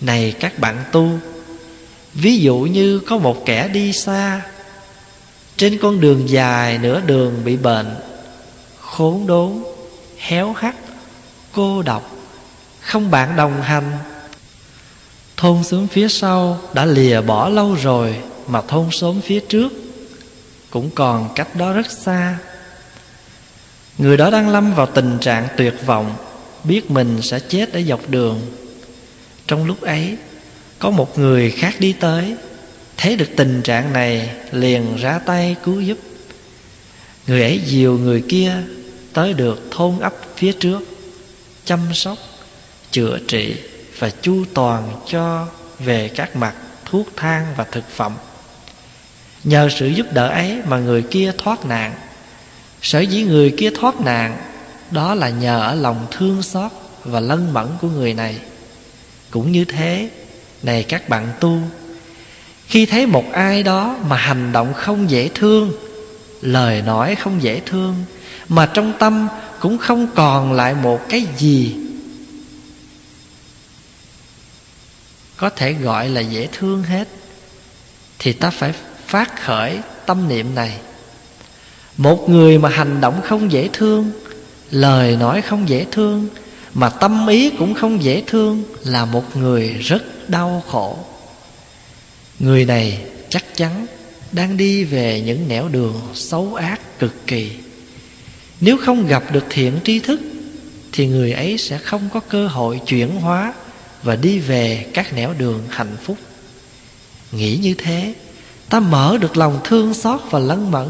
Này 0.00 0.34
các 0.40 0.58
bạn 0.58 0.76
tu, 0.92 1.10
Ví 2.14 2.38
dụ 2.38 2.56
như 2.56 2.98
có 2.98 3.18
một 3.18 3.46
kẻ 3.46 3.68
đi 3.68 3.92
xa 3.92 4.40
trên 5.56 5.78
con 5.78 6.00
đường 6.00 6.28
dài 6.28 6.78
nửa 6.78 7.00
đường 7.00 7.44
bị 7.44 7.56
bệnh, 7.56 7.96
Khốn 8.80 9.26
đốn, 9.26 9.52
Héo 10.18 10.52
hắt, 10.52 10.76
Cô 11.52 11.82
độc, 11.82 12.16
Không 12.80 13.10
bạn 13.10 13.36
đồng 13.36 13.62
hành. 13.62 13.98
Thôn 15.36 15.64
xóm 15.64 15.86
phía 15.86 16.08
sau 16.08 16.60
đã 16.74 16.84
lìa 16.84 17.20
bỏ 17.20 17.48
lâu 17.48 17.74
rồi 17.74 18.16
Mà 18.46 18.62
thôn 18.68 18.86
xóm 18.90 19.20
phía 19.20 19.40
trước 19.40 19.72
Cũng 20.70 20.90
còn 20.94 21.28
cách 21.34 21.56
đó 21.56 21.72
rất 21.72 21.90
xa. 21.90 22.38
Người 23.98 24.16
đó 24.16 24.30
đang 24.30 24.48
lâm 24.48 24.74
vào 24.74 24.86
tình 24.86 25.18
trạng 25.20 25.48
tuyệt 25.56 25.74
vọng, 25.86 26.14
Biết 26.64 26.90
mình 26.90 27.22
sẽ 27.22 27.40
chết 27.40 27.72
ở 27.72 27.82
dọc 27.82 28.00
đường. 28.08 28.40
Trong 29.46 29.64
lúc 29.64 29.80
ấy, 29.80 30.16
có 30.78 30.90
một 30.90 31.18
người 31.18 31.50
khác 31.50 31.74
đi 31.78 31.92
tới. 31.92 32.36
Thấy 32.96 33.16
được 33.16 33.28
tình 33.36 33.62
trạng 33.62 33.92
này, 33.92 34.30
Liền 34.52 34.96
ra 34.96 35.18
tay 35.18 35.56
cứu 35.64 35.80
giúp. 35.80 35.98
Người 37.26 37.42
ấy 37.42 37.60
dìu 37.66 37.98
người 37.98 38.24
kia 38.28 38.52
Tới 39.12 39.32
được 39.32 39.68
thôn 39.70 39.98
ấp 39.98 40.14
phía 40.36 40.52
trước, 40.52 40.80
Chăm 41.64 41.80
sóc, 41.94 42.18
Chữa 42.90 43.18
trị 43.28 43.56
Và 43.98 44.10
chu 44.10 44.44
toàn 44.54 45.00
cho 45.06 45.46
Về 45.78 46.10
các 46.14 46.36
mặt 46.36 46.54
thuốc 46.84 47.08
thang 47.16 47.46
và 47.56 47.64
thực 47.72 47.90
phẩm. 47.90 48.16
Nhờ 49.44 49.68
sự 49.78 49.86
giúp 49.86 50.06
đỡ 50.12 50.28
ấy 50.28 50.58
Mà 50.68 50.78
người 50.78 51.02
kia 51.02 51.32
thoát 51.38 51.66
nạn. 51.66 51.94
Sở 52.82 53.00
dĩ 53.00 53.22
người 53.22 53.54
kia 53.56 53.70
thoát 53.70 54.00
nạn, 54.00 54.36
Đó 54.90 55.14
là 55.14 55.28
nhờ 55.28 55.60
ở 55.60 55.74
lòng 55.74 56.06
thương 56.10 56.42
xót 56.42 56.72
Và 57.04 57.20
lân 57.20 57.52
mẫn 57.52 57.68
của 57.80 57.88
người 57.88 58.14
này. 58.14 58.36
Cũng 59.30 59.52
như 59.52 59.64
thế, 59.64 60.10
này 60.62 60.82
các 60.82 61.08
bạn 61.08 61.28
tu 61.40 61.60
khi 62.76 62.86
thấy 62.86 63.06
một 63.06 63.32
ai 63.32 63.62
đó 63.62 63.96
mà 64.08 64.16
hành 64.16 64.52
động 64.52 64.74
không 64.74 65.10
dễ 65.10 65.28
thương, 65.34 65.72
Lời 66.40 66.82
nói 66.82 67.14
không 67.14 67.42
dễ 67.42 67.60
thương, 67.66 67.94
Mà 68.48 68.66
trong 68.66 68.92
tâm 68.98 69.28
cũng 69.60 69.78
không 69.78 70.06
còn 70.14 70.52
lại 70.52 70.74
một 70.74 71.08
cái 71.08 71.26
gì 71.38 71.76
Có 75.36 75.50
thể 75.50 75.72
gọi 75.72 76.08
là 76.08 76.20
dễ 76.20 76.48
thương 76.52 76.82
hết, 76.82 77.08
Thì 78.18 78.32
ta 78.32 78.50
phải 78.50 78.72
phát 79.06 79.42
khởi 79.44 79.80
tâm 80.06 80.28
niệm 80.28 80.54
này. 80.54 80.78
Một 81.96 82.28
người 82.28 82.58
mà 82.58 82.68
hành 82.68 83.00
động 83.00 83.20
không 83.24 83.52
dễ 83.52 83.68
thương, 83.72 84.10
Lời 84.70 85.16
nói 85.16 85.42
không 85.42 85.68
dễ 85.68 85.86
thương, 85.90 86.28
Mà 86.74 86.88
tâm 86.88 87.26
ý 87.26 87.50
cũng 87.50 87.74
không 87.74 88.02
dễ 88.02 88.22
thương 88.26 88.62
Là 88.84 89.04
một 89.04 89.36
người 89.36 89.68
rất 89.68 90.30
đau 90.30 90.64
khổ. 90.70 90.98
Người 92.38 92.64
này 92.64 92.98
chắc 93.28 93.44
chắn 93.56 93.86
đang 94.32 94.56
đi 94.56 94.84
về 94.84 95.22
những 95.26 95.48
nẻo 95.48 95.68
đường 95.68 96.00
xấu 96.14 96.54
ác 96.54 96.98
cực 96.98 97.26
kỳ. 97.26 97.50
Nếu 98.60 98.76
không 98.76 99.06
gặp 99.06 99.24
được 99.32 99.44
thiện 99.50 99.72
tri 99.84 99.98
thức, 99.98 100.20
Thì 100.92 101.06
người 101.06 101.32
ấy 101.32 101.58
sẽ 101.58 101.78
không 101.78 102.08
có 102.14 102.20
cơ 102.20 102.48
hội 102.48 102.80
chuyển 102.86 103.10
hóa 103.10 103.54
Và 104.02 104.16
đi 104.16 104.38
về 104.38 104.86
các 104.94 105.12
nẻo 105.12 105.34
đường 105.38 105.62
hạnh 105.68 105.96
phúc. 106.02 106.16
Nghĩ 107.32 107.56
như 107.56 107.74
thế, 107.74 108.14
Ta 108.68 108.80
mở 108.80 109.18
được 109.20 109.36
lòng 109.36 109.60
thương 109.64 109.94
xót 109.94 110.20
và 110.30 110.38
lấn 110.38 110.70
mẫn, 110.70 110.88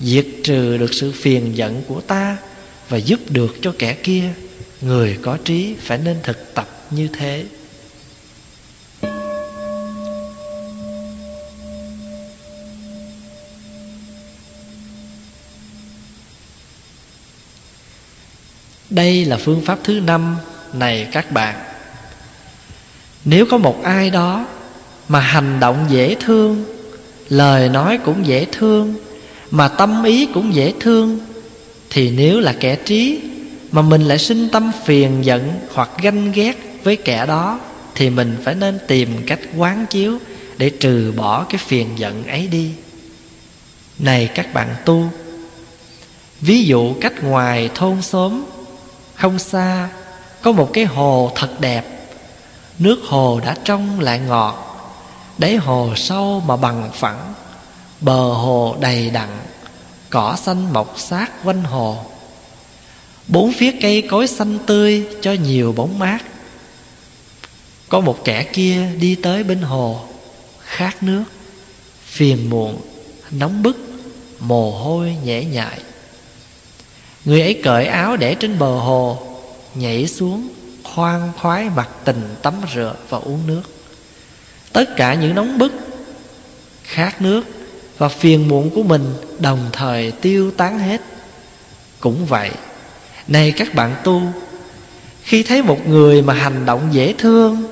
Diệt 0.00 0.26
trừ 0.44 0.76
được 0.76 0.94
sự 0.94 1.12
phiền 1.12 1.56
giận 1.56 1.82
của 1.88 2.00
ta 2.00 2.36
Và 2.88 2.96
giúp 2.96 3.20
được 3.30 3.56
cho 3.62 3.74
kẻ 3.78 3.92
kia. 3.92 4.24
Người 4.80 5.18
có 5.22 5.38
trí 5.44 5.74
phải 5.80 5.98
nên 5.98 6.16
thực 6.22 6.54
tập 6.54 6.86
như 6.90 7.08
thế. 7.18 7.44
Đây 18.92 19.24
là 19.24 19.36
phương 19.36 19.60
pháp 19.60 19.78
thứ 19.84 20.00
năm 20.00 20.36
Này 20.72 21.08
các 21.12 21.32
bạn. 21.32 21.54
Nếu 23.24 23.46
có 23.46 23.58
một 23.58 23.82
ai 23.82 24.10
đó 24.10 24.46
Mà 25.08 25.20
hành 25.20 25.60
động 25.60 25.86
dễ 25.88 26.16
thương, 26.20 26.64
Lời 27.28 27.68
nói 27.68 27.98
cũng 28.04 28.26
dễ 28.26 28.46
thương, 28.52 28.94
Mà 29.50 29.68
tâm 29.68 30.04
ý 30.04 30.26
cũng 30.34 30.54
dễ 30.54 30.72
thương, 30.80 31.18
Thì 31.90 32.10
nếu 32.10 32.40
là 32.40 32.52
kẻ 32.60 32.76
trí 32.76 33.20
Mà 33.72 33.82
mình 33.82 34.02
lại 34.02 34.18
sinh 34.18 34.48
tâm 34.48 34.72
phiền 34.84 35.24
giận 35.24 35.52
Hoặc 35.74 35.90
ganh 36.02 36.32
ghét 36.32 36.80
với 36.84 36.96
kẻ 36.96 37.26
đó, 37.26 37.60
Thì 37.94 38.10
mình 38.10 38.36
phải 38.44 38.54
nên 38.54 38.78
tìm 38.88 39.08
cách 39.26 39.40
quán 39.56 39.86
chiếu 39.90 40.18
Để 40.58 40.70
trừ 40.70 41.12
bỏ 41.16 41.44
cái 41.44 41.58
phiền 41.66 41.88
giận 41.96 42.26
ấy 42.26 42.46
đi. 42.46 42.70
Này 43.98 44.28
các 44.34 44.54
bạn 44.54 44.68
tu, 44.84 45.10
Ví 46.40 46.64
dụ 46.64 46.94
cách 47.00 47.24
ngoài 47.24 47.70
thôn 47.74 48.02
xóm 48.02 48.44
không 49.22 49.38
xa, 49.38 49.88
Có 50.42 50.52
một 50.52 50.70
cái 50.72 50.84
hồ 50.84 51.32
thật 51.34 51.60
đẹp. 51.60 51.84
Nước 52.78 53.00
hồ 53.08 53.40
đã 53.44 53.56
trong 53.64 54.00
lại 54.00 54.18
ngọt. 54.18 54.68
Đáy 55.38 55.56
hồ 55.56 55.92
sâu 55.96 56.42
mà 56.46 56.56
bằng 56.56 56.90
phẳng. 56.94 57.34
Bờ 58.00 58.32
hồ 58.32 58.76
đầy 58.80 59.10
đặn. 59.10 59.28
Cỏ 60.10 60.36
xanh 60.42 60.72
mọc 60.72 60.94
sát 60.98 61.30
quanh 61.44 61.64
hồ. 61.64 62.04
Bốn 63.28 63.52
phía 63.52 63.72
cây 63.80 64.02
cối 64.10 64.26
xanh 64.26 64.58
tươi 64.66 65.06
Cho 65.20 65.32
nhiều 65.32 65.72
bóng 65.72 65.98
mát. 65.98 66.18
Có 67.88 68.00
một 68.00 68.24
kẻ 68.24 68.44
kia 68.52 68.86
đi 69.00 69.14
tới 69.14 69.44
bên 69.44 69.62
hồ, 69.62 70.00
Khát 70.60 71.02
nước. 71.02 71.24
Phiền 72.04 72.50
muộn, 72.50 72.80
Nóng 73.30 73.62
bức, 73.62 73.76
Mồ 74.40 74.70
hôi 74.70 75.16
nhễ 75.24 75.44
nhại. 75.44 75.78
Người 77.24 77.40
ấy 77.40 77.60
cởi 77.62 77.86
áo 77.86 78.16
để 78.16 78.34
trên 78.34 78.58
bờ 78.58 78.78
hồ, 78.78 79.18
Nhảy 79.74 80.06
xuống, 80.06 80.48
khoan 80.82 81.32
khoái 81.36 81.68
mặt 81.76 81.88
tình 82.04 82.34
tắm 82.42 82.54
rửa 82.74 82.94
và 83.08 83.18
uống 83.18 83.46
nước. 83.46 83.62
Tất 84.72 84.96
cả 84.96 85.14
những 85.14 85.34
nóng 85.34 85.58
bức, 85.58 85.72
Khát 86.82 87.22
nước 87.22 87.42
Và 87.98 88.08
phiền 88.08 88.48
muộn 88.48 88.70
của 88.70 88.82
mình 88.82 89.14
Đồng 89.38 89.70
thời 89.72 90.10
tiêu 90.10 90.50
tán 90.50 90.78
hết. 90.78 91.00
Cũng 92.00 92.26
vậy, 92.26 92.50
Này 93.28 93.50
các 93.50 93.74
bạn 93.74 93.94
tu, 94.04 94.22
Khi 95.22 95.42
thấy 95.42 95.62
một 95.62 95.88
người 95.88 96.22
mà 96.22 96.34
hành 96.34 96.66
động 96.66 96.88
dễ 96.92 97.14
thương, 97.18 97.62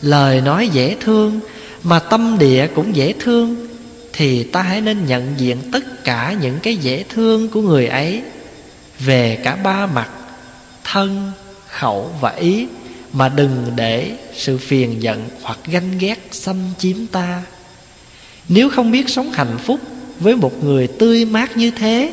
Lời 0.00 0.40
nói 0.40 0.68
dễ 0.68 0.96
thương, 1.00 1.40
Mà 1.82 1.98
tâm 1.98 2.36
địa 2.38 2.66
cũng 2.74 2.96
dễ 2.96 3.14
thương, 3.20 3.66
Thì 4.12 4.44
ta 4.44 4.62
hãy 4.62 4.80
nên 4.80 5.06
nhận 5.06 5.34
diện 5.36 5.58
tất 5.72 6.04
cả 6.04 6.36
những 6.40 6.58
cái 6.62 6.76
dễ 6.76 7.04
thương 7.08 7.48
của 7.48 7.60
người 7.60 7.86
ấy 7.86 8.22
về 9.00 9.38
cả 9.44 9.56
ba 9.56 9.86
mặt, 9.86 10.08
thân, 10.84 11.32
khẩu 11.68 12.10
và 12.20 12.30
ý, 12.30 12.66
mà 13.12 13.28
đừng 13.28 13.72
để 13.76 14.16
sự 14.34 14.58
phiền 14.58 15.02
giận 15.02 15.28
hoặc 15.42 15.58
ganh 15.66 15.98
ghét 15.98 16.18
xâm 16.30 16.56
chiếm 16.78 17.06
ta. 17.06 17.42
Nếu 18.48 18.70
không 18.70 18.90
biết 18.90 19.08
sống 19.08 19.32
hạnh 19.32 19.58
phúc 19.58 19.80
với 20.20 20.36
một 20.36 20.64
người 20.64 20.86
tươi 20.86 21.24
mát 21.24 21.56
như 21.56 21.70
thế, 21.70 22.12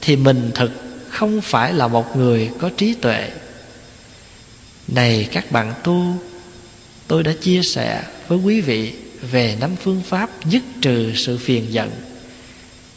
thì 0.00 0.16
mình 0.16 0.50
thực 0.54 0.70
không 1.08 1.40
phải 1.40 1.72
là 1.72 1.88
một 1.88 2.16
người 2.16 2.50
có 2.58 2.70
trí 2.76 2.94
tuệ. 2.94 3.30
Này 4.88 5.28
các 5.32 5.52
bạn 5.52 5.74
tu, 5.84 6.16
tôi 7.08 7.22
đã 7.22 7.32
chia 7.40 7.62
sẻ 7.62 8.02
với 8.28 8.38
quý 8.38 8.60
vị 8.60 8.92
về 9.30 9.56
năm 9.60 9.76
phương 9.82 10.02
pháp 10.08 10.30
dứt 10.44 10.62
trừ 10.80 11.12
sự 11.16 11.38
phiền 11.38 11.72
giận. 11.72 11.90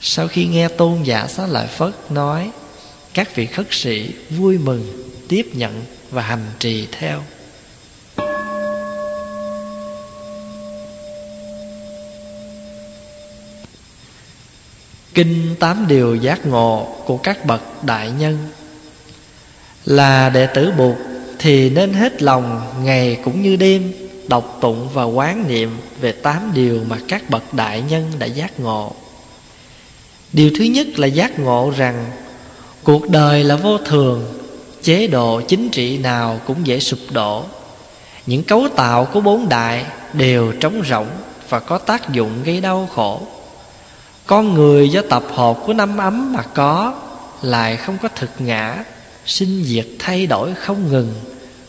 Sau 0.01 0.27
khi 0.27 0.45
nghe 0.45 0.67
tôn 0.67 1.03
giả 1.03 1.27
xá 1.27 1.47
lợi 1.47 1.67
phất 1.67 2.11
nói 2.11 2.51
các 3.15 3.35
vị 3.35 3.45
khất 3.45 3.67
sĩ 3.71 4.11
vui 4.29 4.57
mừng 4.57 5.11
tiếp 5.27 5.45
nhận 5.53 5.83
và 6.11 6.21
hành 6.21 6.45
trì 6.59 6.87
theo. 6.91 7.21
Kinh 15.13 15.55
tám 15.59 15.87
điều 15.87 16.15
giác 16.15 16.45
ngộ 16.45 16.95
của 17.05 17.17
các 17.17 17.45
bậc 17.45 17.83
đại 17.83 18.11
nhân. 18.11 18.37
Là 19.85 20.29
đệ 20.29 20.47
tử 20.47 20.71
buộc 20.77 20.95
thì 21.39 21.69
nên 21.69 21.93
hết 21.93 22.21
lòng 22.21 22.73
ngày 22.83 23.19
cũng 23.23 23.41
như 23.41 23.55
đêm 23.55 23.93
đọc 24.27 24.57
tụng 24.61 24.89
và 24.93 25.03
quán 25.03 25.47
niệm 25.47 25.77
về 26.01 26.11
tám 26.11 26.51
điều 26.53 26.83
mà 26.87 26.99
các 27.07 27.29
bậc 27.29 27.53
đại 27.53 27.83
nhân 27.89 28.11
đã 28.19 28.25
giác 28.25 28.59
ngộ. 28.59 28.95
Điều 30.33 30.51
thứ 30.57 30.63
nhất 30.63 30.87
là 30.99 31.07
giác 31.07 31.39
ngộ 31.39 31.73
rằng 31.77 32.11
cuộc 32.85 33.09
đời 33.09 33.43
là 33.43 33.55
vô 33.55 33.77
thường, 33.77 34.25
chế 34.83 35.07
độ 35.07 35.41
chính 35.41 35.69
trị 35.69 35.97
nào 35.97 36.39
cũng 36.47 36.67
dễ 36.67 36.79
sụp 36.79 36.99
đổ. 37.11 37.43
Những 38.25 38.43
cấu 38.43 38.67
tạo 38.75 39.05
của 39.05 39.21
bốn 39.21 39.49
đại 39.49 39.85
đều 40.13 40.51
trống 40.51 40.81
rỗng 40.89 41.07
và 41.49 41.59
có 41.59 41.77
tác 41.77 42.09
dụng 42.13 42.43
gây 42.43 42.61
đau 42.61 42.89
khổ. 42.95 43.21
Con 44.25 44.53
người 44.53 44.89
do 44.89 45.01
tập 45.09 45.23
hợp 45.33 45.57
của 45.65 45.73
năm 45.73 45.97
ấm 45.97 46.33
mà 46.33 46.41
có 46.41 46.93
lại 47.41 47.77
không 47.77 47.97
có 48.01 48.09
thực 48.15 48.29
ngã, 48.39 48.83
sinh 49.25 49.63
diệt 49.63 49.87
thay 49.99 50.27
đổi 50.27 50.53
không 50.53 50.91
ngừng, 50.91 51.13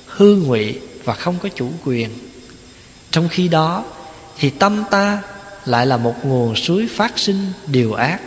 hư 0.06 0.36
ngụy 0.36 0.80
và 1.04 1.14
không 1.14 1.34
có 1.42 1.48
chủ 1.54 1.70
quyền. 1.84 2.10
Trong 3.10 3.28
khi 3.28 3.48
đó, 3.48 3.84
thì 4.38 4.50
tâm 4.50 4.84
ta 4.90 5.22
lại 5.64 5.86
là 5.86 5.96
một 5.96 6.14
nguồn 6.24 6.56
suối 6.56 6.88
phát 6.96 7.18
sinh 7.18 7.52
điều 7.66 7.92
ác 7.92 8.20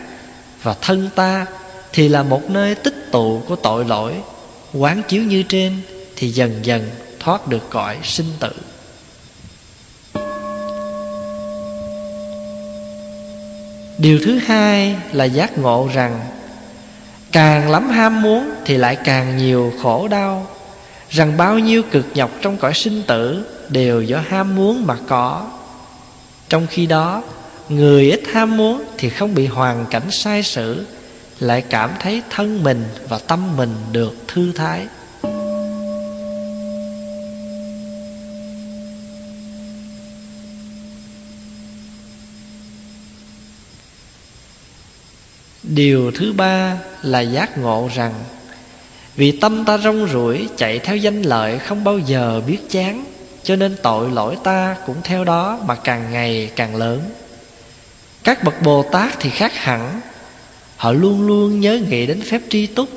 và 0.62 0.74
thân 0.80 1.10
ta 1.14 1.46
thì 1.92 2.08
là 2.08 2.22
một 2.22 2.50
nơi 2.50 2.74
tích 2.74 3.08
tụ 3.12 3.42
của 3.48 3.56
tội 3.56 3.84
lỗi. 3.84 4.14
Quán 4.72 5.02
chiếu 5.08 5.22
như 5.22 5.42
trên 5.42 5.76
thì 6.16 6.28
dần 6.28 6.60
dần 6.62 6.90
thoát 7.20 7.48
được 7.48 7.70
cõi 7.70 7.96
sinh 8.02 8.26
tử. 8.40 8.52
Điều 13.98 14.18
thứ 14.24 14.38
hai 14.38 14.96
là 15.12 15.24
giác 15.24 15.58
ngộ 15.58 15.88
rằng, 15.94 16.20
càng 17.32 17.70
lắm 17.70 17.88
ham 17.88 18.22
muốn 18.22 18.50
thì 18.64 18.76
lại 18.76 18.96
càng 19.04 19.36
nhiều 19.36 19.72
khổ 19.82 20.08
đau. 20.08 20.46
Rằng 21.10 21.36
bao 21.36 21.58
nhiêu 21.58 21.82
cực 21.90 22.06
nhọc 22.14 22.30
trong 22.42 22.56
cõi 22.56 22.74
sinh 22.74 23.02
tử 23.06 23.46
đều 23.68 24.02
do 24.02 24.20
ham 24.28 24.56
muốn 24.56 24.86
mà 24.86 24.96
có. 25.08 25.46
Trong 26.48 26.66
khi 26.66 26.86
đó, 26.86 27.22
người 27.68 28.10
ít 28.10 28.22
ham 28.32 28.56
muốn 28.56 28.84
thì 28.98 29.08
không 29.08 29.34
bị 29.34 29.46
hoàn 29.46 29.86
cảnh 29.90 30.10
sai 30.10 30.42
sử 30.42 30.86
lại 31.40 31.64
cảm 31.70 31.90
thấy 32.00 32.22
thân 32.30 32.62
mình 32.62 32.84
và 33.08 33.18
tâm 33.18 33.56
mình 33.56 33.74
được 33.92 34.16
thư 34.28 34.52
thái. 34.52 34.86
Điều 45.62 46.12
thứ 46.14 46.32
ba 46.32 46.78
là 47.02 47.20
giác 47.20 47.58
ngộ 47.58 47.90
rằng, 47.94 48.14
vì 49.16 49.32
tâm 49.32 49.64
ta 49.64 49.78
rong 49.78 50.08
ruổi 50.08 50.48
chạy 50.56 50.78
theo 50.78 50.96
danh 50.96 51.22
lợi 51.22 51.58
không 51.58 51.84
bao 51.84 51.98
giờ 51.98 52.42
biết 52.46 52.58
chán, 52.70 53.04
cho 53.42 53.56
nên 53.56 53.76
tội 53.82 54.10
lỗi 54.10 54.36
ta 54.44 54.76
cũng 54.86 54.96
theo 55.04 55.24
đó 55.24 55.58
mà 55.66 55.74
càng 55.74 56.12
ngày 56.12 56.50
càng 56.56 56.76
lớn. 56.76 57.00
Các 58.24 58.44
bậc 58.44 58.62
bồ 58.62 58.82
tát 58.82 59.20
thì 59.20 59.30
khác 59.30 59.52
hẳn 59.54 60.00
họ 60.80 60.92
luôn 60.92 61.26
luôn 61.26 61.60
nhớ 61.60 61.78
nghĩ 61.88 62.06
đến 62.06 62.20
phép 62.22 62.40
tri 62.48 62.66
túc, 62.66 62.88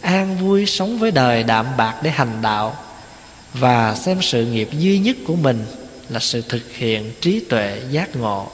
an 0.00 0.36
vui 0.36 0.66
sống 0.66 0.98
với 0.98 1.10
đời 1.10 1.42
đạm 1.42 1.66
bạc 1.76 1.94
để 2.02 2.10
hành 2.10 2.42
đạo. 2.42 2.76
Và 3.54 3.94
xem 3.94 4.18
sự 4.22 4.46
nghiệp 4.46 4.68
duy 4.72 4.98
nhất 4.98 5.16
của 5.26 5.36
mình 5.36 5.64
là 6.08 6.20
sự 6.20 6.42
thực 6.48 6.72
hiện 6.72 7.12
trí 7.20 7.40
tuệ 7.40 7.80
giác 7.90 8.16
ngộ. 8.16 8.48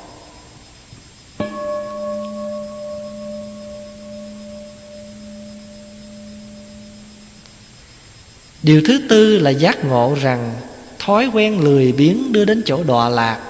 Điều 8.63 8.83
thứ 8.87 9.01
tư 9.09 9.39
là 9.39 9.51
giác 9.51 9.85
ngộ 9.85 10.17
rằng 10.21 10.55
thói 10.99 11.31
quen 11.33 11.61
lười 11.61 11.93
biếng 11.93 12.33
đưa 12.33 12.45
đến 12.45 12.63
chỗ 12.67 12.83
đọa 12.83 13.09
lạc. 13.09 13.41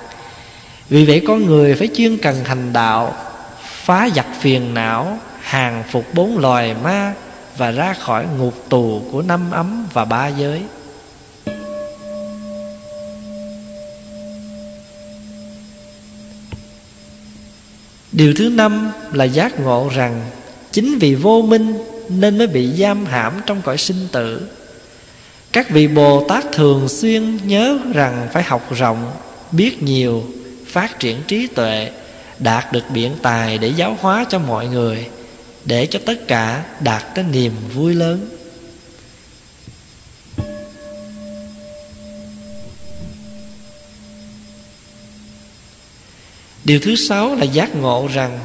Vì 0.88 1.04
vậy 1.04 1.22
con 1.28 1.46
người 1.46 1.74
phải 1.74 1.88
chuyên 1.94 2.16
cần 2.16 2.44
hành 2.44 2.72
đạo 2.72 3.14
phá 3.84 4.08
giặc 4.14 4.26
phiền 4.40 4.74
não, 4.74 5.18
hàng 5.40 5.84
phục 5.90 6.14
bốn 6.14 6.38
loài 6.38 6.74
ma 6.82 7.14
và 7.56 7.70
ra 7.70 7.94
khỏi 7.94 8.26
ngục 8.38 8.64
tù 8.68 9.02
của 9.12 9.22
năm 9.22 9.50
ấm 9.50 9.86
và 9.92 10.04
ba 10.04 10.28
giới. 10.28 10.62
Điều 18.12 18.34
thứ 18.36 18.48
năm 18.48 18.92
là 19.12 19.24
giác 19.24 19.60
ngộ 19.60 19.90
rằng 19.94 20.20
chính 20.72 20.98
vì 20.98 21.14
vô 21.14 21.42
minh 21.42 21.78
nên 22.08 22.38
mới 22.38 22.46
bị 22.46 22.72
giam 22.72 23.04
hãm 23.04 23.32
trong 23.46 23.62
cõi 23.62 23.78
sinh 23.78 24.08
tử. 24.12 24.48
Các 25.52 25.70
vị 25.70 25.86
bồ 25.86 26.24
tát 26.28 26.44
thường 26.52 26.88
xuyên 26.88 27.38
nhớ 27.46 27.78
rằng 27.94 28.28
phải 28.32 28.42
học 28.42 28.74
rộng, 28.74 29.12
biết 29.52 29.82
nhiều, 29.82 30.24
phát 30.66 30.98
triển 30.98 31.22
trí 31.26 31.46
tuệ 31.46 31.90
đạt 32.38 32.72
được 32.72 32.90
biện 32.90 33.16
tài 33.22 33.58
để 33.58 33.68
giáo 33.68 33.96
hóa 34.00 34.24
cho 34.30 34.38
mọi 34.38 34.66
người, 34.66 35.06
để 35.64 35.86
cho 35.86 35.98
tất 36.06 36.28
cả 36.28 36.64
đạt 36.80 37.14
tới 37.14 37.24
niềm 37.32 37.52
vui 37.74 37.94
lớn. 37.94 38.28
Điều 46.64 46.80
thứ 46.80 46.96
sáu 46.96 47.34
là 47.34 47.44
giác 47.44 47.74
ngộ 47.74 48.08
rằng, 48.14 48.40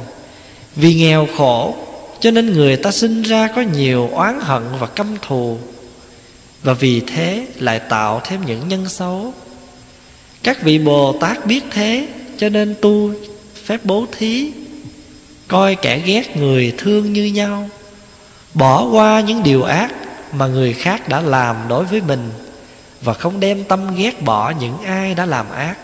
vì 0.76 0.94
nghèo 0.94 1.28
khổ, 1.36 1.74
cho 2.20 2.30
nên 2.30 2.52
người 2.52 2.76
ta 2.76 2.92
sinh 2.92 3.22
ra 3.22 3.48
có 3.56 3.62
nhiều 3.62 4.08
oán 4.12 4.40
hận 4.40 4.62
và 4.78 4.86
căm 4.86 5.16
thù, 5.22 5.58
và 6.62 6.72
vì 6.72 7.00
thế 7.00 7.46
lại 7.56 7.78
tạo 7.78 8.20
thêm 8.24 8.46
những 8.46 8.68
nhân 8.68 8.88
xấu. 8.88 9.34
Các 10.42 10.62
vị 10.62 10.78
bồ 10.78 11.12
tát 11.12 11.46
biết 11.46 11.64
thế, 11.70 12.08
cho 12.38 12.48
nên 12.48 12.74
tu 12.80 13.12
phép 13.70 13.84
bố 13.84 14.06
thí, 14.12 14.52
coi 15.48 15.74
kẻ 15.74 15.98
ghét 15.98 16.36
người 16.36 16.74
thương 16.78 17.12
như 17.12 17.24
nhau, 17.24 17.70
bỏ 18.54 18.84
qua 18.84 19.20
những 19.20 19.42
điều 19.42 19.62
ác 19.62 19.92
mà 20.32 20.46
người 20.46 20.72
khác 20.72 21.08
đã 21.08 21.20
làm 21.20 21.56
đối 21.68 21.84
với 21.84 22.00
mình, 22.00 22.30
và 23.02 23.12
không 23.14 23.40
đem 23.40 23.64
tâm 23.64 23.96
ghét 23.96 24.22
bỏ 24.22 24.52
những 24.60 24.82
ai 24.82 25.14
đã 25.14 25.26
làm 25.26 25.50
ác. 25.50 25.76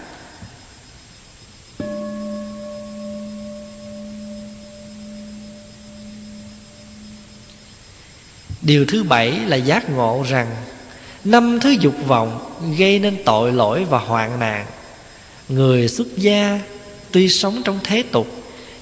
Điều 8.62 8.84
thứ 8.88 9.02
bảy 9.02 9.30
là 9.30 9.56
giác 9.56 9.90
ngộ 9.90 10.24
rằng, 10.28 10.56
năm 11.24 11.60
thứ 11.60 11.70
dục 11.70 11.94
vọng 12.06 12.56
gây 12.78 12.98
nên 12.98 13.16
tội 13.24 13.52
lỗi 13.52 13.84
và 13.84 13.98
hoạn 13.98 14.38
nạn. 14.40 14.66
Người 15.48 15.88
xuất 15.88 16.06
gia 16.16 16.60
tuy 17.16 17.28
sống 17.28 17.62
trong 17.64 17.78
thế 17.84 18.02
tục, 18.02 18.26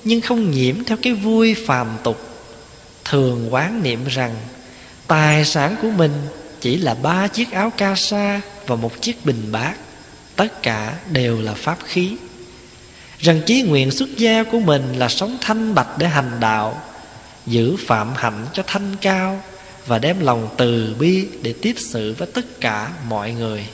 nhưng 0.04 0.20
không 0.20 0.50
nhiễm 0.50 0.84
theo 0.84 0.98
cái 1.02 1.12
vui 1.12 1.54
phàm 1.66 1.88
tục. 2.04 2.20
Thường 3.04 3.54
quán 3.54 3.82
niệm 3.82 4.04
rằng, 4.08 4.34
tài 5.06 5.44
sản 5.44 5.76
của 5.82 5.90
mình 5.90 6.12
chỉ 6.60 6.76
là 6.76 6.94
ba 6.94 7.28
chiếc 7.28 7.50
áo 7.50 7.72
ca 7.76 7.94
sa 7.94 8.40
và 8.66 8.76
một 8.76 9.00
chiếc 9.00 9.24
bình 9.24 9.52
bát. 9.52 9.74
Tất 10.36 10.62
cả 10.62 10.94
đều 11.10 11.40
là 11.40 11.54
pháp 11.54 11.78
khí. 11.84 12.16
Rằng 13.18 13.40
chí 13.46 13.62
nguyện 13.62 13.90
xuất 13.90 14.16
gia 14.16 14.42
của 14.42 14.60
mình 14.60 14.92
là 14.98 15.08
sống 15.08 15.38
thanh 15.40 15.74
bạch 15.74 15.98
để 15.98 16.08
hành 16.08 16.40
đạo, 16.40 16.82
giữ 17.46 17.76
phạm 17.86 18.12
hạnh 18.16 18.46
cho 18.52 18.62
thanh 18.66 18.96
cao 19.00 19.42
và 19.86 19.98
đem 19.98 20.20
lòng 20.20 20.48
từ 20.56 20.94
bi 20.98 21.26
để 21.42 21.54
tiếp 21.62 21.74
sự 21.78 22.14
với 22.18 22.28
tất 22.34 22.60
cả 22.60 22.90
mọi 23.08 23.32
người. 23.32 23.66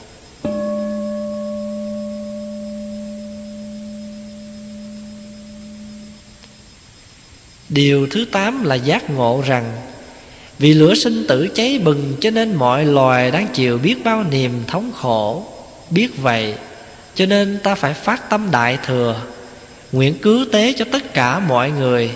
Điều 7.73 8.07
thứ 8.07 8.25
tám 8.31 8.63
là 8.63 8.75
giác 8.75 9.09
ngộ 9.09 9.43
rằng, 9.47 9.71
Vì 10.59 10.73
lửa 10.73 10.95
sinh 10.95 11.25
tử 11.27 11.47
cháy 11.55 11.79
bừng 11.83 12.13
Cho 12.19 12.29
nên 12.29 12.55
mọi 12.55 12.85
loài 12.85 13.31
đang 13.31 13.47
chịu 13.53 13.77
biết 13.77 13.95
bao 14.03 14.23
niềm 14.23 14.51
thống 14.67 14.91
khổ. 14.95 15.45
Biết 15.89 16.17
vậy, 16.17 16.53
Cho 17.15 17.25
nên 17.25 17.59
ta 17.63 17.75
phải 17.75 17.93
phát 17.93 18.29
tâm 18.29 18.51
đại 18.51 18.77
thừa, 18.85 19.21
Nguyện 19.91 20.13
cứu 20.21 20.45
tế 20.51 20.73
cho 20.77 20.85
tất 20.91 21.13
cả 21.13 21.39
mọi 21.39 21.71
người, 21.71 22.11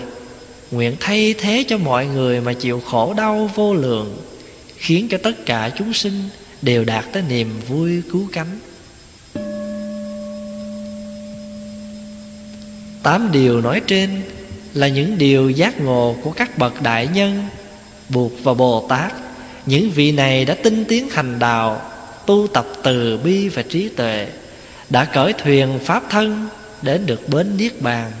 Nguyện 0.70 0.96
thay 1.00 1.34
thế 1.38 1.64
cho 1.68 1.78
mọi 1.78 2.06
người 2.06 2.40
mà 2.40 2.52
chịu 2.52 2.80
khổ 2.80 3.14
đau 3.16 3.50
vô 3.54 3.74
lượng, 3.74 4.16
Khiến 4.76 5.08
cho 5.10 5.18
tất 5.18 5.46
cả 5.46 5.70
chúng 5.78 5.92
sinh 5.92 6.22
đều 6.62 6.84
đạt 6.84 7.04
tới 7.12 7.22
niềm 7.28 7.50
vui 7.68 8.02
cứu 8.12 8.28
cánh. 8.32 8.58
Tám 13.02 13.32
điều 13.32 13.60
nói 13.60 13.80
trên 13.86 14.22
là 14.76 14.88
những 14.88 15.18
điều 15.18 15.50
giác 15.50 15.80
ngộ 15.80 16.16
của 16.22 16.30
các 16.30 16.58
bậc 16.58 16.82
đại 16.82 17.08
nhân, 17.14 17.42
buộc 18.08 18.32
và 18.42 18.54
bồ 18.54 18.86
tát. 18.88 19.12
Những 19.66 19.90
vị 19.90 20.12
này 20.12 20.44
đã 20.44 20.54
tinh 20.62 20.84
tiến 20.84 21.08
hành 21.08 21.38
đạo, 21.38 21.80
tu 22.26 22.46
tập 22.46 22.66
từ 22.82 23.18
bi 23.24 23.48
và 23.48 23.62
trí 23.62 23.88
tuệ, 23.88 24.28
đã 24.90 25.04
cởi 25.04 25.32
thuyền 25.32 25.78
pháp 25.84 26.02
thân 26.10 26.48
đến 26.82 27.06
được 27.06 27.28
bến 27.28 27.56
niết 27.56 27.82
bàn. 27.82 28.12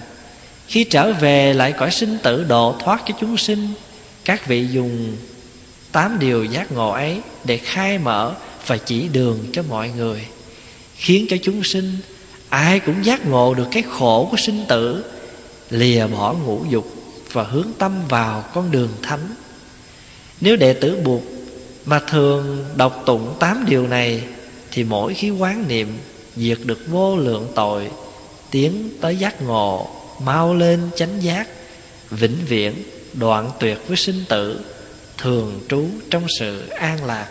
Khi 0.66 0.84
trở 0.84 1.12
về 1.12 1.54
lại 1.54 1.72
cõi 1.72 1.90
sinh 1.90 2.18
tử 2.22 2.44
độ 2.48 2.74
thoát 2.84 3.02
cho 3.06 3.14
chúng 3.20 3.36
sinh, 3.36 3.68
các 4.24 4.46
vị 4.46 4.66
dùng 4.72 5.16
tám 5.92 6.18
điều 6.18 6.44
giác 6.44 6.72
ngộ 6.72 6.90
ấy 6.90 7.20
để 7.44 7.56
khai 7.56 7.98
mở 7.98 8.34
và 8.66 8.76
chỉ 8.76 9.08
đường 9.08 9.38
cho 9.52 9.62
mọi 9.68 9.90
người, 9.96 10.20
khiến 10.96 11.26
cho 11.28 11.36
chúng 11.42 11.64
sinh 11.64 11.96
ai 12.48 12.80
cũng 12.80 13.04
giác 13.04 13.26
ngộ 13.26 13.54
được 13.54 13.68
cái 13.70 13.82
khổ 13.90 14.28
của 14.30 14.36
sinh 14.36 14.64
tử 14.68 15.04
lìa 15.70 16.06
bỏ 16.06 16.32
ngũ 16.32 16.64
dục 16.70 16.86
và 17.32 17.42
hướng 17.42 17.68
tâm 17.78 18.02
vào 18.08 18.44
con 18.54 18.70
đường 18.70 18.90
thánh. 19.02 19.34
Nếu 20.40 20.56
đệ 20.56 20.72
tử 20.72 21.00
buộc 21.04 21.22
mà 21.84 21.98
thường 21.98 22.64
đọc 22.76 23.02
tụng 23.06 23.36
tám 23.38 23.64
điều 23.68 23.86
này, 23.86 24.22
thì 24.70 24.84
mỗi 24.84 25.14
khi 25.14 25.30
quán 25.30 25.68
niệm 25.68 25.98
diệt 26.36 26.58
được 26.64 26.78
vô 26.88 27.16
lượng 27.16 27.52
tội, 27.54 27.90
tiến 28.50 28.90
tới 29.00 29.16
giác 29.16 29.42
ngộ, 29.42 29.88
mau 30.22 30.54
lên 30.54 30.80
chánh 30.96 31.22
giác, 31.22 31.48
vĩnh 32.10 32.36
viễn 32.48 32.74
đoạn 33.12 33.50
tuyệt 33.60 33.78
với 33.88 33.96
sinh 33.96 34.24
tử, 34.28 34.60
thường 35.18 35.60
trú 35.68 35.84
trong 36.10 36.26
sự 36.38 36.68
an 36.68 37.04
lạc. 37.04 37.28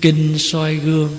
Kinh 0.00 0.38
soi 0.38 0.74
gương. 0.74 1.18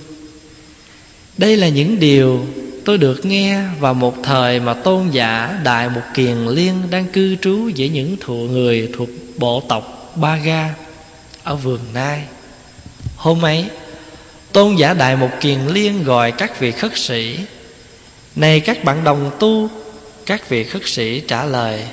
Đây 1.38 1.58
là 1.58 1.68
những 1.68 2.00
điều 2.00 2.46
tôi 2.86 2.98
được 2.98 3.26
nghe 3.26 3.64
vào 3.80 3.94
một 3.94 4.16
thời 4.24 4.60
mà 4.60 4.74
tôn 4.74 5.10
giả 5.10 5.60
đại 5.64 5.90
một 5.90 6.02
kiền 6.14 6.38
liên 6.38 6.76
đang 6.90 7.06
cư 7.06 7.36
trú 7.36 7.70
giữa 7.76 7.86
những 7.86 8.18
thụ 8.20 8.36
người 8.36 8.90
thuộc 8.94 9.10
bộ 9.38 9.64
tộc 9.70 10.12
ba 10.16 10.38
ga 10.38 10.74
ở 11.44 11.56
vườn 11.56 11.80
nai. 11.94 12.24
Hôm 13.16 13.46
ấy, 13.46 13.66
tôn 14.52 14.76
giả 14.76 14.94
đại 14.94 15.16
một 15.16 15.30
kiền 15.42 15.60
liên 15.68 16.04
gọi 16.04 16.32
các 16.32 16.60
vị 16.60 16.72
khất 16.72 16.98
sĩ, 16.98 17.38
này 18.36 18.60
các 18.60 18.84
bạn 18.84 19.04
đồng 19.04 19.32
tu, 19.40 19.70
các 20.26 20.50
vị 20.50 20.64
khất 20.64 20.82
sĩ 20.86 21.20
trả 21.20 21.46
lời, 21.46 21.84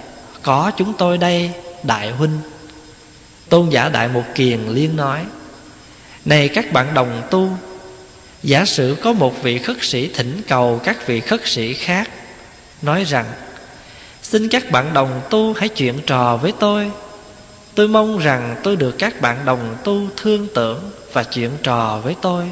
có 0.42 0.72
chúng 0.76 0.92
tôi 0.98 1.18
đây, 1.18 1.50
đại 1.82 2.10
huynh. 2.10 2.38
Tôn 3.48 3.68
giả 3.70 3.88
đại 3.88 4.08
một 4.08 4.24
kiền 4.34 4.60
liên 4.68 4.96
nói 4.96 5.20
này 6.24 6.48
các 6.48 6.72
bạn 6.72 6.94
đồng 6.94 7.22
tu, 7.30 7.50
Giả 8.42 8.64
sử 8.64 8.96
có 9.02 9.12
một 9.12 9.42
vị 9.42 9.58
khất 9.58 9.76
sĩ 9.80 10.08
thỉnh 10.08 10.40
cầu 10.48 10.80
các 10.84 11.06
vị 11.06 11.20
khất 11.20 11.40
sĩ 11.44 11.74
khác, 11.74 12.10
Nói 12.82 13.04
rằng, 13.04 13.24
Xin 14.22 14.48
các 14.48 14.70
bạn 14.70 14.94
đồng 14.94 15.20
tu 15.30 15.52
hãy 15.52 15.68
chuyện 15.68 15.94
trò 16.06 16.36
với 16.36 16.52
tôi. 16.60 16.90
Tôi 17.74 17.88
mong 17.88 18.18
rằng 18.18 18.56
tôi 18.62 18.76
được 18.76 18.98
các 18.98 19.20
bạn 19.20 19.44
đồng 19.44 19.76
tu 19.84 20.02
thương 20.16 20.48
tưởng 20.54 20.90
Và 21.12 21.22
chuyện 21.22 21.50
trò 21.62 22.00
với 22.04 22.14
tôi. 22.22 22.44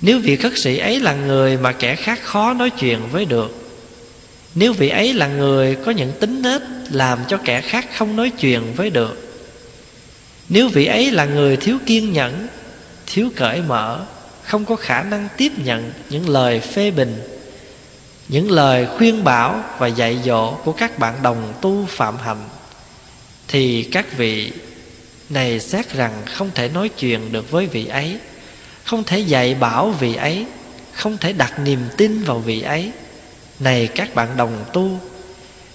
Nếu 0.00 0.18
vị 0.18 0.36
khất 0.36 0.58
sĩ 0.58 0.78
ấy 0.78 1.00
là 1.00 1.14
người 1.14 1.56
mà 1.56 1.72
kẻ 1.72 1.96
khác 1.96 2.20
khó 2.22 2.54
nói 2.54 2.70
chuyện 2.70 2.98
với 3.12 3.24
được, 3.24 3.70
Nếu 4.54 4.72
vị 4.72 4.88
ấy 4.88 5.12
là 5.12 5.26
người 5.26 5.76
có 5.84 5.90
những 5.90 6.12
tính 6.20 6.42
nết 6.42 6.62
Làm 6.90 7.18
cho 7.28 7.38
kẻ 7.44 7.60
khác 7.60 7.86
không 7.96 8.16
nói 8.16 8.30
chuyện 8.30 8.62
với 8.76 8.90
được 8.90 9.33
nếu 10.48 10.68
vị 10.68 10.86
ấy 10.86 11.10
là 11.10 11.24
người 11.24 11.56
thiếu 11.56 11.78
kiên 11.86 12.12
nhẫn, 12.12 12.48
Thiếu 13.06 13.30
cởi 13.36 13.62
mở, 13.62 14.06
Không 14.42 14.64
có 14.64 14.76
khả 14.76 15.02
năng 15.02 15.28
tiếp 15.36 15.52
nhận 15.64 15.92
những 16.10 16.28
lời 16.28 16.60
phê 16.60 16.90
bình, 16.90 17.22
Những 18.28 18.50
lời 18.50 18.86
khuyên 18.98 19.24
bảo 19.24 19.64
và 19.78 19.86
dạy 19.86 20.18
dỗ 20.24 20.54
Của 20.54 20.72
các 20.72 20.98
bạn 20.98 21.14
đồng 21.22 21.52
tu 21.60 21.86
phạm 21.88 22.16
hạnh, 22.18 22.48
Thì 23.48 23.82
các 23.82 24.16
vị 24.16 24.52
này 25.30 25.60
xét 25.60 25.92
rằng 25.92 26.12
không 26.26 26.50
thể 26.54 26.68
nói 26.68 26.88
chuyện 26.88 27.32
được 27.32 27.50
với 27.50 27.66
vị 27.66 27.86
ấy, 27.86 28.18
Không 28.84 29.04
thể 29.04 29.18
dạy 29.18 29.54
bảo 29.54 29.90
vị 29.90 30.14
ấy, 30.14 30.46
Không 30.92 31.18
thể 31.18 31.32
đặt 31.32 31.58
niềm 31.58 31.80
tin 31.96 32.22
vào 32.22 32.38
vị 32.38 32.62
ấy. 32.62 32.90
Này 33.60 33.86
các 33.86 34.14
bạn 34.14 34.28
đồng 34.36 34.64
tu, 34.72 35.00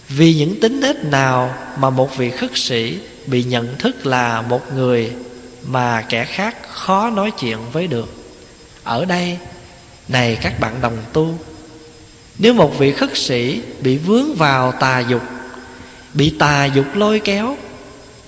Vì 0.09 0.33
những 0.33 0.59
tính 0.59 0.79
nết 0.79 0.95
nào 1.03 1.55
mà 1.77 1.89
một 1.89 2.17
vị 2.17 2.29
khất 2.29 2.51
sĩ 2.55 2.97
bị 3.27 3.43
nhận 3.43 3.77
thức 3.77 4.05
là 4.05 4.41
một 4.41 4.73
người 4.73 5.11
mà 5.67 6.01
kẻ 6.01 6.25
khác 6.25 6.57
khó 6.69 7.09
nói 7.09 7.31
chuyện 7.39 7.57
với 7.71 7.87
được. 7.87 8.09
Ở 8.83 9.05
đây, 9.05 9.37
này 10.07 10.37
các 10.41 10.59
bạn 10.59 10.81
đồng 10.81 10.97
tu, 11.13 11.37
nếu 12.37 12.53
một 12.53 12.77
vị 12.77 12.91
khất 12.91 13.17
sĩ 13.17 13.61
bị 13.81 13.97
vướng 13.97 14.35
vào 14.35 14.71
tà 14.71 14.99
dục, 14.99 15.21
bị 16.13 16.29
tà 16.39 16.65
dục 16.65 16.85
lôi 16.95 17.19
kéo, 17.19 17.57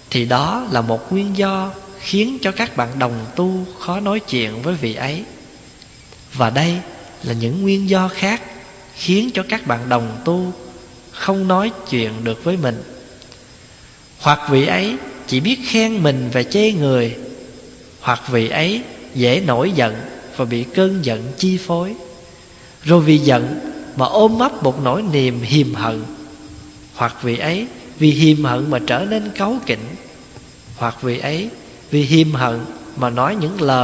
thì 0.09 0.25
đó 0.25 0.67
là 0.71 0.81
một 0.81 1.11
nguyên 1.11 1.37
do 1.37 1.71
khiến 1.99 2.37
cho 2.41 2.51
các 2.51 2.77
bạn 2.77 2.99
đồng 2.99 3.25
tu 3.35 3.65
khó 3.79 3.99
nói 3.99 4.19
chuyện 4.19 4.61
với 4.61 4.75
vị 4.75 4.95
ấy. 4.95 5.23
Và 6.33 6.49
đây 6.49 6.77
là 7.23 7.33
những 7.33 7.61
nguyên 7.61 7.89
do 7.89 8.07
khác 8.07 8.41
khiến 8.95 9.29
cho 9.33 9.43
các 9.49 9.67
bạn 9.67 9.89
đồng 9.89 10.21
tu 10.25 10.53
không 11.11 11.47
nói 11.47 11.71
chuyện 11.89 12.23
được 12.23 12.43
với 12.43 12.57
mình 12.57 12.83
hoặc 14.21 14.49
vị 14.49 14.67
ấy 14.67 14.95
chỉ 15.27 15.39
biết 15.39 15.59
khen 15.65 16.03
mình 16.03 16.29
và 16.33 16.43
chê 16.43 16.71
người, 16.71 17.15
Hoặc 17.99 18.31
vị 18.31 18.49
ấy 18.49 18.81
dễ 19.15 19.43
nổi 19.47 19.71
giận 19.71 19.95
Và 20.37 20.45
bị 20.45 20.63
cơn 20.63 21.05
giận 21.05 21.31
chi 21.37 21.57
phối. 21.57 21.95
Rồi 22.83 23.01
vì 23.01 23.17
giận 23.17 23.59
mà 23.95 24.05
ôm 24.05 24.39
ấp 24.39 24.63
một 24.63 24.83
nỗi 24.83 25.03
niềm 25.11 25.41
hiềm 25.41 25.73
hận, 25.73 26.03
Hoặc 26.93 27.23
vị 27.23 27.37
ấy 27.37 27.67
vì 27.99 28.11
hiềm 28.11 28.43
hận 28.43 28.71
mà 28.71 28.79
trở 28.87 29.05
nên 29.09 29.31
cáu 29.35 29.57
kỉnh, 29.65 29.85
Hoặc 30.75 31.01
vị 31.01 31.19
ấy 31.19 31.49
vì 31.91 32.01
hiềm 32.01 32.31
hận 32.31 32.59
mà 32.97 33.09
nói 33.09 33.35
những 33.41 33.61
lời 33.61 33.71